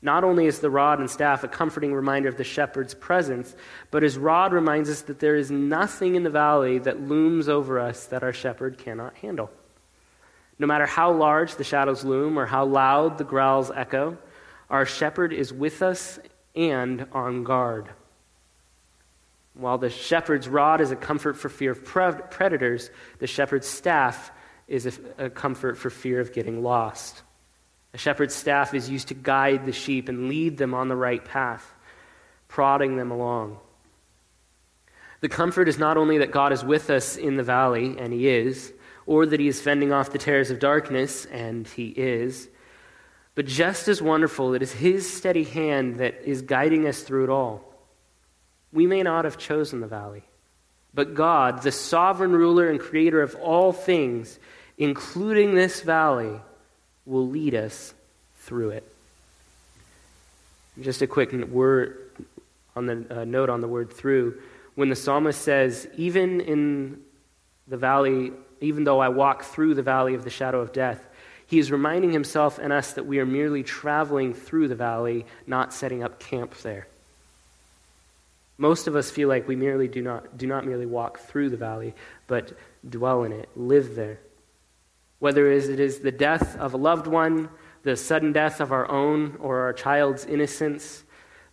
Not 0.00 0.22
only 0.22 0.46
is 0.46 0.60
the 0.60 0.70
rod 0.70 1.00
and 1.00 1.10
staff 1.10 1.42
a 1.42 1.48
comforting 1.48 1.92
reminder 1.92 2.28
of 2.28 2.36
the 2.36 2.44
shepherd's 2.44 2.94
presence, 2.94 3.56
but 3.90 4.04
his 4.04 4.16
rod 4.16 4.52
reminds 4.52 4.88
us 4.88 5.02
that 5.02 5.18
there 5.18 5.34
is 5.34 5.50
nothing 5.50 6.14
in 6.14 6.22
the 6.22 6.30
valley 6.30 6.78
that 6.78 7.00
looms 7.00 7.48
over 7.48 7.80
us 7.80 8.06
that 8.06 8.22
our 8.22 8.32
shepherd 8.32 8.78
cannot 8.78 9.16
handle. 9.16 9.50
No 10.58 10.66
matter 10.66 10.86
how 10.86 11.12
large 11.12 11.56
the 11.56 11.64
shadows 11.64 12.04
loom 12.04 12.38
or 12.38 12.46
how 12.46 12.64
loud 12.64 13.18
the 13.18 13.24
growls 13.24 13.70
echo, 13.74 14.18
our 14.70 14.86
shepherd 14.86 15.32
is 15.32 15.52
with 15.52 15.82
us 15.82 16.18
and 16.54 17.06
on 17.12 17.42
guard. 17.42 17.88
While 19.54 19.78
the 19.78 19.90
shepherd's 19.90 20.48
rod 20.48 20.80
is 20.80 20.92
a 20.92 20.96
comfort 20.96 21.36
for 21.36 21.48
fear 21.48 21.72
of 21.72 21.84
predators, 21.84 22.90
the 23.18 23.26
shepherd's 23.26 23.66
staff 23.66 24.30
is 24.68 25.00
a, 25.18 25.30
comfort 25.30 25.76
for 25.76 25.90
fear 25.90 26.20
of 26.20 26.32
getting 26.32 26.62
lost. 26.62 27.22
A 27.98 28.00
shepherd's 28.00 28.36
staff 28.36 28.74
is 28.74 28.88
used 28.88 29.08
to 29.08 29.14
guide 29.14 29.66
the 29.66 29.72
sheep 29.72 30.08
and 30.08 30.28
lead 30.28 30.56
them 30.56 30.72
on 30.72 30.86
the 30.86 30.94
right 30.94 31.24
path, 31.24 31.74
prodding 32.46 32.96
them 32.96 33.10
along. 33.10 33.58
The 35.20 35.28
comfort 35.28 35.68
is 35.68 35.80
not 35.80 35.96
only 35.96 36.18
that 36.18 36.30
God 36.30 36.52
is 36.52 36.62
with 36.62 36.90
us 36.90 37.16
in 37.16 37.36
the 37.36 37.42
valley, 37.42 37.96
and 37.98 38.12
He 38.12 38.28
is, 38.28 38.72
or 39.04 39.26
that 39.26 39.40
He 39.40 39.48
is 39.48 39.60
fending 39.60 39.92
off 39.92 40.12
the 40.12 40.18
terrors 40.18 40.52
of 40.52 40.60
darkness, 40.60 41.24
and 41.24 41.66
He 41.66 41.88
is, 41.88 42.48
but 43.34 43.46
just 43.46 43.88
as 43.88 44.00
wonderful, 44.00 44.54
it 44.54 44.62
is 44.62 44.70
His 44.70 45.12
steady 45.12 45.42
hand 45.42 45.98
that 45.98 46.22
is 46.22 46.42
guiding 46.42 46.86
us 46.86 47.02
through 47.02 47.24
it 47.24 47.30
all. 47.30 47.64
We 48.72 48.86
may 48.86 49.02
not 49.02 49.24
have 49.24 49.38
chosen 49.38 49.80
the 49.80 49.88
valley, 49.88 50.22
but 50.94 51.14
God, 51.14 51.62
the 51.62 51.72
sovereign 51.72 52.30
ruler 52.30 52.70
and 52.70 52.78
creator 52.78 53.22
of 53.22 53.34
all 53.34 53.72
things, 53.72 54.38
including 54.76 55.56
this 55.56 55.80
valley, 55.80 56.40
will 57.08 57.26
lead 57.26 57.54
us 57.54 57.94
through 58.40 58.70
it. 58.70 58.84
Just 60.80 61.02
a 61.02 61.06
quick 61.06 61.32
word 61.32 62.10
on 62.76 62.86
the 62.86 63.20
uh, 63.20 63.24
note 63.24 63.50
on 63.50 63.60
the 63.60 63.66
word 63.66 63.92
through. 63.92 64.40
When 64.76 64.90
the 64.90 64.96
psalmist 64.96 65.40
says, 65.40 65.88
"Even 65.96 66.40
in 66.40 67.00
the 67.66 67.76
valley, 67.76 68.32
even 68.60 68.84
though 68.84 69.00
I 69.00 69.08
walk 69.08 69.42
through 69.42 69.74
the 69.74 69.82
valley 69.82 70.14
of 70.14 70.22
the 70.22 70.30
shadow 70.30 70.60
of 70.60 70.72
death," 70.72 71.04
he 71.46 71.58
is 71.58 71.72
reminding 71.72 72.12
himself 72.12 72.58
and 72.58 72.72
us 72.72 72.92
that 72.92 73.06
we 73.06 73.18
are 73.18 73.26
merely 73.26 73.62
traveling 73.62 74.34
through 74.34 74.68
the 74.68 74.76
valley, 74.76 75.26
not 75.46 75.72
setting 75.72 76.04
up 76.04 76.20
camp 76.20 76.54
there. 76.58 76.86
Most 78.58 78.86
of 78.86 78.94
us 78.94 79.10
feel 79.10 79.28
like 79.28 79.48
we 79.48 79.56
merely 79.56 79.88
do 79.88 80.02
not, 80.02 80.36
do 80.36 80.46
not 80.46 80.66
merely 80.66 80.86
walk 80.86 81.20
through 81.20 81.48
the 81.48 81.56
valley, 81.56 81.94
but 82.26 82.52
dwell 82.88 83.22
in 83.22 83.32
it, 83.32 83.48
live 83.56 83.94
there. 83.94 84.18
Whether 85.18 85.50
it 85.50 85.80
is 85.80 85.98
the 85.98 86.12
death 86.12 86.56
of 86.56 86.74
a 86.74 86.76
loved 86.76 87.06
one, 87.06 87.48
the 87.82 87.96
sudden 87.96 88.32
death 88.32 88.60
of 88.60 88.72
our 88.72 88.90
own 88.90 89.36
or 89.40 89.60
our 89.60 89.72
child's 89.72 90.24
innocence, 90.24 91.04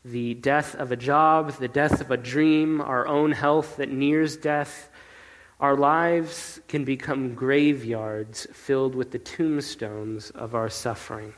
the 0.03 0.35
death 0.35 0.75
of 0.75 0.91
a 0.91 0.95
job, 0.95 1.51
the 1.53 1.67
death 1.67 1.99
of 1.99 2.11
a 2.11 2.17
dream, 2.17 2.79
our 2.79 3.07
own 3.07 3.31
health 3.31 3.77
that 3.77 3.89
nears 3.91 4.37
death, 4.37 4.89
our 5.59 5.75
lives 5.75 6.59
can 6.67 6.83
become 6.83 7.33
graveyards 7.33 8.45
filled 8.53 8.93
with 8.93 9.11
the 9.11 9.19
tombstones 9.19 10.29
of 10.31 10.53
our 10.53 10.69
suffering. 10.69 11.33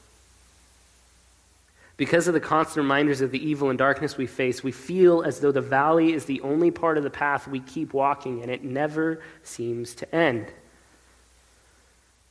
Because 1.96 2.28
of 2.28 2.34
the 2.34 2.40
constant 2.40 2.84
reminders 2.84 3.22
of 3.22 3.32
the 3.32 3.50
evil 3.50 3.70
and 3.70 3.78
darkness 3.78 4.18
we 4.18 4.28
face, 4.28 4.64
we 4.64 4.72
feel 4.72 5.24
as 5.24 5.40
though 5.40 5.52
the 5.52 5.62
valley 5.62 6.14
is 6.14 6.26
the 6.26 6.42
only 6.42 6.72
part 6.72 6.98
of 6.98 7.04
the 7.04 7.10
path 7.10 7.48
we 7.48 7.60
keep 7.60 7.94
walking 7.94 8.42
and 8.42 8.52
it 8.52 8.64
never 8.64 9.22
seems 9.44 9.96
to 9.96 10.16
end. 10.16 10.48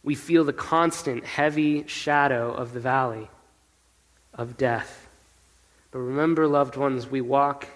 We 0.06 0.14
feel 0.14 0.44
the 0.44 0.52
constant, 0.52 1.24
heavy 1.24 1.84
shadow 1.88 2.54
of 2.54 2.72
the 2.72 2.78
valley 2.78 3.28
of 4.32 4.56
death. 4.56 5.08
But 5.90 5.98
remember, 5.98 6.46
loved 6.46 6.76
ones, 6.76 7.10
we 7.10 7.20
walk 7.20 7.66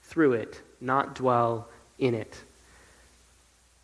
through 0.00 0.32
it, 0.32 0.58
not 0.80 1.14
dwell 1.14 1.68
in 1.98 2.14
it. 2.14 2.34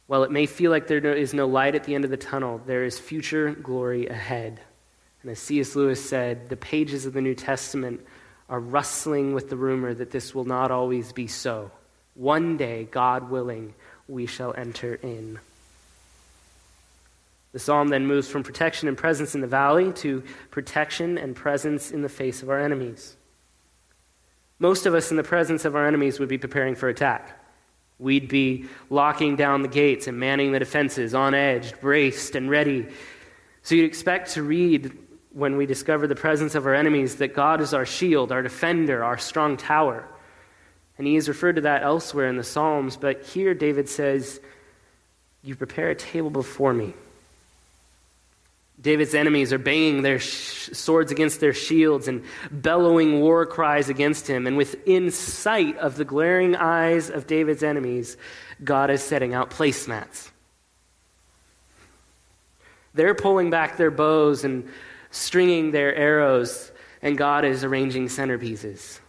While 0.06 0.22
it 0.22 0.30
may 0.30 0.46
feel 0.46 0.70
like 0.70 0.86
there 0.86 1.04
is 1.04 1.34
no 1.34 1.46
light 1.46 1.74
at 1.74 1.84
the 1.84 1.94
end 1.94 2.06
of 2.06 2.10
the 2.10 2.16
tunnel, 2.16 2.62
there 2.64 2.82
is 2.82 2.98
future 2.98 3.52
glory 3.52 4.06
ahead. 4.06 4.58
And 5.20 5.30
as 5.30 5.38
C.S. 5.38 5.76
Lewis 5.76 6.02
said, 6.02 6.48
the 6.48 6.56
pages 6.56 7.04
of 7.04 7.12
the 7.12 7.20
New 7.20 7.34
Testament 7.34 8.00
are 8.48 8.58
rustling 8.58 9.34
with 9.34 9.50
the 9.50 9.56
rumor 9.56 9.92
that 9.92 10.12
this 10.12 10.34
will 10.34 10.46
not 10.46 10.70
always 10.70 11.12
be 11.12 11.26
so. 11.26 11.70
One 12.14 12.56
day, 12.56 12.88
God 12.90 13.28
willing, 13.28 13.74
we 14.08 14.24
shall 14.24 14.54
enter 14.56 14.94
in. 14.94 15.40
The 17.56 17.60
psalm 17.60 17.88
then 17.88 18.06
moves 18.06 18.28
from 18.28 18.42
protection 18.42 18.86
and 18.86 18.98
presence 18.98 19.34
in 19.34 19.40
the 19.40 19.46
valley 19.46 19.90
to 19.94 20.22
protection 20.50 21.16
and 21.16 21.34
presence 21.34 21.90
in 21.90 22.02
the 22.02 22.08
face 22.10 22.42
of 22.42 22.50
our 22.50 22.60
enemies. 22.60 23.16
Most 24.58 24.84
of 24.84 24.94
us 24.94 25.10
in 25.10 25.16
the 25.16 25.22
presence 25.22 25.64
of 25.64 25.74
our 25.74 25.86
enemies 25.86 26.20
would 26.20 26.28
be 26.28 26.36
preparing 26.36 26.74
for 26.74 26.90
attack. 26.90 27.42
We'd 27.98 28.28
be 28.28 28.66
locking 28.90 29.36
down 29.36 29.62
the 29.62 29.68
gates 29.68 30.06
and 30.06 30.20
manning 30.20 30.52
the 30.52 30.58
defenses, 30.58 31.14
on 31.14 31.32
edge, 31.32 31.80
braced, 31.80 32.34
and 32.34 32.50
ready. 32.50 32.88
So 33.62 33.74
you'd 33.74 33.86
expect 33.86 34.32
to 34.32 34.42
read 34.42 34.92
when 35.32 35.56
we 35.56 35.64
discover 35.64 36.06
the 36.06 36.14
presence 36.14 36.54
of 36.54 36.66
our 36.66 36.74
enemies 36.74 37.16
that 37.16 37.32
God 37.32 37.62
is 37.62 37.72
our 37.72 37.86
shield, 37.86 38.32
our 38.32 38.42
defender, 38.42 39.02
our 39.02 39.16
strong 39.16 39.56
tower. 39.56 40.06
And 40.98 41.06
he 41.06 41.16
is 41.16 41.26
referred 41.26 41.56
to 41.56 41.62
that 41.62 41.84
elsewhere 41.84 42.28
in 42.28 42.36
the 42.36 42.44
Psalms, 42.44 42.98
but 42.98 43.24
here 43.24 43.54
David 43.54 43.88
says, 43.88 44.42
You 45.42 45.56
prepare 45.56 45.88
a 45.88 45.94
table 45.94 46.28
before 46.28 46.74
me. 46.74 46.92
David's 48.80 49.14
enemies 49.14 49.52
are 49.52 49.58
banging 49.58 50.02
their 50.02 50.18
sh- 50.18 50.70
swords 50.72 51.10
against 51.10 51.40
their 51.40 51.54
shields 51.54 52.08
and 52.08 52.22
bellowing 52.50 53.20
war 53.20 53.46
cries 53.46 53.88
against 53.88 54.26
him. 54.26 54.46
And 54.46 54.56
within 54.56 55.10
sight 55.10 55.78
of 55.78 55.96
the 55.96 56.04
glaring 56.04 56.54
eyes 56.54 57.08
of 57.08 57.26
David's 57.26 57.62
enemies, 57.62 58.16
God 58.62 58.90
is 58.90 59.02
setting 59.02 59.32
out 59.32 59.50
placemats. 59.50 60.30
They're 62.94 63.14
pulling 63.14 63.50
back 63.50 63.76
their 63.76 63.90
bows 63.90 64.44
and 64.44 64.68
stringing 65.10 65.70
their 65.70 65.94
arrows, 65.94 66.70
and 67.00 67.16
God 67.16 67.44
is 67.44 67.64
arranging 67.64 68.08
centerpieces. 68.08 69.00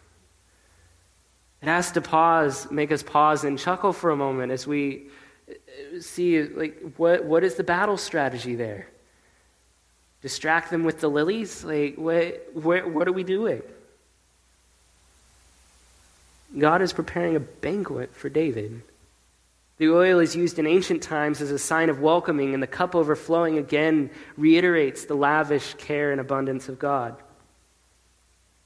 It 1.62 1.66
has 1.66 1.92
to 1.94 2.02
pause, 2.02 2.70
make 2.70 2.92
us 2.92 3.04
pause 3.04 3.44
and 3.44 3.58
chuckle 3.58 3.94
for 3.94 4.12
a 4.12 4.16
moment 4.16 4.52
as 4.52 4.68
we 4.68 5.08
see 6.00 6.44
like 6.44 6.96
what, 6.98 7.26
what 7.26 7.44
is 7.44 7.56
the 7.56 7.64
battle 7.64 7.98
strategy 7.98 8.56
there? 8.56 8.88
Distract 10.22 10.72
them 10.72 10.84
with 10.84 11.00
the 11.00 11.10
lilies? 11.10 11.64
Like 11.64 11.96
what, 11.96 12.50
what, 12.54 12.90
what 12.90 13.08
are 13.08 13.14
we 13.14 13.24
doing? 13.24 13.62
God 16.58 16.82
is 16.82 16.94
preparing 16.94 17.36
a 17.36 17.40
banquet 17.40 18.14
for 18.14 18.30
David. 18.30 18.82
The 19.78 19.90
oil 19.90 20.20
is 20.20 20.36
used 20.36 20.58
in 20.58 20.66
ancient 20.66 21.04
times 21.04 21.40
as 21.40 21.52
a 21.52 21.60
sign 21.60 21.90
of 21.90 22.00
welcoming, 22.00 22.54
and 22.54 22.64
the 22.64 22.68
cup 22.68 22.96
overflowing 22.96 23.58
again 23.58 24.10
reiterates 24.36 25.06
the 25.06 25.14
lavish 25.16 25.76
care 25.76 26.12
and 26.12 26.20
abundance 26.20 26.68
of 26.68 26.80
God. 26.80 27.16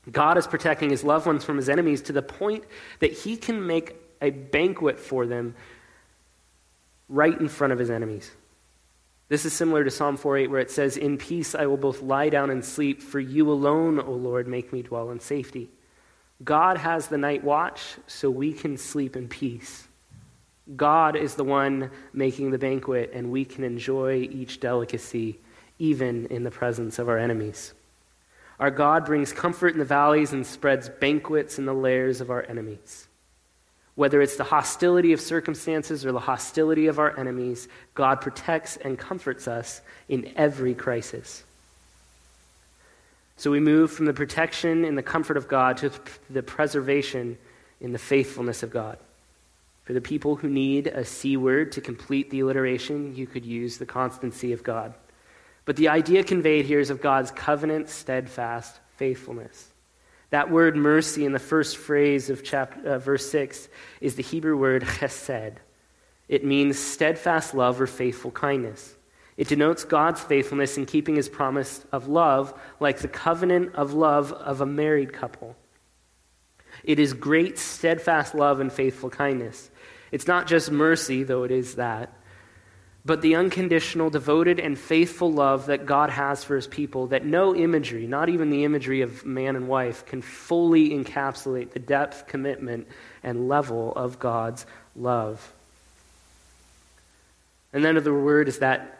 God 0.10 0.38
is 0.38 0.48
protecting 0.48 0.90
his 0.90 1.04
loved 1.04 1.26
ones 1.26 1.44
from 1.44 1.58
his 1.58 1.70
enemies 1.70 2.04
to 2.04 2.14
the 2.14 2.22
point 2.22 2.64
that 3.00 3.12
he 3.12 3.36
can 3.36 3.68
make 3.68 3.96
a 4.22 4.30
banquet 4.30 5.00
for 5.00 5.26
them 5.26 5.56
right 7.10 7.38
in 7.40 7.50
front 7.50 7.74
of 7.74 7.80
his 7.80 7.90
enemies. 7.90 8.32
This 9.32 9.46
is 9.46 9.54
similar 9.54 9.86
to 9.86 9.90
Psalm 9.90 10.18
4:8 10.18 10.50
where 10.50 10.60
it 10.60 10.70
says, 10.70 10.98
"In 10.98 11.18
peace 11.18 11.56
I 11.56 11.66
will 11.66 11.78
both 11.78 12.02
lie 12.02 12.28
down 12.28 12.50
and 12.50 12.66
sleep, 12.66 13.02
for 13.02 13.22
you 13.22 13.50
alone, 13.50 13.98
O 13.98 14.12
Lord, 14.12 14.46
make 14.46 14.74
me 14.74 14.82
dwell 14.82 15.10
in 15.10 15.22
safety." 15.22 15.72
God 16.44 16.76
has 16.76 17.08
the 17.08 17.18
night 17.18 17.42
watch 17.42 17.96
so 18.08 18.30
we 18.30 18.52
can 18.52 18.76
sleep 18.76 19.16
in 19.16 19.30
peace. 19.30 19.88
God 20.76 21.16
is 21.16 21.36
the 21.36 21.46
one 21.46 21.92
making 22.12 22.52
the 22.52 22.58
banquet, 22.58 23.10
and 23.14 23.32
we 23.32 23.46
can 23.46 23.64
enjoy 23.64 24.28
each 24.30 24.60
delicacy 24.60 25.40
even 25.80 26.26
in 26.26 26.44
the 26.44 26.52
presence 26.52 27.00
of 27.00 27.08
our 27.08 27.18
enemies. 27.18 27.74
Our 28.60 28.70
God 28.70 29.06
brings 29.06 29.32
comfort 29.32 29.72
in 29.72 29.80
the 29.80 29.86
valleys 29.86 30.34
and 30.34 30.46
spreads 30.46 30.90
banquets 30.90 31.58
in 31.58 31.66
the 31.66 31.74
lairs 31.74 32.20
of 32.20 32.30
our 32.30 32.44
enemies. 32.50 33.08
Whether 34.02 34.20
it's 34.20 34.36
the 34.36 34.44
hostility 34.44 35.14
of 35.14 35.22
circumstances 35.22 36.08
or 36.08 36.12
the 36.12 36.20
hostility 36.20 36.88
of 36.88 36.98
our 36.98 37.16
enemies, 37.20 37.68
God 37.94 38.20
protects 38.20 38.76
and 38.78 38.98
comforts 38.98 39.48
us 39.48 39.80
in 40.10 40.34
every 40.36 40.74
crisis. 40.74 41.44
So 43.38 43.52
we 43.52 43.60
move 43.60 43.92
from 43.92 44.08
the 44.08 44.14
protection 44.14 44.86
and 44.86 44.98
the 44.98 45.04
comfort 45.04 45.38
of 45.38 45.48
God 45.48 45.78
to 45.78 45.92
the 46.32 46.42
preservation 46.42 47.38
in 47.80 47.92
the 47.92 48.00
faithfulness 48.00 48.64
of 48.64 48.72
God. 48.72 48.98
For 49.84 49.94
the 49.94 50.02
people 50.02 50.36
who 50.36 50.50
need 50.50 50.88
a 50.88 51.06
C 51.06 51.38
word 51.38 51.72
to 51.74 51.80
complete 51.80 52.32
the 52.32 52.40
alliteration, 52.40 53.16
you 53.16 53.28
could 53.28 53.46
use 53.46 53.78
the 53.78 53.86
constancy 53.86 54.52
of 54.52 54.64
God. 54.64 54.96
But 55.66 55.76
the 55.76 55.90
idea 55.90 56.24
conveyed 56.24 56.66
here 56.66 56.80
is 56.80 56.90
of 56.90 57.04
God's 57.04 57.30
covenant, 57.30 57.88
steadfast 57.88 58.80
faithfulness. 58.96 59.71
That 60.32 60.50
word 60.50 60.76
mercy 60.76 61.26
in 61.26 61.34
the 61.34 61.40
first 61.40 61.78
phrase 61.78 62.30
of 62.30 62.44
chapter, 62.44 62.94
uh, 62.94 63.00
verse 63.00 63.30
6 63.30 63.70
is 64.00 64.16
the 64.16 64.24
Hebrew 64.24 64.58
word 64.58 64.84
chesed. 64.84 65.58
It 66.28 66.46
means 66.46 66.80
steadfast 66.80 67.54
love 67.54 67.80
or 67.80 67.88
faithful 67.88 68.32
kindness. 68.32 68.96
It 69.36 69.50
denotes 69.50 69.84
God's 69.84 70.22
faithfulness 70.22 70.78
in 70.78 70.86
keeping 70.86 71.16
his 71.16 71.28
promise 71.28 71.86
of 71.92 72.08
love, 72.08 72.58
like 72.80 73.00
the 73.00 73.08
covenant 73.08 73.76
of 73.76 73.94
love 73.94 74.32
of 74.32 74.62
a 74.62 74.66
married 74.66 75.12
couple. 75.12 75.56
It 76.84 77.00
is 77.00 77.14
great, 77.14 77.58
steadfast 77.58 78.34
love 78.34 78.62
and 78.62 78.72
faithful 78.72 79.10
kindness. 79.10 79.70
It's 80.12 80.28
not 80.28 80.48
just 80.48 80.72
mercy, 80.72 81.24
though 81.24 81.44
it 81.44 81.52
is 81.52 81.76
that, 81.76 82.14
but 83.04 83.22
the 83.22 83.36
unconditional, 83.36 84.12
devoted, 84.12 84.60
and 84.60 84.78
faithful 84.78 85.32
love 85.32 85.66
that 85.68 85.86
God 85.86 86.12
has 86.12 86.44
for 86.44 86.56
his 86.56 86.68
people 86.68 87.08
that 87.08 87.26
no 87.26 87.56
imagery, 87.56 88.06
not 88.06 88.30
even 88.30 88.52
the 88.52 88.64
imagery 88.64 89.02
of 89.02 89.26
man 89.26 89.56
and 89.56 89.68
wife, 89.68 90.06
can 90.06 90.22
fully 90.22 90.92
encapsulate 90.92 91.72
the 91.72 91.80
depth, 91.80 92.28
commitment, 92.28 92.88
and 93.24 93.48
level 93.48 93.92
of 93.96 94.20
God's 94.20 94.68
love. 94.96 95.52
And 97.74 97.84
then 97.84 97.96
the 98.04 98.14
word 98.14 98.48
is 98.48 98.60
that 98.60 99.00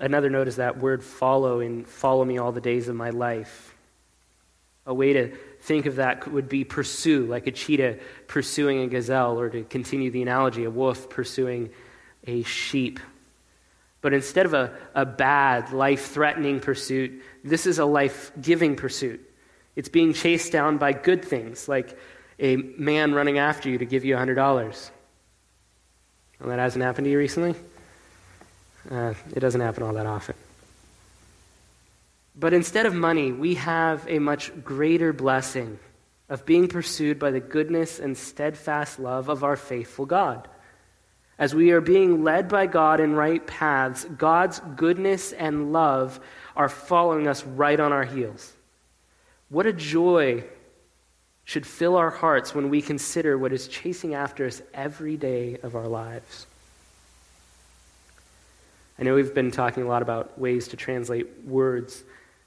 another 0.00 0.28
note 0.28 0.48
is 0.48 0.56
that 0.56 0.78
word 0.78 1.02
follow 1.02 1.60
in 1.60 1.84
follow 1.84 2.24
me 2.24 2.36
all 2.38 2.52
the 2.52 2.60
days 2.60 2.88
of 2.88 2.96
my 2.96 3.10
life. 3.10 3.74
A 4.84 4.92
way 4.92 5.12
to 5.12 5.36
think 5.60 5.86
of 5.86 5.96
that 5.96 6.30
would 6.30 6.48
be 6.48 6.64
pursue, 6.64 7.26
like 7.26 7.46
a 7.46 7.52
cheetah 7.52 7.98
pursuing 8.26 8.80
a 8.80 8.88
gazelle, 8.88 9.38
or 9.38 9.48
to 9.48 9.62
continue 9.62 10.10
the 10.10 10.20
analogy, 10.20 10.64
a 10.64 10.70
wolf 10.70 11.08
pursuing 11.08 11.70
a 12.26 12.42
sheep. 12.42 12.98
But 14.02 14.12
instead 14.12 14.44
of 14.46 14.52
a, 14.52 14.76
a 14.94 15.06
bad, 15.06 15.72
life 15.72 16.10
threatening 16.10 16.60
pursuit, 16.60 17.22
this 17.42 17.66
is 17.66 17.78
a 17.78 17.84
life 17.84 18.32
giving 18.40 18.76
pursuit. 18.76 19.20
It's 19.76 19.88
being 19.88 20.12
chased 20.12 20.52
down 20.52 20.76
by 20.76 20.92
good 20.92 21.24
things, 21.24 21.68
like 21.68 21.96
a 22.38 22.56
man 22.56 23.14
running 23.14 23.38
after 23.38 23.70
you 23.70 23.78
to 23.78 23.86
give 23.86 24.04
you 24.04 24.16
$100. 24.16 24.90
Well, 26.40 26.48
that 26.50 26.58
hasn't 26.58 26.84
happened 26.84 27.04
to 27.06 27.10
you 27.10 27.18
recently? 27.18 27.54
Uh, 28.90 29.14
it 29.34 29.40
doesn't 29.40 29.60
happen 29.60 29.84
all 29.84 29.92
that 29.94 30.06
often. 30.06 30.34
But 32.34 32.52
instead 32.52 32.86
of 32.86 32.94
money, 32.94 33.30
we 33.30 33.54
have 33.54 34.04
a 34.08 34.18
much 34.18 34.50
greater 34.64 35.12
blessing 35.12 35.78
of 36.28 36.44
being 36.44 36.66
pursued 36.66 37.18
by 37.18 37.30
the 37.30 37.40
goodness 37.40 38.00
and 38.00 38.16
steadfast 38.16 38.98
love 38.98 39.28
of 39.28 39.44
our 39.44 39.56
faithful 39.56 40.06
God. 40.06 40.48
As 41.42 41.56
we 41.56 41.72
are 41.72 41.80
being 41.80 42.22
led 42.22 42.48
by 42.48 42.68
God 42.68 43.00
in 43.00 43.16
right 43.16 43.44
paths, 43.44 44.04
God's 44.16 44.60
goodness 44.76 45.32
and 45.32 45.72
love 45.72 46.20
are 46.54 46.68
following 46.68 47.26
us 47.26 47.42
right 47.42 47.80
on 47.80 47.92
our 47.92 48.04
heels. 48.04 48.52
What 49.48 49.66
a 49.66 49.72
joy 49.72 50.44
should 51.42 51.66
fill 51.66 51.96
our 51.96 52.10
hearts 52.10 52.54
when 52.54 52.70
we 52.70 52.80
consider 52.80 53.36
what 53.36 53.52
is 53.52 53.66
chasing 53.66 54.14
after 54.14 54.46
us 54.46 54.62
every 54.72 55.16
day 55.16 55.58
of 55.64 55.74
our 55.74 55.88
lives. 55.88 56.46
I 59.00 59.02
know 59.02 59.16
we've 59.16 59.34
been 59.34 59.50
talking 59.50 59.82
a 59.82 59.88
lot 59.88 60.02
about 60.02 60.38
ways 60.38 60.68
to 60.68 60.76
translate 60.76 61.26
words 61.44 62.04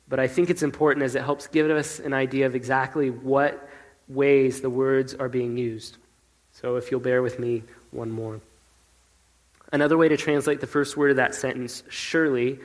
But 0.08 0.22
I 0.22 0.28
think 0.30 0.50
it's 0.50 0.64
important 0.64 1.04
as 1.04 1.16
it 1.16 1.22
helps 1.22 1.48
give 1.48 1.70
us 1.70 2.00
an 2.00 2.14
idea 2.14 2.46
of 2.46 2.56
exactly 2.56 3.10
what 3.10 3.68
ways 4.08 4.62
the 4.62 4.70
words 4.70 5.14
are 5.16 5.28
being 5.28 5.58
used. 5.58 5.98
So 6.54 6.78
if 6.78 6.92
you'll 6.92 7.02
bear 7.02 7.22
with 7.22 7.40
me 7.40 7.64
one 7.92 8.10
more. 8.10 8.40
Another 9.72 9.98
way 9.98 10.08
to 10.08 10.18
translate 10.18 10.62
the 10.62 10.68
first 10.68 10.96
word 10.96 11.12
of 11.12 11.18
that 11.18 11.36
sentence, 11.36 11.84
surely, 11.90 12.60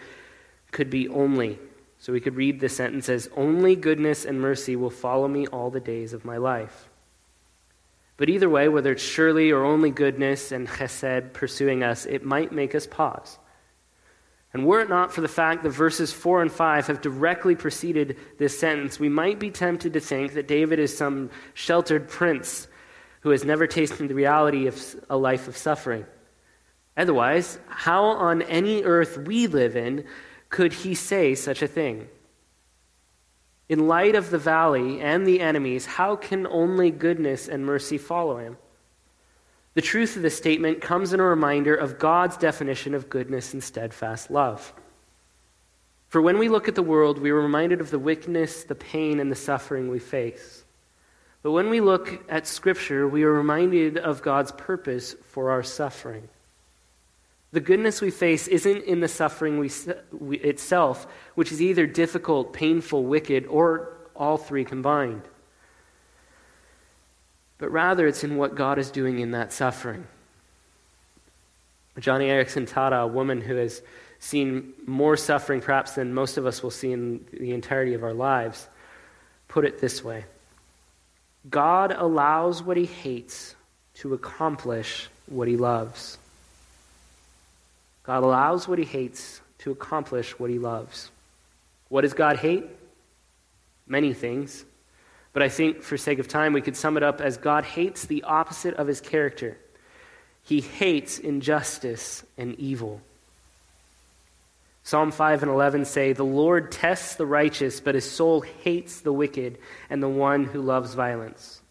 could 0.71 0.91
be 0.91 1.09
only. 1.09 1.59
So 1.99 2.13
we 2.13 2.21
could 2.21 2.37
read 2.37 2.61
this 2.61 2.77
sentence 2.77 3.09
as 3.09 3.29
Only 3.37 3.77
goodness 3.77 4.25
and 4.25 4.41
mercy 4.41 4.77
will 4.77 4.91
follow 4.91 5.29
me 5.29 5.47
all 5.47 5.71
the 5.71 5.81
days 5.81 6.13
of 6.13 6.25
my 6.25 6.39
life. 6.39 6.89
But 8.17 8.29
either 8.29 8.49
way, 8.49 8.69
whether 8.69 8.93
it's 8.93 9.03
surely 9.03 9.51
or 9.51 9.65
only 9.65 9.91
goodness 9.91 10.53
and 10.53 10.69
chesed 10.69 11.33
pursuing 11.33 11.83
us, 11.83 12.05
it 12.05 12.25
might 12.25 12.53
make 12.53 12.75
us 12.75 12.87
pause. 12.87 13.39
And 14.53 14.67
were 14.67 14.81
it 14.81 14.89
not 14.89 15.13
for 15.13 15.21
the 15.21 15.29
fact 15.29 15.63
that 15.63 15.71
verses 15.71 16.13
4 16.13 16.43
and 16.43 16.53
5 16.53 16.89
have 16.89 17.01
directly 17.01 17.55
preceded 17.55 18.19
this 18.39 18.59
sentence, 18.59 18.99
we 18.99 19.09
might 19.09 19.39
be 19.39 19.51
tempted 19.51 19.93
to 19.93 20.01
think 20.01 20.35
that 20.35 20.49
David 20.49 20.79
is 20.79 20.97
some 20.97 21.31
sheltered 21.55 22.09
prince 22.09 22.67
who 23.21 23.31
has 23.31 23.45
never 23.45 23.67
tasted 23.67 24.09
the 24.09 24.15
reality 24.15 24.67
of 24.67 24.83
a 25.09 25.17
life 25.17 25.47
of 25.49 25.57
suffering. 25.57 26.05
Otherwise, 27.01 27.59
how 27.67 28.05
on 28.05 28.43
any 28.43 28.83
earth 28.83 29.17
we 29.17 29.47
live 29.47 29.75
in 29.75 30.05
could 30.51 30.71
he 30.71 30.95
say 30.95 31.35
such 31.35 31.63
a 31.63 31.67
thing? 31.67 32.07
In 33.71 33.89
light 33.89 34.15
of 34.15 34.29
the 34.29 34.37
valley 34.37 35.01
and 35.01 35.27
the 35.27 35.41
enemies, 35.41 35.87
how 35.87 36.15
can 36.15 36.47
only 36.47 36.91
goodness 36.91 37.49
and 37.49 37.65
mercy 37.65 37.97
follow 37.97 38.37
him? 38.37 38.59
The 39.73 39.81
truth 39.81 40.17
of 40.17 40.21
this 40.23 40.37
statement 40.37 40.83
comes 40.83 41.15
in 41.15 41.21
a 41.21 41.25
reminder 41.25 41.75
of 41.75 41.99
God's 41.99 42.37
definition 42.37 42.95
of 42.95 43.09
goodness 43.09 43.55
and 43.55 43.65
steadfast 43.65 44.31
love. 44.31 44.71
For 46.09 46.21
when 46.21 46.39
we 46.39 46.51
look 46.51 46.69
at 46.69 46.75
the 46.75 46.83
world, 46.83 47.19
we 47.19 47.31
are 47.31 47.41
reminded 47.41 47.81
of 47.81 47.91
the 47.91 47.99
wickedness, 47.99 48.65
the 48.65 48.75
pain, 48.75 49.21
and 49.21 49.33
the 49.33 49.37
suffering 49.37 49.89
we 49.89 50.01
face. 50.01 50.65
But 51.43 51.53
when 51.53 51.71
we 51.71 51.81
look 51.81 52.23
at 52.29 52.47
Scripture, 52.47 53.09
we 53.09 53.23
are 53.23 53.33
reminded 53.33 53.97
of 53.97 54.21
God's 54.21 54.53
purpose 54.53 55.15
for 55.31 55.51
our 55.51 55.63
suffering. 55.63 56.29
The 57.53 57.61
goodness 57.61 58.01
we 58.01 58.11
face 58.11 58.47
isn't 58.47 58.85
in 58.85 59.01
the 59.01 59.09
suffering 59.09 59.59
we, 59.59 59.71
we, 60.13 60.39
itself, 60.39 61.07
which 61.35 61.51
is 61.51 61.61
either 61.61 61.87
difficult, 61.87 62.53
painful, 62.53 63.05
wicked, 63.05 63.47
or 63.47 63.93
all 64.15 64.37
three 64.37 64.65
combined. 64.65 65.23
But 67.59 67.73
rather, 67.73 68.07
it's 68.07 68.23
in 68.23 68.37
what 68.37 68.55
God 68.55 68.79
is 68.79 68.91
doing 68.91 69.19
in 69.19 69.33
that 69.33 69.53
suffering. 69.53 70.07
Joni 71.99 72.29
Eareckson 72.29 72.69
Tada, 72.69 73.03
a 73.03 73.07
woman 73.07 73.41
who 73.41 73.57
has 73.57 73.83
seen 74.21 74.73
more 74.87 75.17
suffering 75.17 75.61
perhaps 75.61 75.93
than 75.93 76.15
most 76.15 76.37
of 76.37 76.47
us 76.47 76.63
will 76.63 76.71
see 76.71 76.93
in 76.93 77.25
the 77.33 77.53
entirety 77.53 77.95
of 77.95 78.05
our 78.05 78.15
lives, 78.15 78.69
put 79.49 79.65
it 79.65 79.81
this 79.81 80.05
way 80.05 80.25
God 81.49 81.93
allows 81.93 82.63
what 82.63 82.77
he 82.77 82.87
hates 82.87 83.57
to 83.95 84.15
accomplish 84.15 85.09
what 85.27 85.49
he 85.49 85.57
loves. 85.57 86.19
God 88.11 88.25
allows 88.25 88.67
what 88.67 88.81
he 88.81 88.85
hates 88.85 89.41
to 89.59 89.71
accomplish 89.71 90.37
what 90.37 90.51
he 90.51 90.59
loves. 90.59 91.13
What 91.91 92.01
does 92.01 92.13
God 92.13 92.39
hate? 92.39 92.65
Many 93.87 94.15
things. 94.15 94.65
But 95.33 95.45
I 95.45 95.49
think, 95.49 95.83
for 95.83 95.97
sake 95.97 96.19
of 96.19 96.27
time, 96.27 96.53
we 96.53 96.61
could 96.61 96.77
sum 96.77 96.97
it 96.97 97.05
up 97.05 97.21
as 97.21 97.37
God 97.37 97.63
hates 97.63 98.07
the 98.07 98.25
opposite 98.25 98.75
of 98.75 98.89
his 98.89 99.01
character. 99.01 99.57
He 100.43 100.61
hates 100.61 101.21
injustice 101.21 102.25
and 102.37 102.59
evil. 102.59 103.01
Psalm 104.83 105.13
5 105.13 105.45
and 105.45 105.53
11 105.53 105.85
say, 105.85 106.13
The 106.13 106.25
Lord 106.25 106.73
tests 106.73 107.15
the 107.15 107.27
righteous, 107.27 107.79
but 107.79 107.95
his 107.95 108.11
soul 108.11 108.41
hates 108.41 109.03
the 109.03 109.13
wicked 109.13 109.57
and 109.89 110.03
the 110.03 110.09
one 110.09 110.43
who 110.43 110.63
loves 110.63 110.95
violence. 110.95 111.63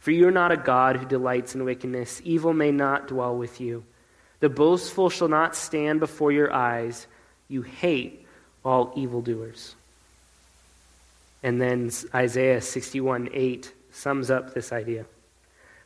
For 0.00 0.10
you 0.10 0.26
are 0.26 0.32
not 0.32 0.50
a 0.50 0.56
God 0.56 0.96
who 0.96 1.06
delights 1.06 1.54
in 1.54 1.62
wickedness. 1.62 2.20
Evil 2.24 2.52
may 2.52 2.72
not 2.72 3.06
dwell 3.06 3.36
with 3.38 3.60
you. 3.60 3.84
The 4.44 4.50
boastful 4.50 5.08
shall 5.08 5.28
not 5.28 5.56
stand 5.56 6.00
before 6.00 6.30
your 6.30 6.52
eyes. 6.52 7.06
You 7.48 7.62
hate 7.62 8.26
all 8.62 8.92
evildoers. 8.94 9.74
And 11.42 11.58
then 11.58 11.90
Isaiah 12.14 12.60
61 12.60 13.30
8 13.32 13.72
sums 13.90 14.30
up 14.30 14.52
this 14.52 14.70
idea. 14.70 15.06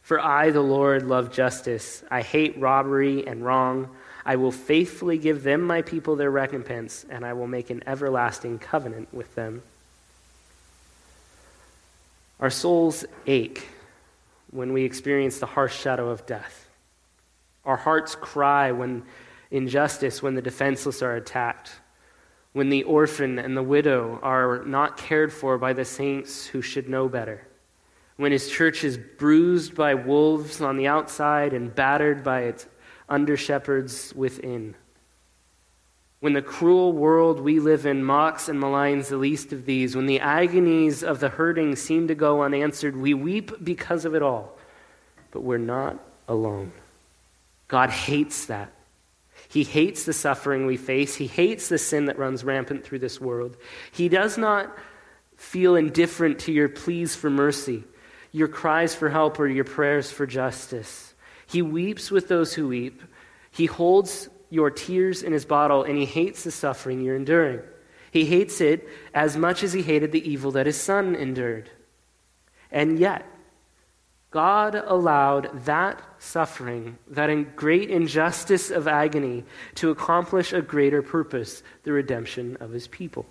For 0.02 0.18
I, 0.18 0.50
the 0.50 0.60
Lord, 0.60 1.04
love 1.04 1.30
justice. 1.30 2.02
I 2.10 2.22
hate 2.22 2.58
robbery 2.58 3.28
and 3.28 3.44
wrong. 3.44 3.90
I 4.26 4.34
will 4.34 4.50
faithfully 4.50 5.18
give 5.18 5.44
them, 5.44 5.62
my 5.62 5.82
people, 5.82 6.16
their 6.16 6.28
recompense, 6.28 7.06
and 7.08 7.24
I 7.24 7.34
will 7.34 7.46
make 7.46 7.70
an 7.70 7.84
everlasting 7.86 8.58
covenant 8.58 9.14
with 9.14 9.32
them. 9.36 9.62
Our 12.40 12.50
souls 12.50 13.04
ache 13.24 13.68
when 14.50 14.72
we 14.72 14.82
experience 14.82 15.38
the 15.38 15.46
harsh 15.46 15.78
shadow 15.78 16.08
of 16.08 16.26
death. 16.26 16.67
Our 17.64 17.76
hearts 17.76 18.14
cry 18.14 18.72
when 18.72 19.04
injustice, 19.50 20.22
when 20.22 20.34
the 20.34 20.42
defenseless 20.42 21.02
are 21.02 21.16
attacked, 21.16 21.72
when 22.52 22.70
the 22.70 22.82
orphan 22.84 23.38
and 23.38 23.56
the 23.56 23.62
widow 23.62 24.18
are 24.22 24.64
not 24.64 24.96
cared 24.96 25.32
for 25.32 25.58
by 25.58 25.72
the 25.72 25.84
saints 25.84 26.46
who 26.46 26.62
should 26.62 26.88
know 26.88 27.08
better, 27.08 27.46
when 28.16 28.32
his 28.32 28.50
church 28.50 28.84
is 28.84 28.98
bruised 28.98 29.74
by 29.74 29.94
wolves 29.94 30.60
on 30.60 30.76
the 30.76 30.86
outside 30.86 31.52
and 31.52 31.74
battered 31.74 32.24
by 32.24 32.42
its 32.42 32.66
under 33.08 33.36
shepherds 33.36 34.12
within. 34.14 34.74
When 36.20 36.32
the 36.32 36.42
cruel 36.42 36.92
world 36.92 37.38
we 37.38 37.60
live 37.60 37.86
in 37.86 38.02
mocks 38.02 38.48
and 38.48 38.60
maligns 38.60 39.08
the 39.08 39.16
least 39.16 39.52
of 39.52 39.66
these, 39.66 39.94
when 39.94 40.06
the 40.06 40.18
agonies 40.18 41.04
of 41.04 41.20
the 41.20 41.28
hurting 41.28 41.76
seem 41.76 42.08
to 42.08 42.14
go 42.16 42.42
unanswered, 42.42 42.96
we 42.96 43.14
weep 43.14 43.52
because 43.62 44.04
of 44.04 44.16
it 44.16 44.22
all. 44.22 44.58
But 45.30 45.42
we're 45.42 45.58
not 45.58 45.96
alone. 46.26 46.72
God 47.68 47.90
hates 47.90 48.46
that. 48.46 48.72
He 49.48 49.62
hates 49.62 50.04
the 50.04 50.12
suffering 50.12 50.66
we 50.66 50.76
face. 50.76 51.14
He 51.14 51.26
hates 51.26 51.68
the 51.68 51.78
sin 51.78 52.06
that 52.06 52.18
runs 52.18 52.44
rampant 52.44 52.84
through 52.84 52.98
this 52.98 53.20
world. 53.20 53.56
He 53.92 54.08
does 54.08 54.36
not 54.36 54.76
feel 55.36 55.76
indifferent 55.76 56.40
to 56.40 56.52
your 56.52 56.68
pleas 56.68 57.14
for 57.14 57.30
mercy, 57.30 57.84
your 58.32 58.48
cries 58.48 58.94
for 58.94 59.08
help, 59.08 59.38
or 59.38 59.46
your 59.46 59.64
prayers 59.64 60.10
for 60.10 60.26
justice. 60.26 61.14
He 61.46 61.62
weeps 61.62 62.10
with 62.10 62.28
those 62.28 62.52
who 62.52 62.68
weep. 62.68 63.02
He 63.50 63.66
holds 63.66 64.28
your 64.50 64.70
tears 64.70 65.22
in 65.22 65.32
his 65.32 65.44
bottle, 65.44 65.84
and 65.84 65.96
he 65.96 66.04
hates 66.04 66.44
the 66.44 66.50
suffering 66.50 67.00
you're 67.00 67.16
enduring. 67.16 67.60
He 68.10 68.24
hates 68.24 68.60
it 68.60 68.86
as 69.14 69.36
much 69.36 69.62
as 69.62 69.72
he 69.72 69.82
hated 69.82 70.12
the 70.12 70.30
evil 70.30 70.52
that 70.52 70.66
his 70.66 70.80
son 70.80 71.14
endured. 71.14 71.70
And 72.70 72.98
yet, 72.98 73.24
God 74.30 74.74
allowed 74.74 75.64
that 75.64 76.02
suffering, 76.18 76.98
that 77.08 77.56
great 77.56 77.90
injustice 77.90 78.70
of 78.70 78.86
agony, 78.86 79.44
to 79.76 79.90
accomplish 79.90 80.52
a 80.52 80.60
greater 80.60 81.00
purpose, 81.00 81.62
the 81.84 81.92
redemption 81.92 82.58
of 82.60 82.70
his 82.70 82.86
people. 82.88 83.24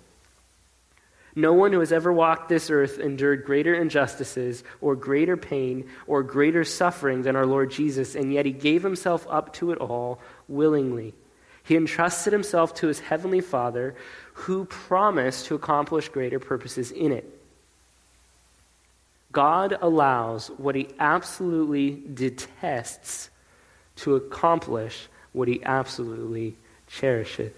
No 1.36 1.52
one 1.52 1.72
who 1.72 1.78
has 1.78 1.92
ever 1.92 2.12
walked 2.12 2.48
this 2.48 2.68
earth 2.68 2.98
endured 2.98 3.44
greater 3.44 3.72
injustices 3.72 4.64
or 4.80 4.96
greater 4.96 5.36
pain 5.36 5.88
or 6.08 6.24
greater 6.24 6.64
suffering 6.64 7.22
than 7.22 7.36
our 7.36 7.46
Lord 7.46 7.70
Jesus, 7.70 8.16
and 8.16 8.32
yet 8.32 8.44
he 8.44 8.50
gave 8.50 8.82
himself 8.82 9.24
up 9.30 9.52
to 9.54 9.70
it 9.70 9.78
all 9.78 10.20
willingly. 10.48 11.14
He 11.62 11.76
entrusted 11.76 12.32
himself 12.32 12.74
to 12.74 12.88
his 12.88 12.98
heavenly 12.98 13.40
Father, 13.40 13.94
who 14.32 14.64
promised 14.64 15.46
to 15.46 15.54
accomplish 15.54 16.08
greater 16.08 16.40
purposes 16.40 16.90
in 16.90 17.12
it. 17.12 17.37
God 19.32 19.76
allows 19.80 20.48
what 20.56 20.74
he 20.74 20.88
absolutely 20.98 21.90
detests 21.90 23.30
to 23.96 24.16
accomplish 24.16 25.08
what 25.32 25.48
he 25.48 25.62
absolutely 25.64 26.54
cherishes. 26.86 27.52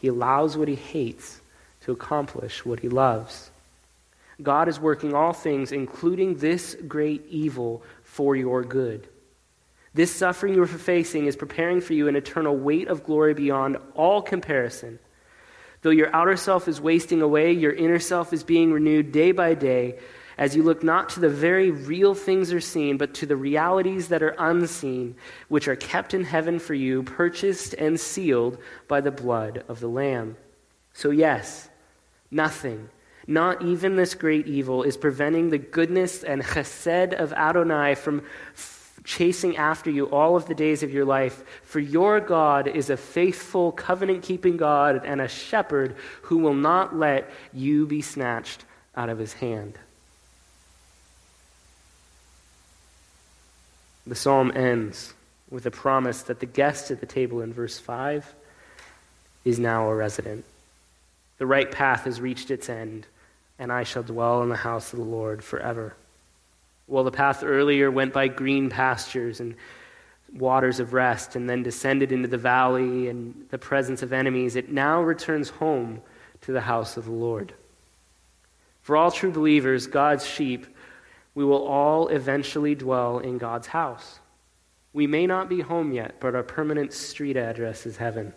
He 0.00 0.08
allows 0.08 0.56
what 0.56 0.68
he 0.68 0.74
hates 0.74 1.40
to 1.82 1.92
accomplish 1.92 2.64
what 2.64 2.80
he 2.80 2.88
loves. 2.88 3.50
God 4.42 4.68
is 4.68 4.78
working 4.78 5.14
all 5.14 5.32
things, 5.32 5.72
including 5.72 6.36
this 6.36 6.76
great 6.86 7.26
evil, 7.28 7.82
for 8.04 8.36
your 8.36 8.62
good. 8.62 9.08
This 9.94 10.14
suffering 10.14 10.54
you 10.54 10.62
are 10.62 10.66
facing 10.66 11.26
is 11.26 11.34
preparing 11.34 11.80
for 11.80 11.94
you 11.94 12.08
an 12.08 12.14
eternal 12.14 12.56
weight 12.56 12.88
of 12.88 13.04
glory 13.04 13.34
beyond 13.34 13.78
all 13.94 14.22
comparison. 14.22 14.98
Though 15.82 15.90
your 15.90 16.14
outer 16.14 16.36
self 16.36 16.68
is 16.68 16.80
wasting 16.80 17.22
away, 17.22 17.52
your 17.52 17.72
inner 17.72 17.98
self 17.98 18.32
is 18.32 18.44
being 18.44 18.72
renewed 18.72 19.12
day 19.12 19.32
by 19.32 19.54
day 19.54 19.98
as 20.38 20.54
you 20.54 20.62
look 20.62 20.84
not 20.84 21.08
to 21.10 21.20
the 21.20 21.28
very 21.28 21.72
real 21.72 22.14
things 22.14 22.52
are 22.52 22.60
seen, 22.60 22.96
but 22.96 23.12
to 23.14 23.26
the 23.26 23.36
realities 23.36 24.08
that 24.08 24.22
are 24.22 24.36
unseen, 24.38 25.16
which 25.48 25.66
are 25.66 25.76
kept 25.76 26.14
in 26.14 26.22
heaven 26.22 26.60
for 26.60 26.74
you, 26.74 27.02
purchased 27.02 27.74
and 27.74 27.98
sealed 27.98 28.56
by 28.86 29.00
the 29.00 29.10
blood 29.10 29.64
of 29.68 29.80
the 29.80 29.88
Lamb. 29.88 30.36
So, 30.92 31.10
yes, 31.10 31.68
nothing, 32.30 32.88
not 33.26 33.62
even 33.62 33.96
this 33.96 34.14
great 34.14 34.46
evil, 34.46 34.84
is 34.84 34.96
preventing 34.96 35.50
the 35.50 35.58
goodness 35.58 36.22
and 36.22 36.42
chesed 36.42 37.14
of 37.14 37.32
Adonai 37.32 37.96
from 37.96 38.22
chasing 39.02 39.56
after 39.56 39.90
you 39.90 40.04
all 40.06 40.36
of 40.36 40.46
the 40.46 40.54
days 40.54 40.84
of 40.84 40.92
your 40.92 41.04
life. 41.04 41.42
For 41.64 41.80
your 41.80 42.20
God 42.20 42.68
is 42.68 42.90
a 42.90 42.96
faithful, 42.96 43.72
covenant 43.72 44.22
keeping 44.22 44.56
God 44.56 45.04
and 45.04 45.20
a 45.20 45.28
shepherd 45.28 45.96
who 46.22 46.38
will 46.38 46.54
not 46.54 46.94
let 46.94 47.28
you 47.52 47.86
be 47.86 48.02
snatched 48.02 48.64
out 48.94 49.08
of 49.08 49.18
his 49.18 49.32
hand. 49.32 49.78
The 54.08 54.14
psalm 54.14 54.52
ends 54.54 55.12
with 55.50 55.66
a 55.66 55.70
promise 55.70 56.22
that 56.22 56.40
the 56.40 56.46
guest 56.46 56.90
at 56.90 57.00
the 57.00 57.06
table 57.06 57.42
in 57.42 57.52
verse 57.52 57.78
5 57.78 58.34
is 59.44 59.58
now 59.58 59.90
a 59.90 59.94
resident. 59.94 60.46
The 61.36 61.44
right 61.44 61.70
path 61.70 62.04
has 62.04 62.18
reached 62.18 62.50
its 62.50 62.70
end, 62.70 63.06
and 63.58 63.70
I 63.70 63.82
shall 63.82 64.02
dwell 64.02 64.42
in 64.42 64.48
the 64.48 64.56
house 64.56 64.94
of 64.94 64.98
the 64.98 65.04
Lord 65.04 65.44
forever. 65.44 65.94
While 66.86 67.04
the 67.04 67.10
path 67.10 67.44
earlier 67.44 67.90
went 67.90 68.14
by 68.14 68.28
green 68.28 68.70
pastures 68.70 69.40
and 69.40 69.54
waters 70.34 70.80
of 70.80 70.94
rest 70.94 71.36
and 71.36 71.48
then 71.48 71.62
descended 71.62 72.10
into 72.10 72.28
the 72.28 72.38
valley 72.38 73.08
and 73.08 73.46
the 73.50 73.58
presence 73.58 74.02
of 74.02 74.14
enemies, 74.14 74.56
it 74.56 74.72
now 74.72 75.02
returns 75.02 75.50
home 75.50 76.00
to 76.40 76.52
the 76.52 76.62
house 76.62 76.96
of 76.96 77.04
the 77.04 77.10
Lord. 77.10 77.52
For 78.80 78.96
all 78.96 79.10
true 79.10 79.32
believers, 79.32 79.86
God's 79.86 80.26
sheep, 80.26 80.66
we 81.38 81.44
will 81.44 81.68
all 81.68 82.08
eventually 82.08 82.74
dwell 82.74 83.20
in 83.20 83.38
God's 83.38 83.68
house. 83.68 84.18
We 84.92 85.06
may 85.06 85.24
not 85.24 85.48
be 85.48 85.60
home 85.60 85.92
yet, 85.92 86.16
but 86.18 86.34
our 86.34 86.42
permanent 86.42 86.92
street 86.92 87.36
address 87.36 87.86
is 87.86 87.96
heaven. 87.96 88.32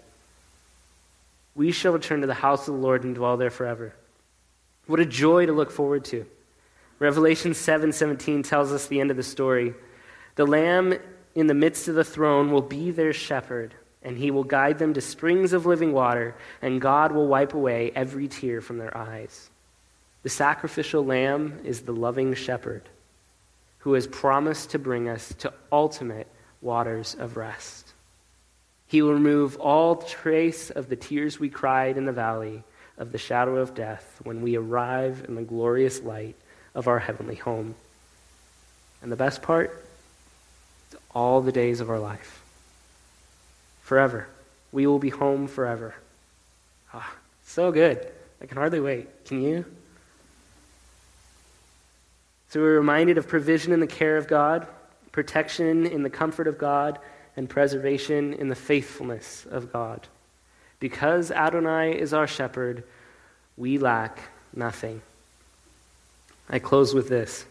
We 1.55 1.71
shall 1.71 1.93
return 1.93 2.21
to 2.21 2.27
the 2.27 2.35
house 2.35 2.67
of 2.67 2.75
the 2.75 2.79
Lord 2.79 3.03
and 3.03 3.15
dwell 3.15 3.37
there 3.37 3.49
forever. 3.49 3.95
What 4.85 4.99
a 4.99 5.05
joy 5.07 5.47
to 5.47 5.51
look 5.51 5.71
forward 5.71 6.05
to. 6.13 6.27
Revelation 6.99 7.55
7:17 7.55 8.43
tells 8.43 8.71
us 8.71 8.85
the 8.85 9.01
end 9.01 9.09
of 9.09 9.17
the 9.17 9.23
story. 9.23 9.73
The 10.35 10.45
lamb 10.45 10.93
in 11.33 11.47
the 11.47 11.55
midst 11.55 11.87
of 11.87 11.95
the 11.95 12.03
throne 12.03 12.51
will 12.51 12.61
be 12.61 12.91
their 12.91 13.13
shepherd, 13.13 13.73
and 14.03 14.15
he 14.15 14.29
will 14.29 14.43
guide 14.43 14.77
them 14.77 14.93
to 14.93 15.01
springs 15.01 15.53
of 15.53 15.65
living 15.65 15.91
water, 15.91 16.35
and 16.61 16.79
God 16.79 17.13
will 17.13 17.25
wipe 17.25 17.55
away 17.55 17.91
every 17.95 18.27
tear 18.27 18.61
from 18.61 18.77
their 18.77 18.95
eyes. 18.95 19.49
The 20.21 20.29
sacrificial 20.29 21.03
lamb 21.03 21.61
is 21.63 21.81
the 21.81 21.93
loving 21.93 22.35
shepherd 22.35 22.83
who 23.81 23.93
has 23.93 24.07
promised 24.07 24.71
to 24.71 24.79
bring 24.79 25.09
us 25.09 25.33
to 25.39 25.53
ultimate 25.71 26.27
waters 26.61 27.15
of 27.19 27.37
rest. 27.37 27.91
He 28.87 29.01
will 29.01 29.13
remove 29.13 29.57
all 29.57 29.95
trace 29.95 30.69
of 30.69 30.89
the 30.89 30.95
tears 30.95 31.39
we 31.39 31.49
cried 31.49 31.97
in 31.97 32.05
the 32.05 32.11
valley 32.11 32.63
of 32.97 33.11
the 33.11 33.17
shadow 33.17 33.57
of 33.57 33.73
death 33.73 34.19
when 34.23 34.41
we 34.41 34.55
arrive 34.55 35.25
in 35.27 35.35
the 35.35 35.41
glorious 35.41 36.01
light 36.01 36.35
of 36.75 36.87
our 36.87 36.99
heavenly 36.99 37.35
home. 37.35 37.73
And 39.01 39.11
the 39.11 39.15
best 39.15 39.41
part? 39.41 39.85
All 41.15 41.41
the 41.41 41.51
days 41.51 41.79
of 41.79 41.89
our 41.89 41.99
life. 41.99 42.43
Forever. 43.81 44.27
We 44.71 44.85
will 44.85 44.99
be 44.99 45.09
home 45.09 45.47
forever. 45.47 45.95
Ah, 46.93 47.13
so 47.45 47.71
good. 47.71 48.07
I 48.41 48.45
can 48.45 48.57
hardly 48.57 48.79
wait. 48.79 49.25
Can 49.25 49.41
you? 49.41 49.65
So 52.51 52.59
we're 52.59 52.75
reminded 52.75 53.17
of 53.17 53.29
provision 53.29 53.71
in 53.71 53.79
the 53.79 53.87
care 53.87 54.17
of 54.17 54.27
God, 54.27 54.67
protection 55.13 55.85
in 55.85 56.03
the 56.03 56.09
comfort 56.09 56.47
of 56.47 56.57
God, 56.57 56.99
and 57.37 57.49
preservation 57.49 58.33
in 58.33 58.49
the 58.49 58.55
faithfulness 58.55 59.47
of 59.49 59.71
God. 59.71 60.05
Because 60.81 61.31
Adonai 61.31 61.97
is 61.97 62.13
our 62.13 62.27
shepherd, 62.27 62.83
we 63.55 63.77
lack 63.77 64.19
nothing. 64.53 65.01
I 66.49 66.59
close 66.59 66.93
with 66.93 67.07
this. 67.07 67.45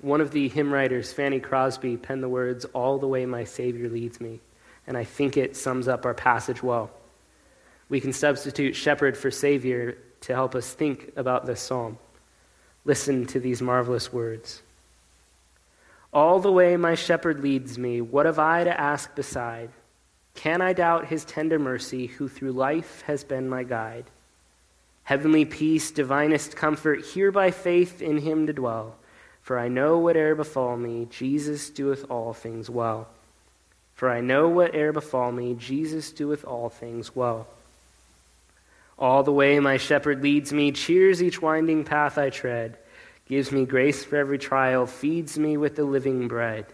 One 0.00 0.20
of 0.20 0.30
the 0.30 0.48
hymn 0.48 0.72
writers, 0.72 1.12
Fanny 1.12 1.40
Crosby, 1.40 1.96
penned 1.96 2.22
the 2.22 2.28
words, 2.28 2.64
All 2.66 2.98
the 2.98 3.08
way 3.08 3.26
my 3.26 3.42
Savior 3.42 3.88
leads 3.88 4.20
me. 4.20 4.38
And 4.86 4.96
I 4.96 5.02
think 5.02 5.36
it 5.36 5.56
sums 5.56 5.88
up 5.88 6.06
our 6.06 6.14
passage 6.14 6.62
well. 6.62 6.92
We 7.88 8.00
can 8.00 8.12
substitute 8.12 8.76
shepherd 8.76 9.16
for 9.16 9.32
Savior 9.32 9.98
to 10.20 10.34
help 10.36 10.54
us 10.54 10.72
think 10.72 11.14
about 11.16 11.46
this 11.46 11.60
psalm. 11.60 11.98
Listen 12.84 13.26
to 13.26 13.40
these 13.40 13.60
marvelous 13.60 14.12
words. 14.12 14.62
All 16.12 16.40
the 16.40 16.50
way 16.50 16.76
my 16.76 16.94
shepherd 16.94 17.40
leads 17.40 17.78
me, 17.78 18.00
what 18.00 18.26
have 18.26 18.38
I 18.38 18.64
to 18.64 18.80
ask 18.80 19.14
beside? 19.14 19.70
Can 20.34 20.60
I 20.60 20.72
doubt 20.72 21.06
his 21.06 21.24
tender 21.24 21.58
mercy, 21.58 22.06
who 22.06 22.28
through 22.28 22.52
life 22.52 23.02
has 23.02 23.22
been 23.22 23.48
my 23.48 23.62
guide? 23.62 24.06
Heavenly 25.04 25.44
peace, 25.44 25.90
divinest 25.90 26.56
comfort, 26.56 27.04
here 27.04 27.30
by 27.30 27.50
faith 27.50 28.00
in 28.00 28.18
him 28.18 28.46
to 28.46 28.52
dwell. 28.52 28.96
For 29.42 29.58
I 29.58 29.68
know 29.68 29.98
whate'er 29.98 30.34
befall 30.34 30.76
me, 30.76 31.06
Jesus 31.10 31.70
doeth 31.70 32.10
all 32.10 32.32
things 32.32 32.70
well. 32.70 33.08
For 33.94 34.08
I 34.08 34.20
know 34.20 34.48
whate'er 34.48 34.92
befall 34.92 35.32
me, 35.32 35.54
Jesus 35.54 36.12
doeth 36.12 36.44
all 36.44 36.68
things 36.68 37.14
well. 37.14 37.46
All 39.00 39.22
the 39.22 39.32
way 39.32 39.58
my 39.58 39.78
shepherd 39.78 40.22
leads 40.22 40.52
me, 40.52 40.72
cheers 40.72 41.22
each 41.22 41.40
winding 41.40 41.84
path 41.84 42.18
I 42.18 42.28
tread, 42.28 42.76
gives 43.26 43.50
me 43.50 43.64
grace 43.64 44.04
for 44.04 44.16
every 44.16 44.38
trial, 44.38 44.86
feeds 44.86 45.38
me 45.38 45.56
with 45.56 45.74
the 45.74 45.84
living 45.84 46.28
bread. 46.28 46.66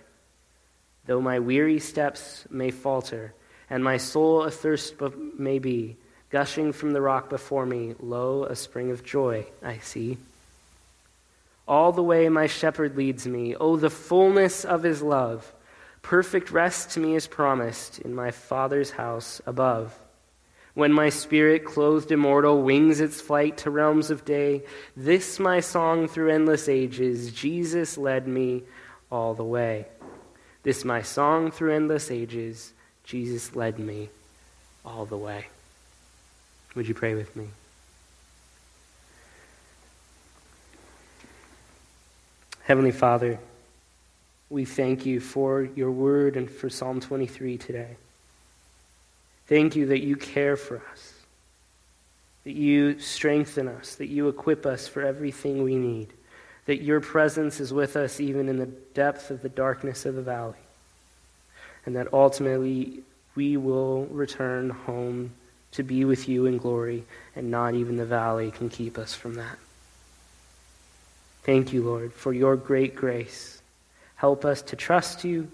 Though 1.06 1.20
my 1.20 1.38
weary 1.38 1.78
steps 1.78 2.44
may 2.50 2.72
falter, 2.72 3.32
and 3.70 3.84
my 3.84 3.96
soul 3.96 4.44
athirst 4.44 4.94
may 5.38 5.60
be, 5.60 5.96
Gushing 6.28 6.72
from 6.72 6.92
the 6.92 7.00
rock 7.00 7.30
before 7.30 7.64
me, 7.64 7.94
lo, 8.00 8.44
a 8.44 8.56
spring 8.56 8.90
of 8.90 9.04
joy 9.04 9.46
I 9.62 9.78
see. 9.78 10.18
All 11.68 11.92
the 11.92 12.02
way 12.02 12.28
my 12.28 12.48
shepherd 12.48 12.96
leads 12.96 13.26
me, 13.26 13.54
oh, 13.54 13.76
the 13.76 13.90
fullness 13.90 14.64
of 14.64 14.82
his 14.82 15.02
love. 15.02 15.52
Perfect 16.02 16.50
rest 16.50 16.90
to 16.90 17.00
me 17.00 17.14
is 17.14 17.26
promised 17.26 18.00
in 18.00 18.14
my 18.14 18.32
Father's 18.32 18.90
house 18.90 19.40
above. 19.46 19.96
When 20.76 20.92
my 20.92 21.08
spirit, 21.08 21.64
clothed 21.64 22.12
immortal, 22.12 22.60
wings 22.60 23.00
its 23.00 23.18
flight 23.18 23.56
to 23.58 23.70
realms 23.70 24.10
of 24.10 24.26
day, 24.26 24.62
this 24.94 25.38
my 25.38 25.60
song 25.60 26.06
through 26.06 26.30
endless 26.30 26.68
ages, 26.68 27.32
Jesus 27.32 27.96
led 27.96 28.28
me 28.28 28.62
all 29.10 29.32
the 29.32 29.42
way. 29.42 29.86
This 30.64 30.84
my 30.84 31.00
song 31.00 31.50
through 31.50 31.72
endless 31.72 32.10
ages, 32.10 32.74
Jesus 33.04 33.56
led 33.56 33.78
me 33.78 34.10
all 34.84 35.06
the 35.06 35.16
way. 35.16 35.46
Would 36.74 36.86
you 36.86 36.94
pray 36.94 37.14
with 37.14 37.34
me? 37.34 37.48
Heavenly 42.64 42.92
Father, 42.92 43.38
we 44.50 44.66
thank 44.66 45.06
you 45.06 45.20
for 45.20 45.62
your 45.62 45.90
word 45.90 46.36
and 46.36 46.50
for 46.50 46.68
Psalm 46.68 47.00
23 47.00 47.56
today. 47.56 47.96
Thank 49.46 49.76
you 49.76 49.86
that 49.86 50.02
you 50.02 50.16
care 50.16 50.56
for 50.56 50.82
us, 50.92 51.12
that 52.44 52.54
you 52.54 52.98
strengthen 52.98 53.68
us, 53.68 53.94
that 53.96 54.08
you 54.08 54.28
equip 54.28 54.66
us 54.66 54.88
for 54.88 55.02
everything 55.02 55.62
we 55.62 55.76
need, 55.76 56.08
that 56.66 56.82
your 56.82 57.00
presence 57.00 57.60
is 57.60 57.72
with 57.72 57.96
us 57.96 58.20
even 58.20 58.48
in 58.48 58.58
the 58.58 58.66
depth 58.66 59.30
of 59.30 59.42
the 59.42 59.48
darkness 59.48 60.04
of 60.04 60.16
the 60.16 60.22
valley, 60.22 60.54
and 61.84 61.94
that 61.94 62.12
ultimately 62.12 63.02
we 63.36 63.56
will 63.56 64.06
return 64.06 64.70
home 64.70 65.32
to 65.72 65.82
be 65.82 66.04
with 66.04 66.28
you 66.28 66.46
in 66.46 66.56
glory, 66.56 67.04
and 67.36 67.50
not 67.50 67.74
even 67.74 67.96
the 67.96 68.06
valley 68.06 68.50
can 68.50 68.68
keep 68.68 68.98
us 68.98 69.14
from 69.14 69.34
that. 69.34 69.58
Thank 71.42 71.72
you, 71.72 71.84
Lord, 71.84 72.12
for 72.12 72.32
your 72.32 72.56
great 72.56 72.96
grace. 72.96 73.62
Help 74.16 74.44
us 74.44 74.62
to 74.62 74.76
trust 74.76 75.22
you, 75.22 75.48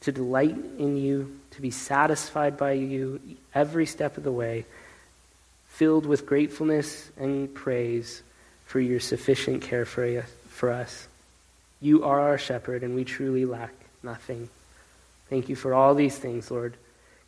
to 0.00 0.12
delight 0.12 0.56
in 0.78 0.96
you, 0.96 1.38
to 1.52 1.60
be 1.60 1.70
satisfied 1.70 2.56
by 2.56 2.72
you 2.72 3.20
every 3.54 3.86
step 3.86 4.16
of 4.16 4.24
the 4.24 4.32
way, 4.32 4.64
filled 5.68 6.06
with 6.06 6.26
gratefulness 6.26 7.10
and 7.16 7.54
praise 7.54 8.22
for 8.66 8.80
your 8.80 9.00
sufficient 9.00 9.62
care 9.62 9.84
for, 9.84 10.22
for 10.48 10.70
us. 10.70 11.08
You 11.80 12.04
are 12.04 12.20
our 12.20 12.38
shepherd, 12.38 12.82
and 12.82 12.94
we 12.94 13.04
truly 13.04 13.44
lack 13.44 13.72
nothing. 14.02 14.48
Thank 15.28 15.48
you 15.48 15.56
for 15.56 15.74
all 15.74 15.94
these 15.94 16.16
things, 16.16 16.50
Lord. 16.50 16.76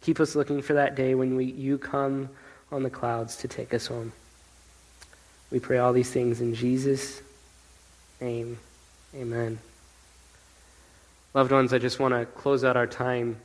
Keep 0.01 0.21
us 0.21 0.35
looking 0.35 0.63
for 0.63 0.75
that 0.75 0.95
day 0.95 1.15
when 1.15 1.37
we, 1.37 1.45
you 1.47 1.79
come 1.79 2.29
on 2.71 2.83
the 2.83 2.91
clouds 2.91 3.37
to 3.37 3.49
take 3.49 3.73
us 3.73 3.87
home. 3.87 4.13
We 5.51 5.61
pray 5.61 5.79
all 5.79 5.93
these 5.93 6.11
things 6.11 6.41
in 6.41 6.55
Jesus' 6.55 7.23
name. 8.21 8.59
Amen. 9.15 9.59
Loved 11.35 11.51
ones, 11.51 11.73
I 11.73 11.79
just 11.79 11.99
want 11.99 12.13
to 12.13 12.27
close 12.27 12.63
out 12.63 12.77
our 12.77 12.87
time 12.87 13.41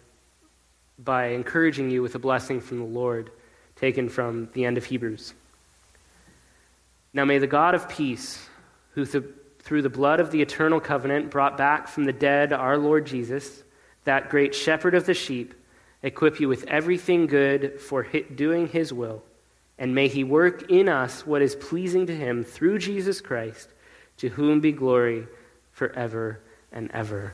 by 1.00 1.28
encouraging 1.28 1.90
you 1.90 2.02
with 2.02 2.16
a 2.16 2.20
blessing 2.20 2.60
from 2.60 2.80
the 2.80 2.86
Lord 2.86 3.32
taken 3.78 4.10
from 4.10 4.50
the 4.54 4.66
end 4.66 4.78
of 4.78 4.86
Hebrews. 4.86 5.34
Now 7.14 7.24
may 7.24 7.38
the 7.38 7.48
God 7.48 7.76
of 7.76 7.88
peace, 7.88 8.46
who 8.92 9.06
th- 9.06 9.24
through 9.60 9.84
the 9.84 9.90
blood 9.90 10.20
of 10.20 10.32
the 10.32 10.42
eternal 10.42 10.80
covenant 10.80 11.32
brought 11.32 11.58
back 11.58 11.88
from 11.88 12.06
the 12.06 12.14
dead 12.14 12.52
our 12.52 12.78
Lord 12.78 13.06
Jesus, 13.06 13.64
that 14.04 14.30
great 14.30 14.54
shepherd 14.54 14.94
of 14.94 15.06
the 15.06 15.14
sheep, 15.14 15.54
equip 16.04 16.40
you 16.40 16.50
with 16.50 16.66
everything 16.66 17.26
good 17.26 17.80
for 17.80 18.04
doing 18.36 18.68
his 18.68 18.92
will, 18.92 19.24
and 19.78 19.96
may 19.96 20.08
he 20.08 20.24
work 20.24 20.70
in 20.70 20.90
us 20.90 21.26
what 21.26 21.42
is 21.42 21.56
pleasing 21.56 22.06
to 22.08 22.16
him 22.16 22.44
through 22.44 22.80
Jesus 22.80 23.22
Christ, 23.22 23.70
to 24.18 24.30
whom 24.30 24.60
be 24.60 24.72
glory 24.72 25.28
forever 25.72 26.40
and 26.72 26.92
ever. 26.92 27.34